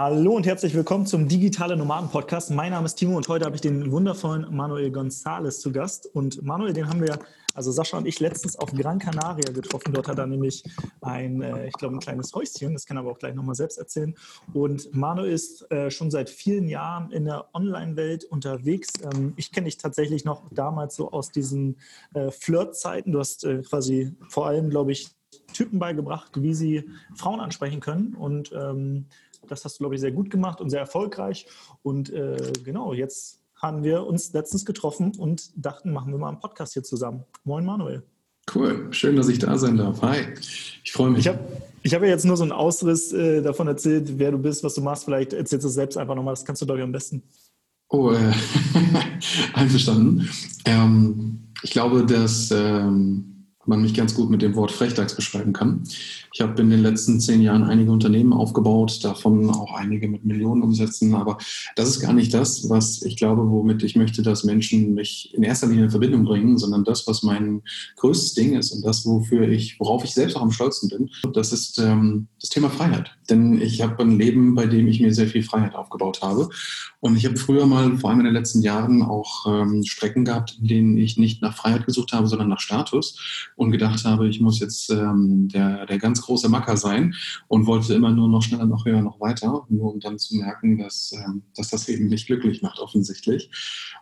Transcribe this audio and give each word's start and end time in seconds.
Hallo 0.00 0.34
und 0.34 0.46
herzlich 0.46 0.74
willkommen 0.74 1.04
zum 1.04 1.28
Digitale 1.28 1.76
Nomaden 1.76 2.08
Podcast. 2.08 2.50
Mein 2.50 2.70
Name 2.70 2.86
ist 2.86 2.94
Timo 2.94 3.14
und 3.14 3.28
heute 3.28 3.44
habe 3.44 3.56
ich 3.56 3.60
den 3.60 3.92
wundervollen 3.92 4.46
Manuel 4.50 4.88
González 4.88 5.60
zu 5.60 5.70
Gast. 5.70 6.06
Und 6.14 6.42
Manuel, 6.42 6.72
den 6.72 6.88
haben 6.88 7.02
wir, 7.02 7.18
also 7.52 7.70
Sascha 7.72 7.98
und 7.98 8.06
ich, 8.06 8.18
letztens 8.18 8.56
auf 8.58 8.72
Gran 8.72 8.98
Canaria 8.98 9.52
getroffen. 9.52 9.92
Dort 9.92 10.08
hat 10.08 10.18
er 10.18 10.26
nämlich 10.26 10.64
ein, 11.02 11.42
äh, 11.42 11.66
ich 11.66 11.74
glaube, 11.74 11.96
ein 11.96 12.00
kleines 12.00 12.32
Häuschen. 12.32 12.72
Das 12.72 12.86
kann 12.86 12.96
er 12.96 13.00
aber 13.00 13.10
auch 13.10 13.18
gleich 13.18 13.34
nochmal 13.34 13.54
selbst 13.54 13.76
erzählen. 13.76 14.14
Und 14.54 14.94
Manuel 14.94 15.30
ist 15.30 15.70
äh, 15.70 15.90
schon 15.90 16.10
seit 16.10 16.30
vielen 16.30 16.68
Jahren 16.68 17.12
in 17.12 17.26
der 17.26 17.50
Online-Welt 17.52 18.24
unterwegs. 18.24 18.94
Ähm, 19.02 19.34
ich 19.36 19.52
kenne 19.52 19.66
dich 19.66 19.76
tatsächlich 19.76 20.24
noch 20.24 20.44
damals 20.52 20.96
so 20.96 21.10
aus 21.10 21.32
diesen 21.32 21.76
äh, 22.14 22.30
Flirt-Zeiten. 22.30 23.12
Du 23.12 23.18
hast 23.18 23.46
quasi 23.68 24.16
vor 24.30 24.46
allem, 24.46 24.70
glaube 24.70 24.92
ich, 24.92 25.10
Typen 25.52 25.78
beigebracht, 25.78 26.30
wie 26.40 26.54
sie 26.54 26.88
Frauen 27.14 27.40
ansprechen 27.40 27.80
können. 27.80 28.14
Und 28.14 28.52
ähm, 28.52 29.06
das 29.48 29.64
hast 29.64 29.78
du, 29.78 29.84
glaube 29.84 29.94
ich, 29.94 30.00
sehr 30.00 30.12
gut 30.12 30.30
gemacht 30.30 30.60
und 30.60 30.70
sehr 30.70 30.80
erfolgreich. 30.80 31.46
Und 31.82 32.10
äh, 32.10 32.52
genau, 32.64 32.92
jetzt 32.92 33.40
haben 33.56 33.84
wir 33.84 34.06
uns 34.06 34.32
letztens 34.32 34.64
getroffen 34.64 35.12
und 35.16 35.50
dachten, 35.54 35.92
machen 35.92 36.12
wir 36.12 36.18
mal 36.18 36.28
einen 36.28 36.40
Podcast 36.40 36.72
hier 36.72 36.82
zusammen. 36.82 37.24
Moin, 37.44 37.64
Manuel. 37.64 38.02
Cool, 38.52 38.88
schön, 38.90 39.14
dass 39.16 39.28
ich 39.28 39.38
da 39.38 39.56
sein 39.56 39.76
darf. 39.76 40.02
Hi, 40.02 40.26
ich 40.82 40.92
freue 40.92 41.10
mich. 41.10 41.20
Ich 41.20 41.28
habe 41.28 41.38
ich 41.84 41.94
hab 41.94 42.02
ja 42.02 42.08
jetzt 42.08 42.24
nur 42.24 42.36
so 42.36 42.42
einen 42.42 42.52
Ausriss 42.52 43.12
äh, 43.12 43.40
davon 43.40 43.68
erzählt, 43.68 44.18
wer 44.18 44.32
du 44.32 44.38
bist, 44.38 44.64
was 44.64 44.74
du 44.74 44.80
machst. 44.80 45.04
Vielleicht 45.04 45.32
erzählst 45.32 45.64
du 45.64 45.68
es 45.68 45.74
selbst 45.74 45.96
einfach 45.96 46.14
nochmal, 46.14 46.32
das 46.32 46.44
kannst 46.44 46.60
du, 46.62 46.66
glaube 46.66 46.80
ich, 46.80 46.84
am 46.84 46.92
besten. 46.92 47.22
Oh, 47.88 48.10
äh, 48.10 48.32
einverstanden. 49.54 50.28
Ähm, 50.64 51.52
ich 51.62 51.70
glaube, 51.70 52.04
dass 52.04 52.50
ähm, 52.50 53.31
man 53.66 53.82
mich 53.82 53.94
ganz 53.94 54.14
gut 54.14 54.30
mit 54.30 54.42
dem 54.42 54.56
Wort 54.56 54.72
Frechdachs 54.72 55.14
beschreiben 55.14 55.52
kann. 55.52 55.82
Ich 56.32 56.40
habe 56.40 56.60
in 56.60 56.70
den 56.70 56.82
letzten 56.82 57.20
zehn 57.20 57.42
Jahren 57.42 57.64
einige 57.64 57.92
Unternehmen 57.92 58.32
aufgebaut, 58.32 59.04
davon 59.04 59.50
auch 59.50 59.74
einige 59.74 60.08
mit 60.08 60.24
Millionen 60.24 60.62
Umsätzen. 60.62 61.14
Aber 61.14 61.38
das 61.76 61.88
ist 61.88 62.00
gar 62.00 62.12
nicht 62.12 62.34
das, 62.34 62.68
was 62.68 63.02
ich 63.02 63.16
glaube, 63.16 63.48
womit 63.50 63.82
ich 63.82 63.96
möchte, 63.96 64.22
dass 64.22 64.44
Menschen 64.44 64.94
mich 64.94 65.32
in 65.34 65.42
erster 65.42 65.66
Linie 65.66 65.84
in 65.84 65.90
Verbindung 65.90 66.24
bringen, 66.24 66.58
sondern 66.58 66.84
das, 66.84 67.06
was 67.06 67.22
mein 67.22 67.62
größtes 67.96 68.34
Ding 68.34 68.56
ist 68.56 68.72
und 68.72 68.84
das, 68.84 69.04
wofür 69.06 69.48
ich, 69.48 69.78
worauf 69.78 70.04
ich 70.04 70.14
selbst 70.14 70.36
auch 70.36 70.42
am 70.42 70.52
stolzen 70.52 70.88
bin, 70.88 71.10
das 71.32 71.52
ist 71.52 71.78
ähm, 71.78 72.28
das 72.40 72.50
Thema 72.50 72.70
Freiheit. 72.70 73.10
Denn 73.30 73.60
ich 73.60 73.82
habe 73.82 74.02
ein 74.02 74.18
Leben, 74.18 74.54
bei 74.54 74.66
dem 74.66 74.88
ich 74.88 75.00
mir 75.00 75.14
sehr 75.14 75.28
viel 75.28 75.42
Freiheit 75.42 75.74
aufgebaut 75.74 76.22
habe. 76.22 76.48
Und 77.00 77.16
ich 77.16 77.26
habe 77.26 77.36
früher 77.36 77.66
mal, 77.66 77.96
vor 77.98 78.10
allem 78.10 78.20
in 78.20 78.26
den 78.26 78.34
letzten 78.34 78.62
Jahren, 78.62 79.02
auch 79.02 79.46
ähm, 79.46 79.84
Strecken 79.84 80.24
gehabt, 80.24 80.58
in 80.60 80.68
denen 80.68 80.96
ich 80.96 81.18
nicht 81.18 81.42
nach 81.42 81.56
Freiheit 81.56 81.86
gesucht 81.86 82.12
habe, 82.12 82.26
sondern 82.26 82.48
nach 82.48 82.60
Status 82.60 83.18
und 83.56 83.70
gedacht 83.70 84.04
habe, 84.04 84.28
ich 84.28 84.40
muss 84.40 84.60
jetzt 84.60 84.90
ähm, 84.90 85.48
der, 85.48 85.86
der 85.86 85.98
ganz 85.98 86.22
große 86.22 86.48
Macker 86.48 86.76
sein 86.76 87.14
und 87.48 87.66
wollte 87.66 87.94
immer 87.94 88.10
nur 88.10 88.28
noch 88.28 88.42
schneller, 88.42 88.66
noch 88.66 88.84
höher, 88.84 89.02
noch 89.02 89.20
weiter, 89.20 89.66
nur 89.68 89.92
um 89.92 90.00
dann 90.00 90.18
zu 90.18 90.36
merken, 90.36 90.78
dass, 90.78 91.12
ähm, 91.12 91.42
dass 91.56 91.70
das 91.70 91.88
eben 91.88 92.06
nicht 92.06 92.26
glücklich 92.26 92.62
macht, 92.62 92.78
offensichtlich. 92.78 93.50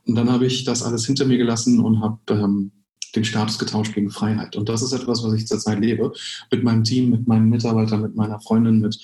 Und 0.07 0.15
dann 0.15 0.31
habe 0.31 0.47
ich 0.47 0.65
das 0.65 0.83
alles 0.83 1.07
hinter 1.07 1.27
mir 1.27 1.39
gelassen 1.39 1.81
und 1.81 2.01
habe 2.01 2.19
ähm, 2.31 2.73
den 3.15 3.25
Status 3.25 3.59
getauscht 3.59 3.95
gegen 3.95 4.11
Freiheit. 4.11 4.57
Und 4.57 4.69
das 4.69 4.83
ist 4.83 4.93
etwas, 4.93 5.25
was 5.25 5.33
ich 5.35 5.47
zurzeit 5.47 5.81
lebe. 5.81 6.13
Mit 6.51 6.63
meinem 6.63 6.85
Team, 6.85 7.11
mit 7.11 7.27
meinen 7.27 7.49
Mitarbeitern, 7.49 8.03
mit 8.03 8.15
meiner 8.15 8.41
Freundin, 8.41 8.81
mit 8.81 8.99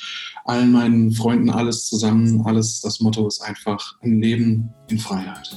allen 0.45 0.73
meinen 0.73 1.13
Freunden, 1.13 1.51
alles 1.51 1.87
zusammen. 1.87 2.43
Alles, 2.47 2.81
das 2.81 3.01
Motto 3.01 3.27
ist 3.27 3.41
einfach 3.41 3.97
ein 4.03 4.21
Leben 4.21 4.71
in 4.89 4.99
Freiheit. 4.99 5.57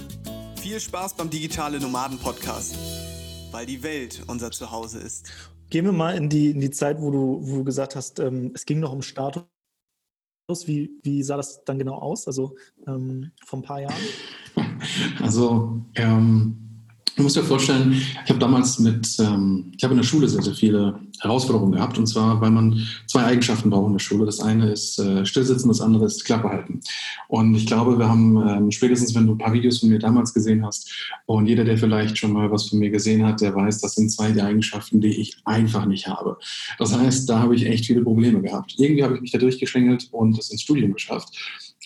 Viel 0.61 0.79
Spaß 0.79 1.15
beim 1.15 1.31
Digitale 1.31 1.79
Nomaden 1.79 2.19
Podcast, 2.19 2.77
weil 3.49 3.65
die 3.65 3.81
Welt 3.81 4.21
unser 4.27 4.51
Zuhause 4.51 4.99
ist. 4.99 5.31
Gehen 5.71 5.85
wir 5.85 5.91
mal 5.91 6.15
in 6.15 6.29
die, 6.29 6.51
in 6.51 6.61
die 6.61 6.69
Zeit, 6.69 7.01
wo 7.01 7.09
du, 7.09 7.39
wo 7.41 7.55
du 7.55 7.63
gesagt 7.63 7.95
hast, 7.95 8.19
ähm, 8.19 8.51
es 8.53 8.67
ging 8.67 8.79
noch 8.79 8.93
um 8.93 9.01
Status. 9.01 9.47
Wie, 10.65 10.91
wie 11.01 11.23
sah 11.23 11.35
das 11.37 11.63
dann 11.63 11.79
genau 11.79 11.95
aus? 11.95 12.27
Also 12.27 12.55
ähm, 12.85 13.31
vor 13.43 13.57
ein 13.57 13.63
paar 13.63 13.81
Jahren? 13.81 13.95
Also 15.19 15.81
ähm, 15.95 16.70
Du 17.15 17.23
musst 17.23 17.35
dir 17.35 17.43
vorstellen, 17.43 17.93
ich 17.93 18.29
habe 18.29 18.39
damals 18.39 18.79
mit, 18.79 19.17
ähm, 19.19 19.71
ich 19.75 19.83
habe 19.83 19.93
in 19.93 19.97
der 19.97 20.05
Schule 20.05 20.29
sehr, 20.29 20.41
sehr 20.41 20.53
viele 20.53 20.97
Herausforderungen 21.19 21.73
gehabt. 21.73 21.97
Und 21.97 22.07
zwar, 22.07 22.39
weil 22.39 22.51
man 22.51 22.87
zwei 23.05 23.23
Eigenschaften 23.23 23.69
braucht 23.69 23.87
in 23.87 23.93
der 23.93 23.99
Schule. 23.99 24.25
Das 24.25 24.39
eine 24.39 24.71
ist 24.71 24.97
äh, 24.97 25.25
Stillsitzen, 25.25 25.67
das 25.67 25.81
andere 25.81 26.05
ist 26.05 26.23
Klappe 26.23 26.49
halten. 26.49 26.79
Und 27.27 27.53
ich 27.55 27.67
glaube, 27.67 27.99
wir 27.99 28.07
haben 28.07 28.37
ähm, 28.47 28.71
spätestens, 28.71 29.13
wenn 29.13 29.27
du 29.27 29.33
ein 29.33 29.37
paar 29.37 29.53
Videos 29.53 29.79
von 29.79 29.89
mir 29.89 29.99
damals 29.99 30.33
gesehen 30.33 30.65
hast 30.65 30.91
und 31.25 31.47
jeder, 31.47 31.65
der 31.65 31.77
vielleicht 31.77 32.17
schon 32.17 32.31
mal 32.31 32.49
was 32.49 32.69
von 32.69 32.79
mir 32.79 32.89
gesehen 32.89 33.25
hat, 33.25 33.41
der 33.41 33.53
weiß, 33.53 33.81
das 33.81 33.95
sind 33.95 34.09
zwei 34.09 34.31
die 34.31 34.41
Eigenschaften, 34.41 35.01
die 35.01 35.19
ich 35.21 35.37
einfach 35.43 35.85
nicht 35.85 36.07
habe. 36.07 36.37
Das 36.79 36.97
heißt, 36.97 37.29
da 37.29 37.39
habe 37.39 37.55
ich 37.55 37.65
echt 37.65 37.85
viele 37.85 38.03
Probleme 38.03 38.41
gehabt. 38.41 38.75
Irgendwie 38.77 39.03
habe 39.03 39.15
ich 39.15 39.21
mich 39.21 39.31
da 39.31 39.37
durchgeschlängelt 39.37 40.07
und 40.11 40.39
es 40.39 40.49
ins 40.49 40.61
Studium 40.61 40.93
geschafft. 40.93 41.37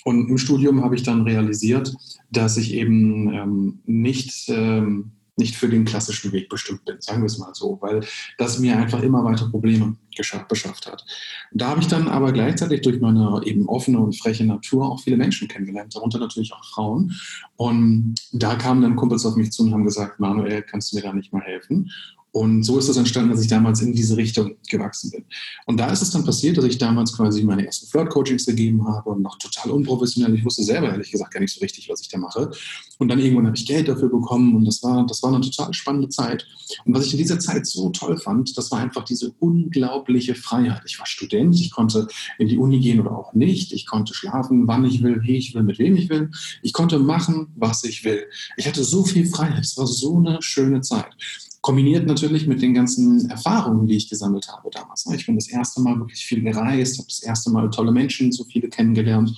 Und 0.04 0.30
im 0.30 0.38
Studium 0.38 0.84
habe 0.84 0.96
ich 0.96 1.04
dann 1.04 1.22
realisiert, 1.22 1.96
dass 2.32 2.58
ich 2.58 2.74
eben 2.74 3.34
ähm, 3.34 3.80
nicht 3.86 4.50
ähm, 4.50 5.12
nicht 5.38 5.56
für 5.56 5.68
den 5.68 5.86
klassischen 5.86 6.32
Weg 6.32 6.50
bestimmt 6.50 6.86
bin, 6.86 6.98
sagen 7.00 7.22
wir 7.22 7.26
es 7.26 7.38
mal 7.38 7.54
so, 7.54 7.78
weil 7.82 8.06
das 8.38 8.60
mir 8.60 8.78
einfach 8.78 9.02
immer 9.02 9.24
weiter 9.24 9.50
Probleme 9.50 9.98
geschafft, 10.16 10.48
beschafft 10.48 10.90
hat. 10.90 11.04
Und 11.52 11.62
da 11.62 11.70
habe 11.70 11.82
ich 11.82 11.88
dann 11.88 12.08
aber 12.08 12.32
gleichzeitig 12.32 12.82
durch 12.82 13.02
meine 13.02 13.42
eben 13.44 13.68
offene 13.68 14.00
und 14.00 14.18
freche 14.18 14.46
Natur 14.46 14.90
auch 14.90 15.02
viele 15.02 15.18
Menschen 15.18 15.48
kennengelernt, 15.48 15.94
darunter 15.96 16.20
natürlich 16.20 16.54
auch 16.54 16.64
Frauen. 16.64 17.14
Und 17.58 18.16
da 18.32 18.56
kamen 18.56 18.82
dann 18.82 18.96
Kumpels 18.96 19.26
auf 19.26 19.36
mich 19.36 19.52
zu 19.52 19.64
und 19.64 19.74
haben 19.74 19.84
gesagt, 19.84 20.20
Manuel, 20.20 20.62
kannst 20.62 20.92
du 20.92 20.96
mir 20.96 21.04
da 21.04 21.12
nicht 21.12 21.34
mal 21.34 21.42
helfen? 21.42 21.92
Und 22.36 22.64
so 22.64 22.78
ist 22.78 22.90
es 22.90 22.98
entstanden, 22.98 23.32
dass 23.32 23.42
ich 23.42 23.48
damals 23.48 23.80
in 23.80 23.94
diese 23.94 24.18
Richtung 24.18 24.58
gewachsen 24.70 25.10
bin. 25.10 25.24
Und 25.68 25.80
da 25.80 25.90
ist 25.90 26.02
es 26.02 26.12
dann 26.12 26.26
passiert, 26.26 26.58
dass 26.58 26.66
ich 26.66 26.78
damals 26.78 27.16
quasi 27.16 27.42
meine 27.46 27.66
ersten 27.66 27.88
Flirt-Coachings 27.88 28.46
gegeben 28.46 28.86
habe 28.86 29.12
und 29.12 29.22
noch 29.22 29.38
total 29.38 29.72
unprofessionell. 29.72 30.36
Ich 30.36 30.44
wusste 30.44 30.64
selber 30.64 30.90
ehrlich 30.90 31.10
gesagt 31.10 31.34
gar 31.34 31.40
nicht 31.40 31.54
so 31.54 31.62
richtig, 31.62 31.88
was 31.88 32.02
ich 32.02 32.10
da 32.10 32.18
mache. 32.18 32.52
Und 33.00 33.08
dann 33.08 33.20
irgendwann 33.20 33.46
habe 33.46 33.56
ich 33.56 33.66
Geld 33.66 33.88
dafür 33.88 34.10
bekommen 34.10 34.54
und 34.54 34.66
das 34.66 34.84
war, 34.84 35.06
das 35.08 35.24
war 35.24 35.34
eine 35.34 35.40
total 35.40 35.74
spannende 35.74 36.10
Zeit. 36.10 36.46
Und 36.84 36.94
was 36.94 37.06
ich 37.06 37.14
in 37.14 37.20
dieser 37.20 37.40
Zeit 37.40 37.68
so 37.68 37.90
toll 37.92 38.18
fand, 38.18 38.58
das 38.58 38.70
war 38.70 38.80
einfach 38.80 39.06
diese 39.06 39.34
unglaubliche 39.40 40.36
Freiheit. 40.36 40.82
Ich 40.86 41.00
war 41.00 41.06
Student, 41.06 41.56
ich 41.56 41.72
konnte 41.72 42.06
in 42.38 42.50
die 42.50 42.58
Uni 42.58 42.82
gehen 42.82 43.00
oder 43.00 43.18
auch 43.18 43.34
nicht. 43.34 43.72
Ich 43.72 43.86
konnte 43.86 44.14
schlafen, 44.14 44.68
wann 44.68 44.84
ich 44.84 45.02
will, 45.02 45.22
wie 45.22 45.38
ich 45.38 45.56
will, 45.56 45.64
mit 45.64 45.80
wem 45.80 45.96
ich 45.96 46.10
will. 46.10 46.32
Ich 46.64 46.74
konnte 46.74 47.00
machen, 47.00 47.48
was 47.56 47.86
ich 47.86 48.04
will. 48.04 48.26
Ich 48.58 48.68
hatte 48.68 48.84
so 48.84 49.06
viel 49.06 49.26
Freiheit. 49.26 49.64
Es 49.64 49.78
war 49.78 49.88
so 49.88 50.18
eine 50.18 50.42
schöne 50.42 50.82
Zeit. 50.82 51.16
Kombiniert 51.66 52.06
natürlich 52.06 52.46
mit 52.46 52.62
den 52.62 52.76
ganzen 52.76 53.28
Erfahrungen, 53.28 53.88
die 53.88 53.96
ich 53.96 54.08
gesammelt 54.08 54.48
habe 54.50 54.70
damals. 54.70 55.04
Ich 55.16 55.26
bin 55.26 55.34
das 55.34 55.50
erste 55.50 55.82
Mal 55.82 55.98
wirklich 55.98 56.24
viel 56.24 56.44
gereist, 56.44 57.00
habe 57.00 57.08
das 57.08 57.24
erste 57.24 57.50
Mal 57.50 57.72
tolle 57.72 57.92
Menschen, 57.92 58.32
so 58.32 58.44
viele 58.44 58.70
kennengelernt. 58.70 59.36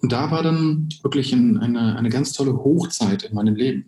Und 0.00 0.10
da 0.10 0.28
war 0.32 0.42
dann 0.42 0.88
wirklich 1.04 1.32
eine, 1.32 1.96
eine 1.96 2.08
ganz 2.08 2.32
tolle 2.32 2.52
Hochzeit 2.52 3.22
in 3.22 3.36
meinem 3.36 3.54
Leben. 3.54 3.84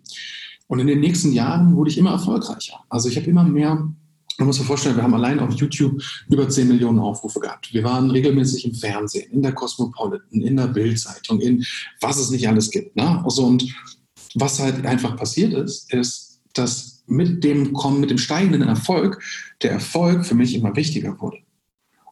Und 0.67 0.79
in 0.79 0.87
den 0.87 1.01
nächsten 1.01 1.33
Jahren 1.33 1.75
wurde 1.75 1.89
ich 1.89 1.97
immer 1.97 2.11
erfolgreicher. 2.11 2.79
Also 2.87 3.09
ich 3.09 3.17
habe 3.17 3.29
immer 3.29 3.43
mehr 3.43 3.93
man 4.37 4.47
muss 4.47 4.55
sich 4.55 4.65
vorstellen, 4.65 4.95
wir 4.95 5.03
haben 5.03 5.13
allein 5.13 5.39
auf 5.39 5.53
YouTube 5.55 6.01
über 6.29 6.47
10 6.47 6.69
Millionen 6.69 6.99
Aufrufe 6.99 7.41
gehabt. 7.41 7.73
Wir 7.73 7.83
waren 7.83 8.09
regelmäßig 8.09 8.65
im 8.65 8.73
Fernsehen, 8.73 9.29
in 9.33 9.41
der 9.41 9.51
Cosmopolitan, 9.51 10.41
in 10.41 10.55
der 10.55 10.67
Bildzeitung, 10.67 11.41
in 11.41 11.65
was 11.99 12.19
es 12.19 12.29
nicht 12.29 12.47
alles 12.47 12.69
gibt. 12.69 12.95
Ne? 12.95 13.21
Also 13.25 13.45
und 13.45 13.65
was 14.35 14.59
halt 14.59 14.85
einfach 14.85 15.17
passiert 15.17 15.53
ist, 15.53 15.93
ist, 15.93 16.39
dass 16.53 16.94
mit 17.07 17.43
dem 17.43 17.73
Kommen, 17.73 17.99
mit 17.99 18.09
dem 18.09 18.17
steigenden 18.17 18.63
Erfolg, 18.63 19.21
der 19.61 19.71
Erfolg 19.71 20.25
für 20.25 20.35
mich 20.35 20.55
immer 20.55 20.75
wichtiger 20.75 21.19
wurde. 21.19 21.37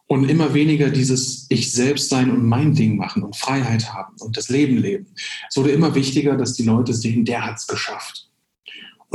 Und 0.06 0.28
immer 0.28 0.52
weniger 0.52 0.90
dieses 0.90 1.46
Ich 1.48 1.72
selbst 1.72 2.10
sein 2.10 2.30
und 2.30 2.44
mein 2.44 2.74
Ding 2.74 2.96
machen 2.96 3.22
und 3.22 3.36
Freiheit 3.36 3.94
haben 3.94 4.14
und 4.20 4.36
das 4.36 4.50
Leben 4.50 4.76
leben. 4.76 5.06
Es 5.48 5.56
wurde 5.56 5.70
immer 5.70 5.94
wichtiger, 5.94 6.36
dass 6.36 6.52
die 6.52 6.64
Leute 6.64 6.92
sehen, 6.92 7.24
der 7.24 7.46
hat 7.46 7.56
es 7.56 7.66
geschafft. 7.66 8.28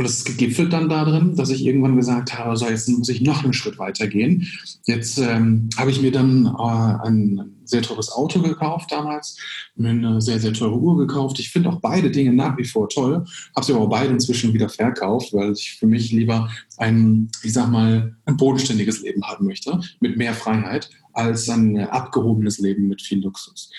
Und 0.00 0.06
es 0.06 0.16
ist 0.16 0.24
gegipfelt 0.24 0.72
dann 0.72 0.88
darin, 0.88 1.36
dass 1.36 1.50
ich 1.50 1.62
irgendwann 1.62 1.94
gesagt 1.94 2.38
habe, 2.38 2.56
so 2.56 2.66
jetzt 2.66 2.88
muss 2.88 3.10
ich 3.10 3.20
noch 3.20 3.44
einen 3.44 3.52
Schritt 3.52 3.78
weiter 3.78 4.06
gehen. 4.06 4.48
Jetzt 4.86 5.18
ähm, 5.18 5.68
habe 5.76 5.90
ich 5.90 6.00
mir 6.00 6.10
dann 6.10 6.46
äh, 6.46 7.06
ein 7.06 7.56
sehr 7.64 7.82
teures 7.82 8.10
Auto 8.10 8.40
gekauft 8.40 8.90
damals, 8.90 9.36
mir 9.76 9.90
eine 9.90 10.22
sehr, 10.22 10.40
sehr 10.40 10.54
teure 10.54 10.78
Uhr 10.78 10.96
gekauft. 10.96 11.38
Ich 11.38 11.50
finde 11.50 11.68
auch 11.68 11.80
beide 11.82 12.10
Dinge 12.10 12.32
nach 12.32 12.56
wie 12.56 12.64
vor 12.64 12.88
toll, 12.88 13.26
habe 13.54 13.66
sie 13.66 13.74
aber 13.74 13.82
auch 13.82 13.90
beide 13.90 14.14
inzwischen 14.14 14.54
wieder 14.54 14.70
verkauft, 14.70 15.34
weil 15.34 15.52
ich 15.52 15.76
für 15.78 15.86
mich 15.86 16.10
lieber 16.12 16.48
ein, 16.78 17.30
ich 17.42 17.52
sag 17.52 17.70
mal, 17.70 18.16
ein 18.24 18.38
bodenständiges 18.38 19.02
Leben 19.02 19.22
haben 19.24 19.44
möchte, 19.44 19.80
mit 20.00 20.16
mehr 20.16 20.32
Freiheit, 20.32 20.88
als 21.12 21.46
ein 21.50 21.76
abgehobenes 21.76 22.58
Leben 22.58 22.88
mit 22.88 23.02
viel 23.02 23.22
Luxus. 23.22 23.70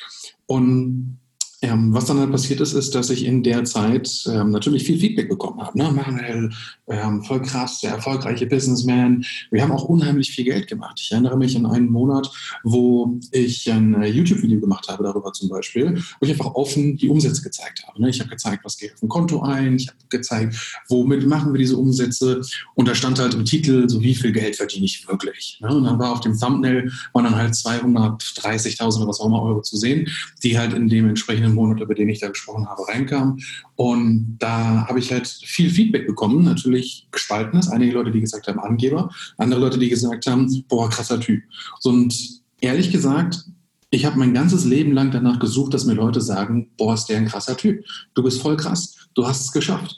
Und 0.45 1.17
ähm, 1.61 1.93
was 1.93 2.05
dann 2.05 2.19
halt 2.19 2.31
passiert 2.31 2.59
ist, 2.59 2.73
ist, 2.73 2.95
dass 2.95 3.11
ich 3.11 3.25
in 3.25 3.43
der 3.43 3.63
Zeit 3.65 4.23
ähm, 4.27 4.49
natürlich 4.49 4.83
viel 4.83 4.97
Feedback 4.97 5.29
bekommen 5.29 5.61
habe. 5.61 5.77
Ne? 5.77 5.91
Manuel, 5.91 6.49
ähm, 6.87 7.23
voll 7.23 7.41
krass, 7.43 7.81
der 7.81 7.91
erfolgreiche 7.91 8.47
Businessman. 8.47 9.23
Wir 9.51 9.61
haben 9.61 9.71
auch 9.71 9.83
unheimlich 9.83 10.31
viel 10.31 10.45
Geld 10.45 10.67
gemacht. 10.67 10.99
Ich 10.99 11.11
erinnere 11.11 11.37
mich 11.37 11.55
an 11.55 11.67
einen 11.67 11.91
Monat, 11.91 12.31
wo 12.63 13.19
ich 13.31 13.71
ein 13.71 14.01
äh, 14.01 14.07
YouTube-Video 14.07 14.59
gemacht 14.59 14.87
habe 14.89 15.03
darüber 15.03 15.31
zum 15.33 15.49
Beispiel, 15.49 16.01
wo 16.19 16.25
ich 16.25 16.31
einfach 16.31 16.55
offen 16.55 16.97
die 16.97 17.09
Umsätze 17.09 17.43
gezeigt 17.43 17.83
habe. 17.87 18.01
Ne? 18.01 18.09
Ich 18.09 18.19
habe 18.19 18.29
gezeigt, 18.29 18.65
was 18.65 18.77
geht 18.77 18.93
auf 18.93 18.99
dem 18.99 19.09
Konto 19.09 19.41
ein. 19.43 19.75
Ich 19.75 19.87
habe 19.87 19.97
gezeigt, 20.09 20.83
womit 20.89 21.27
machen 21.27 21.53
wir 21.53 21.59
diese 21.59 21.77
Umsätze. 21.77 22.41
Und 22.73 22.87
da 22.87 22.95
stand 22.95 23.19
halt 23.19 23.35
im 23.35 23.45
Titel, 23.45 23.87
so 23.87 24.01
wie 24.01 24.15
viel 24.15 24.31
Geld 24.31 24.55
verdiene 24.55 24.85
ich 24.85 25.07
wirklich. 25.07 25.59
Ne? 25.61 25.69
Und 25.69 25.83
dann 25.83 25.99
war 25.99 26.11
auf 26.11 26.21
dem 26.21 26.37
Thumbnail, 26.39 26.91
waren 27.13 27.25
dann 27.25 27.35
halt 27.35 27.53
230.000 27.53 28.97
oder 28.97 29.07
was 29.07 29.19
auch 29.19 29.27
immer 29.27 29.43
Euro 29.43 29.61
zu 29.61 29.77
sehen, 29.77 30.09
die 30.41 30.57
halt 30.57 30.73
in 30.73 30.89
dem 30.89 31.07
entsprechenden 31.07 31.50
Monat, 31.53 31.81
über 31.81 31.95
den 31.95 32.09
ich 32.09 32.19
da 32.19 32.29
gesprochen 32.29 32.67
habe, 32.67 32.87
reinkam. 32.87 33.39
Und 33.75 34.37
da 34.39 34.87
habe 34.87 34.99
ich 34.99 35.11
halt 35.11 35.27
viel 35.27 35.69
Feedback 35.69 36.07
bekommen, 36.07 36.43
natürlich 36.43 37.07
gespaltenes. 37.11 37.69
Einige 37.69 37.93
Leute, 37.93 38.11
die 38.11 38.21
gesagt 38.21 38.47
haben, 38.47 38.59
Angeber, 38.59 39.09
andere 39.37 39.59
Leute, 39.59 39.79
die 39.79 39.89
gesagt 39.89 40.25
haben, 40.27 40.63
boah, 40.67 40.89
krasser 40.89 41.19
Typ. 41.19 41.43
Und 41.83 42.41
ehrlich 42.59 42.91
gesagt, 42.91 43.45
ich 43.89 44.05
habe 44.05 44.17
mein 44.17 44.33
ganzes 44.33 44.65
Leben 44.65 44.93
lang 44.93 45.11
danach 45.11 45.39
gesucht, 45.39 45.73
dass 45.73 45.85
mir 45.85 45.93
Leute 45.93 46.21
sagen, 46.21 46.69
boah, 46.77 46.93
ist 46.93 47.05
der 47.05 47.17
ein 47.17 47.27
krasser 47.27 47.57
Typ. 47.57 47.83
Du 48.13 48.23
bist 48.23 48.41
voll 48.41 48.55
krass, 48.55 48.95
du 49.13 49.27
hast 49.27 49.41
es 49.41 49.51
geschafft. 49.51 49.97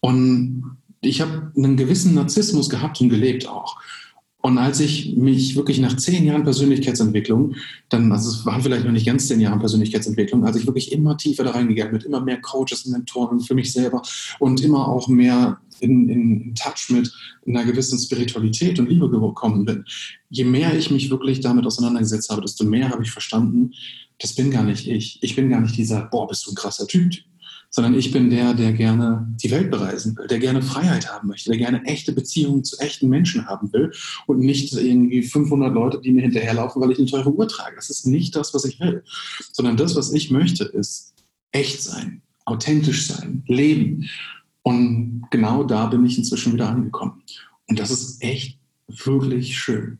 Und 0.00 0.76
ich 1.00 1.20
habe 1.20 1.50
einen 1.56 1.76
gewissen 1.76 2.14
Narzissmus 2.14 2.68
gehabt 2.68 3.00
und 3.00 3.08
gelebt 3.08 3.48
auch. 3.48 3.80
Und 4.42 4.56
als 4.56 4.80
ich 4.80 5.16
mich 5.16 5.54
wirklich 5.54 5.80
nach 5.80 5.96
zehn 5.96 6.24
Jahren 6.24 6.44
Persönlichkeitsentwicklung, 6.44 7.56
dann, 7.90 8.10
also 8.10 8.30
es 8.30 8.46
waren 8.46 8.62
vielleicht 8.62 8.84
noch 8.84 8.92
nicht 8.92 9.06
ganz 9.06 9.28
zehn 9.28 9.40
Jahre 9.40 9.58
Persönlichkeitsentwicklung, 9.58 10.44
als 10.44 10.56
ich 10.56 10.66
wirklich 10.66 10.92
immer 10.92 11.16
tiefer 11.16 11.44
da 11.44 11.50
reingegangen 11.50 11.98
bin, 11.98 12.06
immer 12.06 12.22
mehr 12.22 12.40
Coaches 12.40 12.86
und 12.86 12.92
Mentoren 12.92 13.40
für 13.40 13.54
mich 13.54 13.72
selber 13.72 14.00
und 14.38 14.62
immer 14.62 14.88
auch 14.88 15.08
mehr 15.08 15.58
in, 15.80 16.08
in, 16.08 16.40
in 16.40 16.54
Touch 16.54 16.88
mit 16.90 17.12
einer 17.46 17.64
gewissen 17.64 17.98
Spiritualität 17.98 18.78
und 18.78 18.88
Liebe 18.88 19.10
gekommen 19.10 19.64
bin, 19.64 19.84
je 20.30 20.44
mehr 20.44 20.76
ich 20.76 20.90
mich 20.90 21.10
wirklich 21.10 21.40
damit 21.40 21.66
auseinandergesetzt 21.66 22.30
habe, 22.30 22.42
desto 22.42 22.64
mehr 22.64 22.90
habe 22.90 23.02
ich 23.02 23.10
verstanden, 23.10 23.72
das 24.18 24.34
bin 24.34 24.50
gar 24.50 24.64
nicht 24.64 24.86
ich. 24.86 25.18
Ich 25.22 25.36
bin 25.36 25.48
gar 25.48 25.60
nicht 25.60 25.76
dieser, 25.76 26.02
boah, 26.02 26.28
bist 26.28 26.46
du 26.46 26.50
ein 26.50 26.54
krasser 26.54 26.86
Typ 26.86 27.14
sondern 27.70 27.94
ich 27.94 28.10
bin 28.10 28.30
der, 28.30 28.52
der 28.52 28.72
gerne 28.72 29.26
die 29.42 29.50
Welt 29.50 29.70
bereisen 29.70 30.16
will, 30.16 30.26
der 30.26 30.40
gerne 30.40 30.60
Freiheit 30.60 31.10
haben 31.10 31.28
möchte, 31.28 31.50
der 31.50 31.58
gerne 31.58 31.84
echte 31.84 32.12
Beziehungen 32.12 32.64
zu 32.64 32.76
echten 32.78 33.08
Menschen 33.08 33.46
haben 33.46 33.72
will 33.72 33.92
und 34.26 34.40
nicht 34.40 34.72
irgendwie 34.72 35.22
500 35.22 35.72
Leute, 35.72 36.00
die 36.00 36.10
mir 36.10 36.22
hinterherlaufen, 36.22 36.82
weil 36.82 36.90
ich 36.90 36.98
eine 36.98 37.06
teure 37.06 37.32
Uhr 37.32 37.48
trage. 37.48 37.76
Das 37.76 37.88
ist 37.88 38.06
nicht 38.06 38.34
das, 38.34 38.52
was 38.52 38.64
ich 38.64 38.80
will, 38.80 39.04
sondern 39.52 39.76
das, 39.76 39.94
was 39.94 40.12
ich 40.12 40.30
möchte, 40.30 40.64
ist 40.64 41.14
echt 41.52 41.80
sein, 41.82 42.22
authentisch 42.44 43.06
sein, 43.06 43.44
leben. 43.46 44.08
Und 44.62 45.26
genau 45.30 45.64
da 45.64 45.86
bin 45.86 46.04
ich 46.04 46.18
inzwischen 46.18 46.52
wieder 46.52 46.68
angekommen. 46.68 47.22
Und 47.68 47.78
das 47.78 47.90
ist 47.90 48.22
echt 48.22 48.58
wirklich 48.88 49.56
schön. 49.56 49.98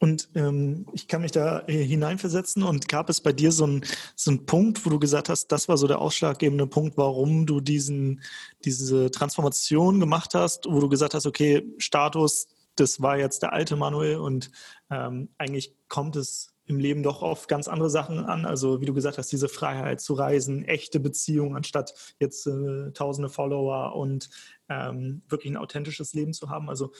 Und 0.00 0.28
ähm, 0.34 0.86
ich 0.92 1.08
kann 1.08 1.22
mich 1.22 1.32
da 1.32 1.64
hineinversetzen. 1.66 2.62
Und 2.62 2.88
gab 2.88 3.10
es 3.10 3.20
bei 3.20 3.32
dir 3.32 3.50
so 3.50 3.64
einen 3.64 3.84
so 4.14 4.36
Punkt, 4.38 4.84
wo 4.86 4.90
du 4.90 4.98
gesagt 4.98 5.28
hast, 5.28 5.48
das 5.48 5.68
war 5.68 5.76
so 5.76 5.86
der 5.86 6.00
ausschlaggebende 6.00 6.66
Punkt, 6.66 6.96
warum 6.96 7.46
du 7.46 7.60
diesen, 7.60 8.22
diese 8.64 9.10
Transformation 9.10 9.98
gemacht 10.00 10.34
hast, 10.34 10.66
wo 10.68 10.80
du 10.80 10.88
gesagt 10.88 11.14
hast, 11.14 11.26
okay, 11.26 11.64
Status, 11.78 12.46
das 12.76 13.02
war 13.02 13.18
jetzt 13.18 13.42
der 13.42 13.52
alte 13.52 13.74
Manuel 13.76 14.18
und 14.18 14.50
ähm, 14.90 15.30
eigentlich 15.36 15.74
kommt 15.88 16.14
es 16.14 16.54
im 16.68 16.78
Leben 16.78 17.02
doch 17.02 17.22
auf 17.22 17.46
ganz 17.46 17.66
andere 17.66 17.90
Sachen 17.90 18.26
an. 18.26 18.44
Also 18.44 18.80
wie 18.80 18.86
du 18.86 18.92
gesagt 18.92 19.18
hast, 19.18 19.32
diese 19.32 19.48
Freiheit 19.48 20.00
zu 20.00 20.12
reisen, 20.12 20.64
echte 20.64 21.00
Beziehungen, 21.00 21.56
anstatt 21.56 21.94
jetzt 22.20 22.46
äh, 22.46 22.92
tausende 22.92 23.30
Follower 23.30 23.96
und 23.96 24.28
ähm, 24.68 25.22
wirklich 25.28 25.50
ein 25.50 25.56
authentisches 25.56 26.12
Leben 26.12 26.34
zu 26.34 26.50
haben. 26.50 26.68
Also 26.68 26.92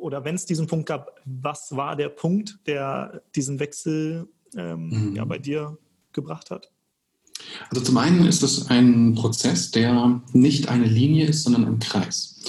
oder 0.00 0.24
wenn 0.24 0.34
es 0.34 0.46
diesen 0.46 0.66
Punkt 0.66 0.86
gab, 0.86 1.20
was 1.24 1.76
war 1.76 1.96
der 1.96 2.08
Punkt, 2.08 2.58
der 2.66 3.22
diesen 3.34 3.60
Wechsel 3.60 4.28
ähm, 4.56 4.88
mhm. 4.88 5.16
ja, 5.16 5.24
bei 5.24 5.38
dir 5.38 5.78
gebracht 6.12 6.50
hat? 6.50 6.70
Also 7.70 7.82
zum 7.82 7.98
einen 7.98 8.26
ist 8.26 8.42
es 8.42 8.68
ein 8.68 9.14
Prozess, 9.14 9.70
der 9.70 10.20
nicht 10.32 10.68
eine 10.68 10.86
Linie 10.86 11.26
ist, 11.26 11.44
sondern 11.44 11.66
ein 11.66 11.78
Kreis. 11.78 12.40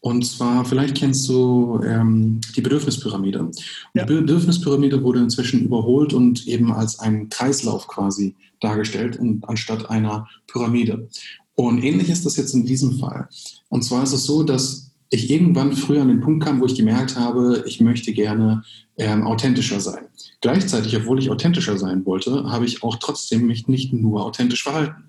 Und 0.00 0.26
zwar, 0.26 0.64
vielleicht 0.64 0.96
kennst 0.96 1.28
du 1.28 1.80
ähm, 1.84 2.40
die 2.56 2.60
Bedürfnispyramide. 2.60 3.50
Ja. 3.94 4.04
Die 4.04 4.14
Bedürfnispyramide 4.14 5.00
wurde 5.02 5.20
inzwischen 5.20 5.60
überholt 5.64 6.12
und 6.12 6.48
eben 6.48 6.72
als 6.72 6.98
ein 6.98 7.28
Kreislauf 7.28 7.86
quasi 7.86 8.34
dargestellt, 8.58 9.16
und, 9.16 9.48
anstatt 9.48 9.90
einer 9.90 10.26
Pyramide. 10.48 11.08
Und 11.54 11.84
ähnlich 11.84 12.08
ist 12.08 12.26
das 12.26 12.36
jetzt 12.36 12.52
in 12.52 12.66
diesem 12.66 12.98
Fall. 12.98 13.28
Und 13.68 13.84
zwar 13.84 14.02
ist 14.02 14.12
es 14.12 14.24
so, 14.24 14.42
dass 14.42 14.91
ich 15.12 15.30
irgendwann 15.30 15.74
früher 15.74 16.00
an 16.00 16.08
den 16.08 16.20
Punkt 16.20 16.42
kam, 16.42 16.60
wo 16.60 16.64
ich 16.64 16.74
gemerkt 16.74 17.16
habe, 17.16 17.64
ich 17.66 17.80
möchte 17.80 18.14
gerne 18.14 18.62
ähm, 18.96 19.26
authentischer 19.26 19.78
sein. 19.78 20.06
Gleichzeitig, 20.40 20.96
obwohl 20.96 21.18
ich 21.18 21.30
authentischer 21.30 21.76
sein 21.76 22.06
wollte, 22.06 22.50
habe 22.50 22.64
ich 22.64 22.82
auch 22.82 22.96
trotzdem 22.96 23.46
mich 23.46 23.68
nicht 23.68 23.92
nur 23.92 24.24
authentisch 24.24 24.62
verhalten. 24.62 25.04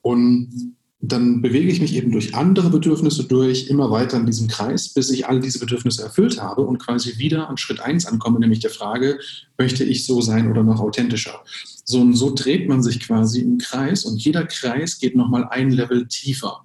Und 0.00 0.76
dann 1.00 1.42
bewege 1.42 1.70
ich 1.70 1.80
mich 1.80 1.94
eben 1.94 2.12
durch 2.12 2.36
andere 2.36 2.70
Bedürfnisse 2.70 3.24
durch, 3.24 3.66
immer 3.66 3.90
weiter 3.90 4.16
in 4.16 4.26
diesem 4.26 4.46
Kreis, 4.46 4.88
bis 4.90 5.10
ich 5.10 5.26
all 5.26 5.40
diese 5.40 5.58
Bedürfnisse 5.58 6.04
erfüllt 6.04 6.40
habe 6.40 6.62
und 6.62 6.78
quasi 6.78 7.18
wieder 7.18 7.48
an 7.48 7.56
Schritt 7.56 7.80
1 7.80 8.06
ankomme, 8.06 8.38
nämlich 8.38 8.60
der 8.60 8.70
Frage, 8.70 9.18
möchte 9.58 9.82
ich 9.82 10.06
so 10.06 10.20
sein 10.20 10.48
oder 10.48 10.62
noch 10.62 10.80
authentischer? 10.80 11.44
So 11.84 12.00
und 12.00 12.14
so 12.14 12.32
dreht 12.32 12.68
man 12.68 12.82
sich 12.82 13.00
quasi 13.00 13.40
im 13.40 13.58
Kreis 13.58 14.04
und 14.04 14.22
jeder 14.22 14.46
Kreis 14.46 14.98
geht 14.98 15.16
nochmal 15.16 15.48
ein 15.50 15.70
Level 15.70 16.06
tiefer. 16.06 16.64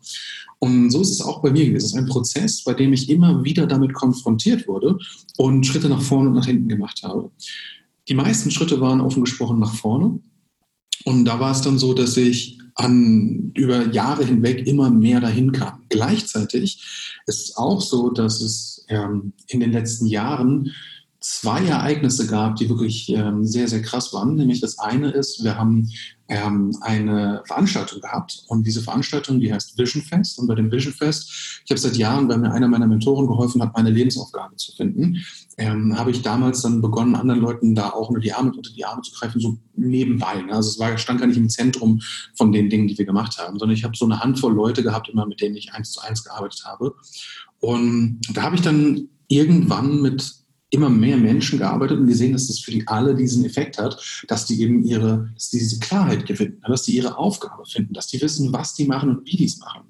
Und 0.63 0.91
so 0.91 1.01
ist 1.01 1.09
es 1.09 1.21
auch 1.21 1.41
bei 1.41 1.49
mir 1.49 1.65
gewesen. 1.65 1.77
Es 1.77 1.85
ist 1.85 1.97
ein 1.97 2.05
Prozess, 2.05 2.63
bei 2.63 2.75
dem 2.75 2.93
ich 2.93 3.09
immer 3.09 3.43
wieder 3.43 3.65
damit 3.65 3.93
konfrontiert 3.93 4.67
wurde 4.67 4.95
und 5.37 5.65
Schritte 5.65 5.89
nach 5.89 6.01
vorne 6.01 6.29
und 6.29 6.35
nach 6.35 6.45
hinten 6.45 6.69
gemacht 6.69 7.01
habe. 7.01 7.31
Die 8.07 8.13
meisten 8.13 8.51
Schritte 8.51 8.79
waren 8.79 9.01
offen 9.01 9.23
gesprochen 9.23 9.59
nach 9.59 9.73
vorne. 9.73 10.19
Und 11.03 11.25
da 11.25 11.39
war 11.39 11.51
es 11.51 11.61
dann 11.61 11.79
so, 11.79 11.95
dass 11.95 12.15
ich 12.15 12.59
an, 12.75 13.51
über 13.55 13.87
Jahre 13.87 14.23
hinweg 14.23 14.67
immer 14.67 14.91
mehr 14.91 15.19
dahin 15.19 15.51
kam. 15.51 15.81
Gleichzeitig 15.89 16.83
ist 17.25 17.41
es 17.41 17.57
auch 17.57 17.81
so, 17.81 18.11
dass 18.11 18.39
es 18.39 18.85
ähm, 18.87 19.33
in 19.47 19.61
den 19.61 19.71
letzten 19.71 20.05
Jahren 20.05 20.71
zwei 21.19 21.65
Ereignisse 21.65 22.27
gab, 22.27 22.55
die 22.57 22.69
wirklich 22.69 23.09
ähm, 23.09 23.45
sehr, 23.45 23.67
sehr 23.67 23.81
krass 23.81 24.13
waren. 24.13 24.35
Nämlich 24.35 24.61
das 24.61 24.77
eine 24.77 25.09
ist, 25.09 25.43
wir 25.43 25.57
haben 25.57 25.89
ähm, 26.31 26.73
eine 26.79 27.43
Veranstaltung 27.45 27.99
gehabt 27.99 28.45
und 28.47 28.65
diese 28.65 28.81
Veranstaltung, 28.81 29.41
die 29.41 29.53
heißt 29.53 29.77
Vision 29.77 30.01
Fest. 30.01 30.39
Und 30.39 30.47
bei 30.47 30.55
dem 30.55 30.71
Vision 30.71 30.93
Fest, 30.93 31.29
ich 31.65 31.69
habe 31.69 31.79
seit 31.79 31.97
Jahren, 31.97 32.29
weil 32.29 32.37
mir 32.37 32.53
einer 32.53 32.69
meiner 32.69 32.87
Mentoren 32.87 33.27
geholfen 33.27 33.61
hat, 33.61 33.75
meine 33.75 33.89
Lebensaufgabe 33.89 34.55
zu 34.55 34.71
finden, 34.71 35.17
ähm, 35.57 35.99
habe 35.99 36.11
ich 36.11 36.21
damals 36.21 36.61
dann 36.61 36.81
begonnen, 36.81 37.15
anderen 37.15 37.41
Leuten 37.41 37.75
da 37.75 37.89
auch 37.89 38.07
unter 38.07 38.21
die 38.21 38.31
Arme, 38.31 38.53
unter 38.55 38.71
die 38.71 38.85
Arme 38.85 39.01
zu 39.01 39.11
greifen, 39.11 39.41
so 39.41 39.57
nebenbei. 39.75 40.41
Ne? 40.41 40.53
Also 40.53 40.69
es 40.69 40.79
war, 40.79 40.97
stand 40.97 41.19
gar 41.19 41.27
nicht 41.27 41.35
im 41.35 41.49
Zentrum 41.49 41.99
von 42.35 42.53
den 42.53 42.69
Dingen, 42.69 42.87
die 42.87 42.97
wir 42.97 43.05
gemacht 43.05 43.37
haben, 43.37 43.59
sondern 43.59 43.75
ich 43.75 43.83
habe 43.83 43.97
so 43.97 44.05
eine 44.05 44.21
Handvoll 44.21 44.53
Leute 44.53 44.83
gehabt, 44.83 45.09
immer 45.09 45.25
mit 45.25 45.41
denen 45.41 45.57
ich 45.57 45.73
eins 45.73 45.91
zu 45.91 45.99
eins 45.99 46.23
gearbeitet 46.23 46.63
habe. 46.63 46.95
Und 47.59 48.21
da 48.33 48.43
habe 48.43 48.55
ich 48.55 48.61
dann 48.61 49.09
irgendwann 49.27 50.01
mit 50.01 50.40
immer 50.71 50.89
mehr 50.89 51.17
Menschen 51.17 51.59
gearbeitet 51.59 51.99
und 51.99 52.07
gesehen, 52.07 52.31
dass 52.33 52.47
das 52.47 52.59
für 52.59 52.71
die 52.71 52.87
alle 52.87 53.13
diesen 53.13 53.45
Effekt 53.45 53.77
hat, 53.77 54.01
dass 54.27 54.45
die 54.45 54.61
eben 54.61 54.83
ihre, 54.83 55.29
dass 55.35 55.49
die 55.49 55.59
diese 55.59 55.79
Klarheit 55.79 56.25
gewinnen, 56.25 56.61
dass 56.65 56.83
die 56.83 56.95
ihre 56.95 57.17
Aufgabe 57.17 57.65
finden, 57.65 57.93
dass 57.93 58.07
die 58.07 58.21
wissen, 58.21 58.51
was 58.53 58.73
die 58.73 58.85
machen 58.85 59.09
und 59.09 59.25
wie 59.25 59.37
die 59.37 59.45
es 59.45 59.59
machen. 59.59 59.83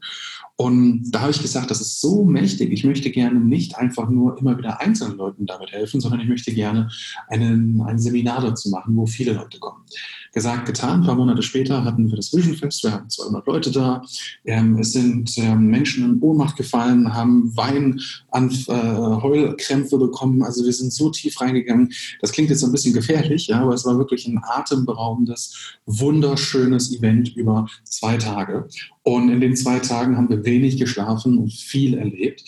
Und 0.55 1.11
da 1.11 1.21
habe 1.21 1.31
ich 1.31 1.41
gesagt, 1.41 1.71
das 1.71 1.81
ist 1.81 2.01
so 2.01 2.23
mächtig. 2.23 2.71
Ich 2.71 2.83
möchte 2.83 3.09
gerne 3.09 3.39
nicht 3.39 3.77
einfach 3.77 4.09
nur 4.09 4.37
immer 4.37 4.57
wieder 4.57 4.79
einzelnen 4.79 5.17
Leuten 5.17 5.47
damit 5.47 5.71
helfen, 5.71 6.01
sondern 6.01 6.19
ich 6.19 6.27
möchte 6.27 6.53
gerne 6.53 6.89
einen, 7.29 7.81
ein 7.81 7.97
Seminar 7.97 8.41
dazu 8.41 8.69
machen, 8.69 8.95
wo 8.95 9.07
viele 9.07 9.33
Leute 9.33 9.57
kommen. 9.57 9.83
Gesagt, 10.31 10.65
getan. 10.65 11.01
Ein 11.01 11.05
paar 11.05 11.15
Monate 11.15 11.43
später 11.43 11.83
hatten 11.83 12.09
wir 12.09 12.15
das 12.15 12.33
Vision 12.33 12.55
Fest. 12.55 12.83
Wir 12.83 12.91
hatten 12.91 13.09
200 13.09 13.45
Leute 13.47 13.71
da. 13.71 14.01
Ähm, 14.45 14.79
es 14.79 14.93
sind 14.93 15.37
ähm, 15.37 15.67
Menschen 15.67 16.05
in 16.05 16.21
Ohnmacht 16.21 16.55
gefallen, 16.55 17.13
haben 17.13 17.55
Wein 17.55 17.99
an 18.31 18.49
äh, 18.49 18.73
Heulkrämpfe 18.73 19.97
bekommen. 19.97 20.43
Also 20.43 20.63
wir 20.65 20.73
sind 20.73 20.93
so 20.93 21.09
tief 21.09 21.39
reingegangen. 21.41 21.91
Das 22.21 22.31
klingt 22.31 22.49
jetzt 22.49 22.63
ein 22.63 22.71
bisschen 22.71 22.93
gefährlich, 22.93 23.47
ja, 23.47 23.61
aber 23.61 23.73
es 23.73 23.85
war 23.85 23.97
wirklich 23.97 24.27
ein 24.27 24.41
atemberaubendes, 24.43 25.77
wunderschönes 25.85 26.95
Event 26.95 27.35
über 27.35 27.67
zwei 27.83 28.17
Tage. 28.17 28.67
Und 29.03 29.29
in 29.29 29.41
den 29.41 29.55
zwei 29.55 29.79
Tagen 29.79 30.15
haben 30.15 30.29
wir 30.29 30.45
wenig 30.45 30.77
geschlafen 30.77 31.37
und 31.37 31.51
viel 31.51 31.97
erlebt. 31.97 32.43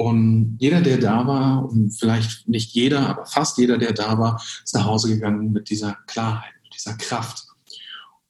Und 0.00 0.56
jeder, 0.60 0.80
der 0.80 0.98
da 0.98 1.26
war, 1.26 1.68
und 1.68 1.90
vielleicht 1.90 2.48
nicht 2.48 2.72
jeder, 2.72 3.08
aber 3.08 3.26
fast 3.26 3.58
jeder, 3.58 3.78
der 3.78 3.92
da 3.92 4.16
war, 4.16 4.40
ist 4.64 4.72
nach 4.74 4.84
Hause 4.84 5.08
gegangen 5.08 5.50
mit 5.50 5.70
dieser 5.70 5.98
Klarheit, 6.06 6.52
dieser 6.74 6.94
Kraft. 6.94 7.44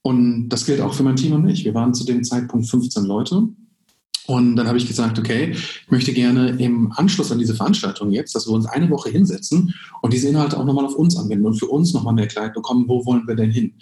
Und 0.03 0.49
das 0.49 0.65
gilt 0.65 0.81
auch 0.81 0.95
für 0.95 1.03
mein 1.03 1.17
Team 1.17 1.33
und 1.33 1.45
mich. 1.45 1.65
Wir 1.65 1.75
waren 1.75 1.95
zu 1.95 2.05
dem 2.05 2.25
Zeitpunkt 2.25 2.67
15 2.69 3.05
Leute. 3.05 3.49
Und 4.29 4.57
dann 4.57 4.69
habe 4.69 4.77
ich 4.77 4.87
gesagt, 4.87 5.19
okay, 5.19 5.53
ich 5.53 5.91
möchte 5.91 6.13
gerne 6.13 6.51
im 6.51 6.93
Anschluss 6.93 7.33
an 7.33 7.39
diese 7.39 7.55
Veranstaltung 7.55 8.11
jetzt, 8.11 8.35
dass 8.35 8.47
wir 8.47 8.53
uns 8.53 8.67
eine 8.67 8.91
Woche 8.91 9.09
hinsetzen 9.09 9.75
und 10.03 10.13
diese 10.13 10.29
Inhalte 10.29 10.59
auch 10.59 10.67
nochmal 10.67 10.85
auf 10.85 10.97
uns 10.97 11.17
anwenden 11.17 11.47
und 11.47 11.55
für 11.55 11.67
uns 11.67 11.95
nochmal 11.95 12.13
mehr 12.13 12.27
Klarheit 12.27 12.53
bekommen, 12.53 12.85
wo 12.89 13.07
wollen 13.07 13.27
wir 13.27 13.37
denn 13.37 13.51
hin? 13.51 13.73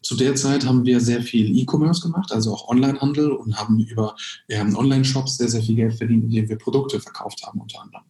Zu 0.00 0.14
der 0.14 0.36
Zeit 0.36 0.64
haben 0.64 0.84
wir 0.84 1.00
sehr 1.00 1.20
viel 1.20 1.58
E-Commerce 1.58 2.00
gemacht, 2.00 2.30
also 2.30 2.54
auch 2.54 2.68
Onlinehandel 2.68 3.32
und 3.32 3.56
haben 3.56 3.80
über 3.80 4.14
ähm, 4.48 4.76
Online-Shops 4.76 5.36
sehr, 5.36 5.48
sehr 5.48 5.62
viel 5.62 5.74
Geld 5.74 5.94
verdient, 5.94 6.22
indem 6.24 6.48
wir 6.48 6.58
Produkte 6.58 7.00
verkauft 7.00 7.44
haben 7.44 7.60
unter 7.60 7.82
anderem. 7.82 8.04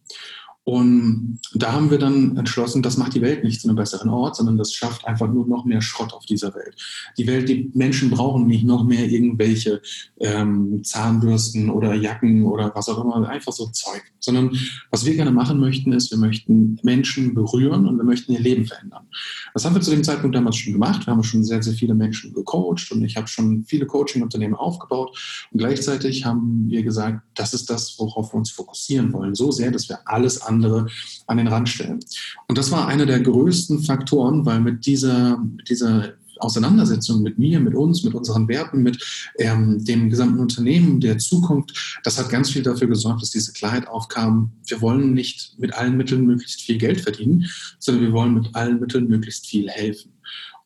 Und 0.69 1.39
da 1.55 1.71
haben 1.71 1.89
wir 1.89 1.97
dann 1.97 2.37
entschlossen, 2.37 2.83
das 2.83 2.95
macht 2.95 3.15
die 3.15 3.23
Welt 3.23 3.43
nicht 3.43 3.59
zu 3.59 3.67
einem 3.67 3.75
besseren 3.75 4.11
Ort, 4.11 4.35
sondern 4.35 4.55
das 4.55 4.71
schafft 4.71 5.03
einfach 5.07 5.27
nur 5.27 5.47
noch 5.47 5.65
mehr 5.65 5.81
Schrott 5.81 6.13
auf 6.13 6.27
dieser 6.27 6.53
Welt. 6.53 6.75
Die 7.17 7.25
Welt, 7.25 7.49
die 7.49 7.71
Menschen 7.73 8.11
brauchen 8.11 8.45
nicht 8.45 8.63
noch 8.63 8.83
mehr 8.83 9.09
irgendwelche 9.09 9.81
ähm, 10.19 10.83
Zahnbürsten 10.83 11.71
oder 11.71 11.95
Jacken 11.95 12.45
oder 12.45 12.71
was 12.75 12.87
auch 12.87 13.03
immer, 13.03 13.27
einfach 13.27 13.51
so 13.51 13.65
Zeug. 13.69 14.03
Sondern 14.19 14.55
was 14.91 15.05
wir 15.05 15.15
gerne 15.15 15.31
machen 15.31 15.59
möchten, 15.59 15.91
ist, 15.91 16.11
wir 16.11 16.19
möchten 16.19 16.77
Menschen 16.83 17.33
berühren 17.33 17.87
und 17.87 17.97
wir 17.97 18.03
möchten 18.03 18.33
ihr 18.33 18.39
Leben 18.39 18.67
verändern. 18.67 19.07
Das 19.55 19.65
haben 19.65 19.73
wir 19.73 19.81
zu 19.81 19.89
dem 19.89 20.03
Zeitpunkt 20.03 20.35
damals 20.35 20.57
schon 20.57 20.73
gemacht. 20.73 21.07
Wir 21.07 21.13
haben 21.13 21.23
schon 21.23 21.43
sehr, 21.43 21.63
sehr 21.63 21.73
viele 21.73 21.95
Menschen 21.95 22.31
gecoacht 22.31 22.91
und 22.91 23.03
ich 23.03 23.17
habe 23.17 23.27
schon 23.27 23.63
viele 23.63 23.87
Coaching-Unternehmen 23.87 24.53
aufgebaut. 24.53 25.17
Und 25.51 25.57
gleichzeitig 25.57 26.25
haben 26.25 26.69
wir 26.69 26.83
gesagt, 26.83 27.23
das 27.33 27.55
ist 27.55 27.71
das, 27.71 27.97
worauf 27.97 28.33
wir 28.33 28.37
uns 28.37 28.51
fokussieren 28.51 29.11
wollen. 29.13 29.33
So 29.33 29.49
sehr, 29.49 29.71
dass 29.71 29.89
wir 29.89 29.97
alles 30.05 30.43
andere 30.43 30.58
andere 30.59 30.87
an 31.27 31.37
den 31.37 31.47
Rand 31.47 31.69
stellen. 31.69 31.99
Und 32.47 32.57
das 32.57 32.71
war 32.71 32.87
einer 32.87 33.05
der 33.05 33.19
größten 33.19 33.79
Faktoren, 33.83 34.45
weil 34.45 34.59
mit 34.59 34.85
dieser, 34.85 35.37
mit 35.37 35.69
dieser 35.69 36.13
Auseinandersetzung 36.39 37.21
mit 37.21 37.37
mir, 37.37 37.59
mit 37.59 37.75
uns, 37.75 38.03
mit 38.03 38.13
unseren 38.13 38.47
Werten, 38.47 38.81
mit 38.81 39.31
ähm, 39.37 39.83
dem 39.83 40.09
gesamten 40.09 40.39
Unternehmen 40.39 41.01
der 41.01 41.17
Zukunft, 41.17 41.99
das 42.03 42.17
hat 42.17 42.29
ganz 42.29 42.49
viel 42.49 42.63
dafür 42.63 42.87
gesorgt, 42.87 43.21
dass 43.21 43.31
diese 43.31 43.51
Klarheit 43.51 43.87
aufkam. 43.87 44.53
Wir 44.65 44.81
wollen 44.81 45.13
nicht 45.13 45.55
mit 45.57 45.73
allen 45.73 45.97
Mitteln 45.97 46.25
möglichst 46.25 46.61
viel 46.61 46.77
Geld 46.77 47.01
verdienen, 47.01 47.49
sondern 47.77 48.05
wir 48.05 48.13
wollen 48.13 48.33
mit 48.33 48.55
allen 48.55 48.79
Mitteln 48.79 49.07
möglichst 49.07 49.47
viel 49.47 49.69
helfen. 49.69 50.13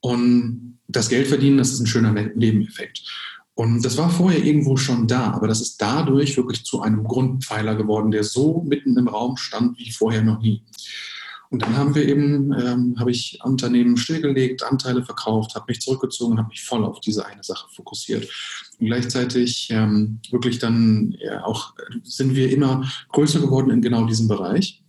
Und 0.01 0.77
das 0.87 1.09
Geld 1.09 1.27
verdienen, 1.27 1.57
das 1.57 1.71
ist 1.71 1.79
ein 1.79 1.87
schöner 1.87 2.11
Nebeneffekt. 2.11 3.01
Und 3.55 3.83
das 3.85 3.97
war 3.97 4.09
vorher 4.09 4.43
irgendwo 4.43 4.77
schon 4.77 5.07
da, 5.07 5.31
aber 5.31 5.47
das 5.47 5.61
ist 5.61 5.81
dadurch 5.81 6.35
wirklich 6.37 6.65
zu 6.65 6.81
einem 6.81 7.03
Grundpfeiler 7.03 7.75
geworden, 7.75 8.09
der 8.09 8.23
so 8.23 8.63
mitten 8.67 8.97
im 8.97 9.07
Raum 9.07 9.37
stand 9.37 9.77
wie 9.77 9.91
vorher 9.91 10.23
noch 10.23 10.41
nie. 10.41 10.63
Und 11.51 11.61
dann 11.61 11.77
haben 11.77 11.93
wir 11.93 12.07
eben, 12.07 12.51
ähm, 12.59 12.95
habe 12.97 13.11
ich 13.11 13.39
Unternehmen 13.43 13.95
stillgelegt, 13.95 14.63
Anteile 14.63 15.05
verkauft, 15.05 15.53
habe 15.53 15.65
mich 15.67 15.81
zurückgezogen, 15.81 16.39
habe 16.39 16.47
mich 16.47 16.63
voll 16.63 16.83
auf 16.83 16.99
diese 16.99 17.27
eine 17.27 17.43
Sache 17.43 17.67
fokussiert. 17.75 18.27
Und 18.79 18.87
gleichzeitig 18.87 19.67
ähm, 19.69 20.19
wirklich 20.31 20.57
dann 20.57 21.15
ja, 21.19 21.43
auch 21.45 21.75
sind 22.03 22.33
wir 22.33 22.51
immer 22.51 22.91
größer 23.11 23.39
geworden 23.39 23.69
in 23.69 23.83
genau 23.83 24.05
diesem 24.05 24.27
Bereich 24.27 24.83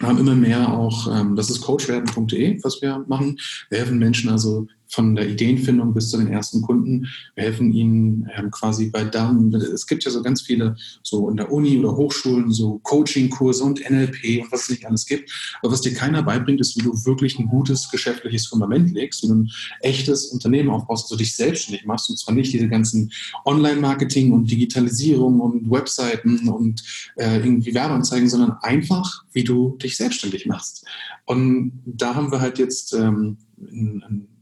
haben 0.00 0.18
immer 0.18 0.34
mehr 0.34 0.72
auch, 0.72 1.08
ähm, 1.12 1.34
das 1.36 1.50
ist 1.50 1.60
coachwerden.de, 1.60 2.62
was 2.62 2.80
wir 2.80 3.04
machen. 3.08 3.38
Wir 3.68 3.78
helfen 3.78 3.98
Menschen 3.98 4.30
also 4.30 4.66
von 4.88 5.14
der 5.14 5.28
Ideenfindung 5.28 5.94
bis 5.94 6.10
zu 6.10 6.16
den 6.16 6.28
ersten 6.28 6.62
Kunden. 6.62 7.06
Wir 7.34 7.44
helfen 7.44 7.72
ihnen 7.72 8.28
ähm, 8.36 8.50
quasi 8.50 8.90
bei 8.90 9.04
dann, 9.04 9.54
es 9.54 9.86
gibt 9.86 10.04
ja 10.04 10.10
so 10.10 10.22
ganz 10.22 10.42
viele, 10.42 10.76
so 11.02 11.28
in 11.28 11.36
der 11.36 11.52
Uni 11.52 11.78
oder 11.78 11.94
Hochschulen, 11.96 12.50
so 12.50 12.78
Coaching-Kurse 12.82 13.64
und 13.64 13.88
NLP 13.88 14.42
und 14.42 14.52
was 14.52 14.62
es 14.62 14.70
nicht 14.70 14.86
alles 14.86 15.06
gibt. 15.06 15.30
Aber 15.60 15.72
was 15.72 15.82
dir 15.82 15.92
keiner 15.92 16.22
beibringt, 16.22 16.60
ist, 16.60 16.76
wie 16.76 16.82
du 16.82 16.92
wirklich 17.04 17.38
ein 17.38 17.48
gutes 17.48 17.90
geschäftliches 17.90 18.46
Fundament 18.46 18.92
legst, 18.92 19.22
du 19.22 19.32
ein 19.32 19.50
echtes 19.80 20.26
Unternehmen 20.26 20.70
aufbaust, 20.70 21.04
also 21.06 21.16
dich 21.16 21.36
selbstständig 21.36 21.84
machst 21.84 22.08
und 22.08 22.18
zwar 22.18 22.34
nicht 22.34 22.52
diese 22.52 22.68
ganzen 22.68 23.12
Online-Marketing 23.44 24.32
und 24.32 24.50
Digitalisierung 24.50 25.40
und 25.40 25.70
Webseiten 25.70 26.48
und 26.48 26.82
äh, 27.16 27.36
irgendwie 27.36 27.74
Werbeanzeigen, 27.74 28.28
sondern 28.28 28.56
einfach, 28.62 29.24
wie 29.32 29.44
du 29.44 29.76
dich 29.76 29.96
selbstständig 29.96 30.46
machst. 30.46 30.86
Und 31.26 31.72
da 31.84 32.14
haben 32.14 32.32
wir 32.32 32.40
halt 32.40 32.58
jetzt 32.58 32.94
ähm, 32.94 33.36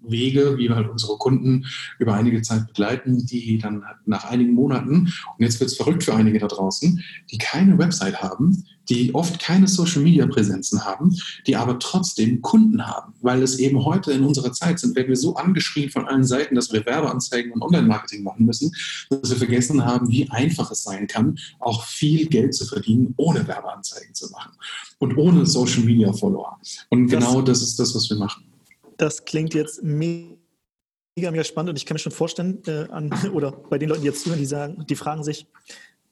Wege, 0.09 0.57
wie 0.59 0.69
wir 0.69 0.77
halt 0.77 0.89
unsere 0.89 1.17
Kunden 1.19 1.67
über 1.99 2.15
einige 2.15 2.43
Zeit 2.43 2.67
begleiten, 2.69 3.27
die 3.27 3.59
dann 3.59 3.83
nach 4.05 4.25
einigen 4.25 4.53
Monaten, 4.53 5.13
und 5.37 5.45
jetzt 5.45 5.61
wird 5.61 5.71
es 5.71 5.77
verrückt 5.77 6.05
für 6.05 6.15
einige 6.15 6.39
da 6.39 6.47
draußen, 6.47 7.03
die 7.31 7.39
keine 7.39 7.79
Website 7.79 8.23
haben, 8.23 8.65
die 8.89 9.15
oft 9.15 9.41
keine 9.41 9.67
Social-Media-Präsenzen 9.67 10.85
haben, 10.85 11.17
die 11.47 11.57
aber 11.57 11.79
trotzdem 11.81 12.41
Kunden 12.41 12.87
haben. 12.87 13.15
Weil 13.21 13.43
es 13.43 13.59
eben 13.59 13.85
heute 13.85 14.13
in 14.13 14.23
unserer 14.23 14.53
Zeit 14.53 14.79
sind, 14.79 14.95
werden 14.95 15.09
wir 15.09 15.17
so 15.17 15.35
angeschrien 15.35 15.91
von 15.91 16.07
allen 16.07 16.25
Seiten, 16.25 16.55
dass 16.55 16.73
wir 16.73 16.87
Werbeanzeigen 16.87 17.53
und 17.53 17.63
Online-Marketing 17.63 18.23
machen 18.23 18.47
müssen, 18.47 18.71
dass 19.11 19.31
wir 19.31 19.39
vergessen 19.39 19.85
haben, 19.85 20.09
wie 20.09 20.31
einfach 20.31 20.71
es 20.71 20.85
sein 20.85 21.09
kann, 21.09 21.37
auch 21.59 21.85
viel 21.85 22.27
Geld 22.27 22.55
zu 22.55 22.65
verdienen, 22.65 23.15
ohne 23.17 23.47
Werbeanzeigen 23.49 24.15
zu 24.15 24.31
machen 24.31 24.53
und 24.99 25.17
ohne 25.17 25.47
Social-Media-Follower. 25.47 26.59
Und 26.91 27.09
genau 27.09 27.43
das, 27.43 27.61
das 27.61 27.71
ist 27.71 27.81
das, 27.81 27.95
was 27.95 28.09
wir 28.09 28.19
machen. 28.19 28.45
Das 28.97 29.25
klingt 29.25 29.55
jetzt 29.55 29.83
mega, 29.83 30.37
mega 31.17 31.45
spannend 31.45 31.71
und 31.71 31.77
ich 31.77 31.87
kann 31.87 31.95
mir 31.95 32.01
schon 32.01 32.13
vorstellen, 32.13 32.63
äh, 32.67 32.87
an, 32.91 33.11
oder 33.33 33.53
bei 33.53 33.79
den 33.79 33.89
Leuten, 33.89 34.03
die 34.03 34.09
jetzt 34.09 34.23
zuhören, 34.23 34.41
die 34.41 34.47
sagen, 34.47 34.85
die 34.89 34.97
fragen 34.97 35.23
sich, 35.23 35.47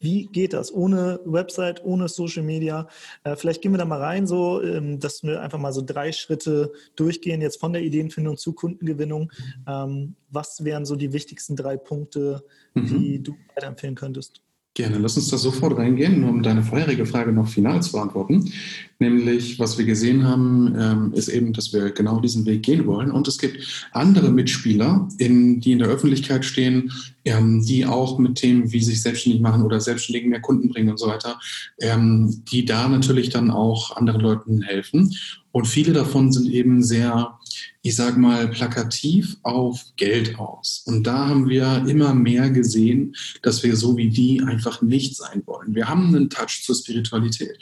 wie 0.04 0.26
geht 0.26 0.52
das 0.52 0.72
ohne 0.72 1.18
Website, 1.24 1.82
ohne 1.82 2.08
Social 2.08 2.42
Media? 2.42 2.86
Äh, 3.24 3.36
vielleicht 3.36 3.62
gehen 3.62 3.72
wir 3.72 3.78
da 3.78 3.86
mal 3.86 4.02
rein, 4.02 4.26
so, 4.26 4.62
ähm, 4.62 5.00
dass 5.00 5.22
wir 5.22 5.40
einfach 5.40 5.58
mal 5.58 5.72
so 5.72 5.82
drei 5.82 6.12
Schritte 6.12 6.72
durchgehen, 6.94 7.40
jetzt 7.40 7.58
von 7.58 7.72
der 7.72 7.82
Ideenfindung 7.82 8.36
zu 8.36 8.52
Kundengewinnung. 8.52 9.32
Ähm, 9.66 10.16
was 10.28 10.62
wären 10.62 10.84
so 10.84 10.94
die 10.94 11.12
wichtigsten 11.12 11.56
drei 11.56 11.78
Punkte, 11.78 12.44
die 12.74 13.18
mhm. 13.18 13.24
du 13.24 13.36
weiterempfehlen 13.54 13.94
könntest? 13.94 14.43
Gerne, 14.76 14.98
lass 14.98 15.16
uns 15.16 15.28
da 15.28 15.38
sofort 15.38 15.78
reingehen, 15.78 16.24
um 16.24 16.42
deine 16.42 16.64
vorherige 16.64 17.06
Frage 17.06 17.30
noch 17.30 17.46
final 17.46 17.80
zu 17.80 17.92
beantworten. 17.92 18.52
Nämlich, 18.98 19.60
was 19.60 19.78
wir 19.78 19.84
gesehen 19.84 20.24
haben, 20.24 20.74
ähm, 20.76 21.12
ist 21.14 21.28
eben, 21.28 21.52
dass 21.52 21.72
wir 21.72 21.92
genau 21.92 22.18
diesen 22.18 22.44
Weg 22.44 22.64
gehen 22.64 22.84
wollen. 22.84 23.12
Und 23.12 23.28
es 23.28 23.38
gibt 23.38 23.88
andere 23.92 24.32
Mitspieler, 24.32 25.08
in, 25.18 25.60
die 25.60 25.70
in 25.70 25.78
der 25.78 25.86
Öffentlichkeit 25.86 26.44
stehen, 26.44 26.90
ähm, 27.24 27.64
die 27.64 27.86
auch 27.86 28.18
mit 28.18 28.34
Themen 28.34 28.72
wie 28.72 28.82
sich 28.82 29.00
selbstständig 29.00 29.40
machen 29.40 29.62
oder 29.62 29.80
selbstständigen 29.80 30.30
mehr 30.30 30.40
Kunden 30.40 30.70
bringen 30.70 30.90
und 30.90 30.98
so 30.98 31.06
weiter, 31.06 31.38
ähm, 31.80 32.42
die 32.50 32.64
da 32.64 32.88
natürlich 32.88 33.30
dann 33.30 33.52
auch 33.52 33.96
anderen 33.96 34.22
Leuten 34.22 34.62
helfen. 34.62 35.14
Und 35.52 35.68
viele 35.68 35.92
davon 35.92 36.32
sind 36.32 36.50
eben 36.50 36.82
sehr 36.82 37.38
ich 37.86 37.96
sage 37.96 38.18
mal, 38.18 38.48
plakativ 38.48 39.36
auf 39.42 39.84
Geld 39.96 40.38
aus. 40.38 40.82
Und 40.86 41.06
da 41.06 41.28
haben 41.28 41.50
wir 41.50 41.84
immer 41.86 42.14
mehr 42.14 42.48
gesehen, 42.48 43.14
dass 43.42 43.62
wir 43.62 43.76
so 43.76 43.98
wie 43.98 44.08
die 44.08 44.42
einfach 44.42 44.80
nicht 44.80 45.16
sein 45.16 45.42
wollen. 45.44 45.74
Wir 45.74 45.86
haben 45.86 46.08
einen 46.08 46.30
Touch 46.30 46.62
zur 46.64 46.74
Spiritualität 46.74 47.58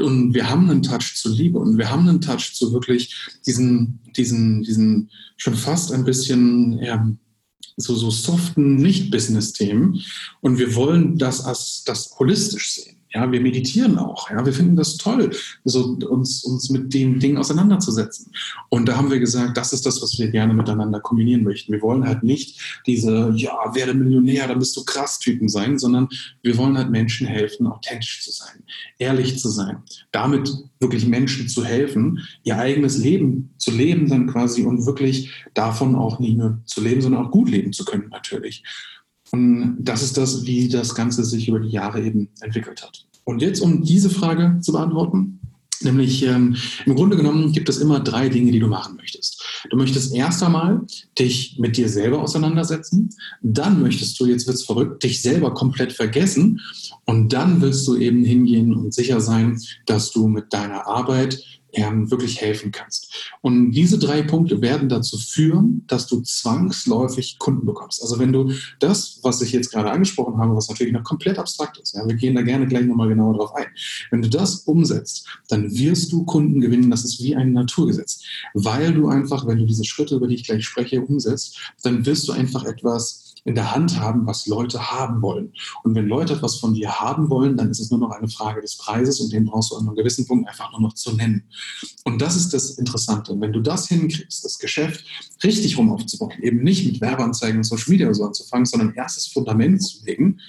und 0.00 0.32
wir 0.32 0.48
haben 0.48 0.70
einen 0.70 0.82
Touch 0.82 1.16
zur 1.16 1.32
Liebe 1.32 1.58
und 1.58 1.76
wir 1.76 1.90
haben 1.90 2.08
einen 2.08 2.22
Touch 2.22 2.54
zu 2.54 2.72
wirklich 2.72 3.14
diesen, 3.46 4.00
diesen, 4.16 4.62
diesen 4.62 5.10
schon 5.36 5.54
fast 5.54 5.92
ein 5.92 6.06
bisschen 6.06 6.82
ja, 6.82 7.06
so, 7.76 7.94
so 7.94 8.10
soften 8.10 8.76
Nicht-Business-Themen. 8.76 10.02
Und 10.40 10.58
wir 10.58 10.74
wollen 10.76 11.18
das 11.18 11.44
als 11.44 11.84
das 11.84 12.18
holistisch 12.18 12.72
sehen. 12.72 12.96
Ja, 13.14 13.30
wir 13.32 13.40
meditieren 13.40 13.98
auch. 13.98 14.30
Ja, 14.30 14.44
wir 14.44 14.52
finden 14.52 14.76
das 14.76 14.96
toll, 14.98 15.30
so 15.64 15.96
uns, 16.08 16.44
uns 16.44 16.68
mit 16.68 16.92
den 16.92 17.18
Dingen 17.18 17.38
auseinanderzusetzen. 17.38 18.30
Und 18.68 18.86
da 18.86 18.96
haben 18.96 19.10
wir 19.10 19.18
gesagt, 19.18 19.56
das 19.56 19.72
ist 19.72 19.86
das, 19.86 20.02
was 20.02 20.18
wir 20.18 20.30
gerne 20.30 20.52
miteinander 20.52 21.00
kombinieren 21.00 21.42
möchten. 21.42 21.72
Wir 21.72 21.80
wollen 21.80 22.06
halt 22.06 22.22
nicht 22.22 22.82
diese, 22.86 23.32
ja, 23.34 23.74
werde 23.74 23.94
Millionär, 23.94 24.46
dann 24.46 24.58
bist 24.58 24.76
du 24.76 24.84
krass 24.84 25.18
Typen 25.18 25.48
sein, 25.48 25.78
sondern 25.78 26.08
wir 26.42 26.56
wollen 26.58 26.76
halt 26.76 26.90
Menschen 26.90 27.26
helfen, 27.26 27.66
authentisch 27.66 28.22
zu 28.22 28.30
sein, 28.30 28.62
ehrlich 28.98 29.38
zu 29.38 29.48
sein, 29.48 29.82
damit 30.12 30.52
wirklich 30.80 31.06
Menschen 31.06 31.48
zu 31.48 31.64
helfen, 31.64 32.20
ihr 32.44 32.58
eigenes 32.58 32.98
Leben 32.98 33.54
zu 33.58 33.70
leben 33.70 34.08
dann 34.08 34.26
quasi 34.26 34.62
und 34.62 34.86
wirklich 34.86 35.32
davon 35.54 35.94
auch 35.94 36.18
nicht 36.18 36.36
nur 36.36 36.60
zu 36.66 36.82
leben, 36.82 37.00
sondern 37.00 37.26
auch 37.26 37.30
gut 37.30 37.50
leben 37.50 37.72
zu 37.72 37.84
können 37.84 38.08
natürlich. 38.10 38.62
Und 39.32 39.76
das 39.80 40.02
ist 40.02 40.16
das, 40.16 40.46
wie 40.46 40.68
das 40.68 40.94
Ganze 40.94 41.24
sich 41.24 41.48
über 41.48 41.60
die 41.60 41.70
Jahre 41.70 42.02
eben 42.02 42.28
entwickelt 42.40 42.82
hat. 42.82 43.06
Und 43.24 43.42
jetzt, 43.42 43.60
um 43.60 43.82
diese 43.82 44.10
Frage 44.10 44.58
zu 44.60 44.72
beantworten, 44.72 45.38
Nämlich 45.80 46.24
ähm, 46.24 46.56
im 46.86 46.96
Grunde 46.96 47.16
genommen 47.16 47.52
gibt 47.52 47.68
es 47.68 47.78
immer 47.78 48.00
drei 48.00 48.28
Dinge, 48.28 48.50
die 48.50 48.58
du 48.58 48.66
machen 48.66 48.96
möchtest. 48.96 49.42
Du 49.70 49.76
möchtest 49.76 50.12
erst 50.12 50.42
einmal 50.42 50.80
dich 51.18 51.56
mit 51.58 51.76
dir 51.76 51.88
selber 51.88 52.20
auseinandersetzen, 52.20 53.10
dann 53.42 53.80
möchtest 53.80 54.18
du, 54.18 54.26
jetzt 54.26 54.46
wird 54.46 54.56
es 54.56 54.64
verrückt, 54.64 55.04
dich 55.04 55.22
selber 55.22 55.54
komplett 55.54 55.92
vergessen 55.92 56.60
und 57.04 57.32
dann 57.32 57.60
willst 57.60 57.86
du 57.86 57.96
eben 57.96 58.24
hingehen 58.24 58.74
und 58.74 58.92
sicher 58.92 59.20
sein, 59.20 59.60
dass 59.86 60.10
du 60.10 60.26
mit 60.26 60.52
deiner 60.52 60.86
Arbeit 60.86 61.57
ähm, 61.78 62.10
wirklich 62.10 62.40
helfen 62.40 62.72
kannst. 62.72 63.30
Und 63.40 63.70
diese 63.70 63.98
drei 63.98 64.22
Punkte 64.22 64.60
werden 64.60 64.88
dazu 64.88 65.16
führen, 65.16 65.84
dass 65.86 66.08
du 66.08 66.20
zwangsläufig 66.20 67.38
Kunden 67.38 67.66
bekommst. 67.66 68.02
Also 68.02 68.18
wenn 68.18 68.32
du 68.32 68.52
das, 68.80 69.20
was 69.22 69.40
ich 69.42 69.52
jetzt 69.52 69.70
gerade 69.70 69.90
angesprochen 69.90 70.38
habe, 70.38 70.56
was 70.56 70.68
natürlich 70.68 70.92
noch 70.92 71.04
komplett 71.04 71.38
abstrakt 71.38 71.78
ist, 71.78 71.94
ja, 71.94 72.06
wir 72.06 72.16
gehen 72.16 72.34
da 72.34 72.42
gerne 72.42 72.66
gleich 72.66 72.84
nochmal 72.84 73.08
genauer 73.08 73.34
drauf 73.34 73.54
ein, 73.54 73.66
wenn 74.10 74.22
du 74.22 74.28
das 74.28 74.62
umsetzt, 74.62 75.28
dann 75.48 75.72
wirst 75.72 76.10
du 76.10 76.24
Kunden 76.24 76.60
gewinnen. 76.60 76.90
Das 76.90 77.04
ist 77.04 77.22
wie 77.22 77.36
ein 77.36 77.52
Naturgesetz, 77.52 78.22
weil 78.54 78.92
du 78.92 79.06
einfach, 79.08 79.46
wenn 79.46 79.58
du 79.58 79.66
diese 79.66 79.84
Schritte, 79.84 80.16
über 80.16 80.26
die 80.26 80.34
ich 80.34 80.44
gleich 80.44 80.64
spreche, 80.64 81.00
umsetzt, 81.00 81.58
dann 81.82 82.04
wirst 82.04 82.26
du 82.26 82.32
einfach 82.32 82.64
etwas 82.64 83.27
in 83.48 83.54
der 83.54 83.74
Hand 83.74 83.98
haben, 83.98 84.26
was 84.26 84.46
Leute 84.46 84.90
haben 84.90 85.22
wollen. 85.22 85.52
Und 85.82 85.94
wenn 85.94 86.06
Leute 86.06 86.34
etwas 86.34 86.58
von 86.58 86.74
dir 86.74 87.00
haben 87.00 87.30
wollen, 87.30 87.56
dann 87.56 87.70
ist 87.70 87.80
es 87.80 87.90
nur 87.90 87.98
noch 87.98 88.10
eine 88.10 88.28
Frage 88.28 88.60
des 88.60 88.76
Preises 88.76 89.20
und 89.20 89.32
den 89.32 89.46
brauchst 89.46 89.72
du 89.72 89.76
an 89.76 89.86
einem 89.86 89.96
gewissen 89.96 90.26
Punkt 90.26 90.48
einfach 90.48 90.70
nur 90.72 90.82
noch 90.82 90.92
zu 90.92 91.12
nennen. 91.12 91.44
Und 92.04 92.20
das 92.20 92.36
ist 92.36 92.52
das 92.52 92.70
Interessante. 92.72 93.34
Wenn 93.40 93.52
du 93.52 93.60
das 93.60 93.88
hinkriegst, 93.88 94.44
das 94.44 94.58
Geschäft 94.58 95.04
richtig 95.42 95.78
rum 95.78 95.90
aufzubauen, 95.90 96.32
eben 96.42 96.62
nicht 96.62 96.84
mit 96.86 97.00
Werbeanzeigen 97.00 97.56
und 97.58 97.64
Social 97.64 97.90
Media 97.90 98.12
so 98.12 98.24
anzufangen, 98.24 98.66
sondern 98.66 98.94
erstes 98.94 99.26
Fundament 99.26 99.82
zu 99.82 100.04
legen, 100.04 100.40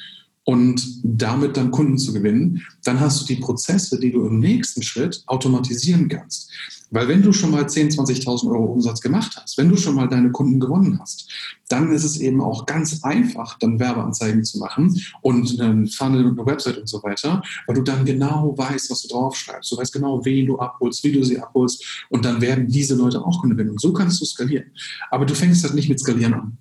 und 0.50 0.82
damit 1.04 1.58
dann 1.58 1.70
Kunden 1.70 2.00
zu 2.00 2.12
gewinnen, 2.12 2.64
dann 2.84 3.00
hast 3.00 3.22
du 3.22 3.26
die 3.28 3.40
Prozesse, 3.40 4.00
die 4.00 4.12
du 4.12 4.26
im 4.26 4.40
nächsten 4.40 4.82
Schritt 4.82 5.22
automatisieren 5.28 6.10
kannst. 6.10 6.52
Weil 6.90 7.08
wenn 7.08 7.22
du 7.22 7.32
schon 7.32 7.52
mal 7.52 7.66
10.000, 7.66 8.24
20.000 8.24 8.50
Euro 8.50 8.66
Umsatz 8.66 9.00
gemacht 9.00 9.40
hast, 9.40 9.60
wenn 9.60 9.70
du 9.70 9.78
schon 9.78 9.94
mal 9.94 10.08
deine 10.10 10.32
Kunden 10.32 10.60
gewonnen 10.60 10.98
hast, 11.00 11.32
dann 11.68 11.92
ist 11.92 12.04
es 12.04 12.18
eben 12.18 12.42
auch 12.42 12.66
ganz 12.66 13.04
einfach, 13.04 13.60
dann 13.60 13.80
Werbeanzeigen 13.80 14.44
zu 14.44 14.58
machen 14.58 15.00
und 15.22 15.62
einen 15.62 15.86
Funnel 15.86 16.26
und 16.26 16.40
eine 16.40 16.48
Website 16.48 16.80
und 16.80 16.90
so 16.90 17.04
weiter, 17.04 17.44
weil 17.68 17.76
du 17.76 17.84
dann 17.84 18.04
genau 18.04 18.58
weißt, 18.58 18.90
was 18.90 19.04
du 19.04 19.10
draufschreibst. 19.10 19.72
Du 19.72 19.78
weißt 19.78 19.94
genau, 19.94 20.26
wen 20.26 20.48
du 20.48 20.58
abholst, 20.58 21.04
wie 21.04 21.12
du 21.12 21.24
sie 21.24 21.38
abholst 21.38 22.08
und 22.10 22.26
dann 22.26 22.42
werden 22.42 22.68
diese 22.68 22.96
Leute 22.96 23.24
auch 23.24 23.40
Kunden 23.40 23.56
gewinnen. 23.56 23.74
Und 23.74 23.82
so 23.82 23.94
kannst 23.94 24.20
du 24.20 24.26
skalieren. 24.26 24.72
Aber 25.12 25.28
du 25.28 25.36
fängst 25.36 25.64
halt 25.64 25.76
nicht 25.76 25.90
mit 25.90 26.00
Skalieren 26.00 26.34
an. 26.34 26.58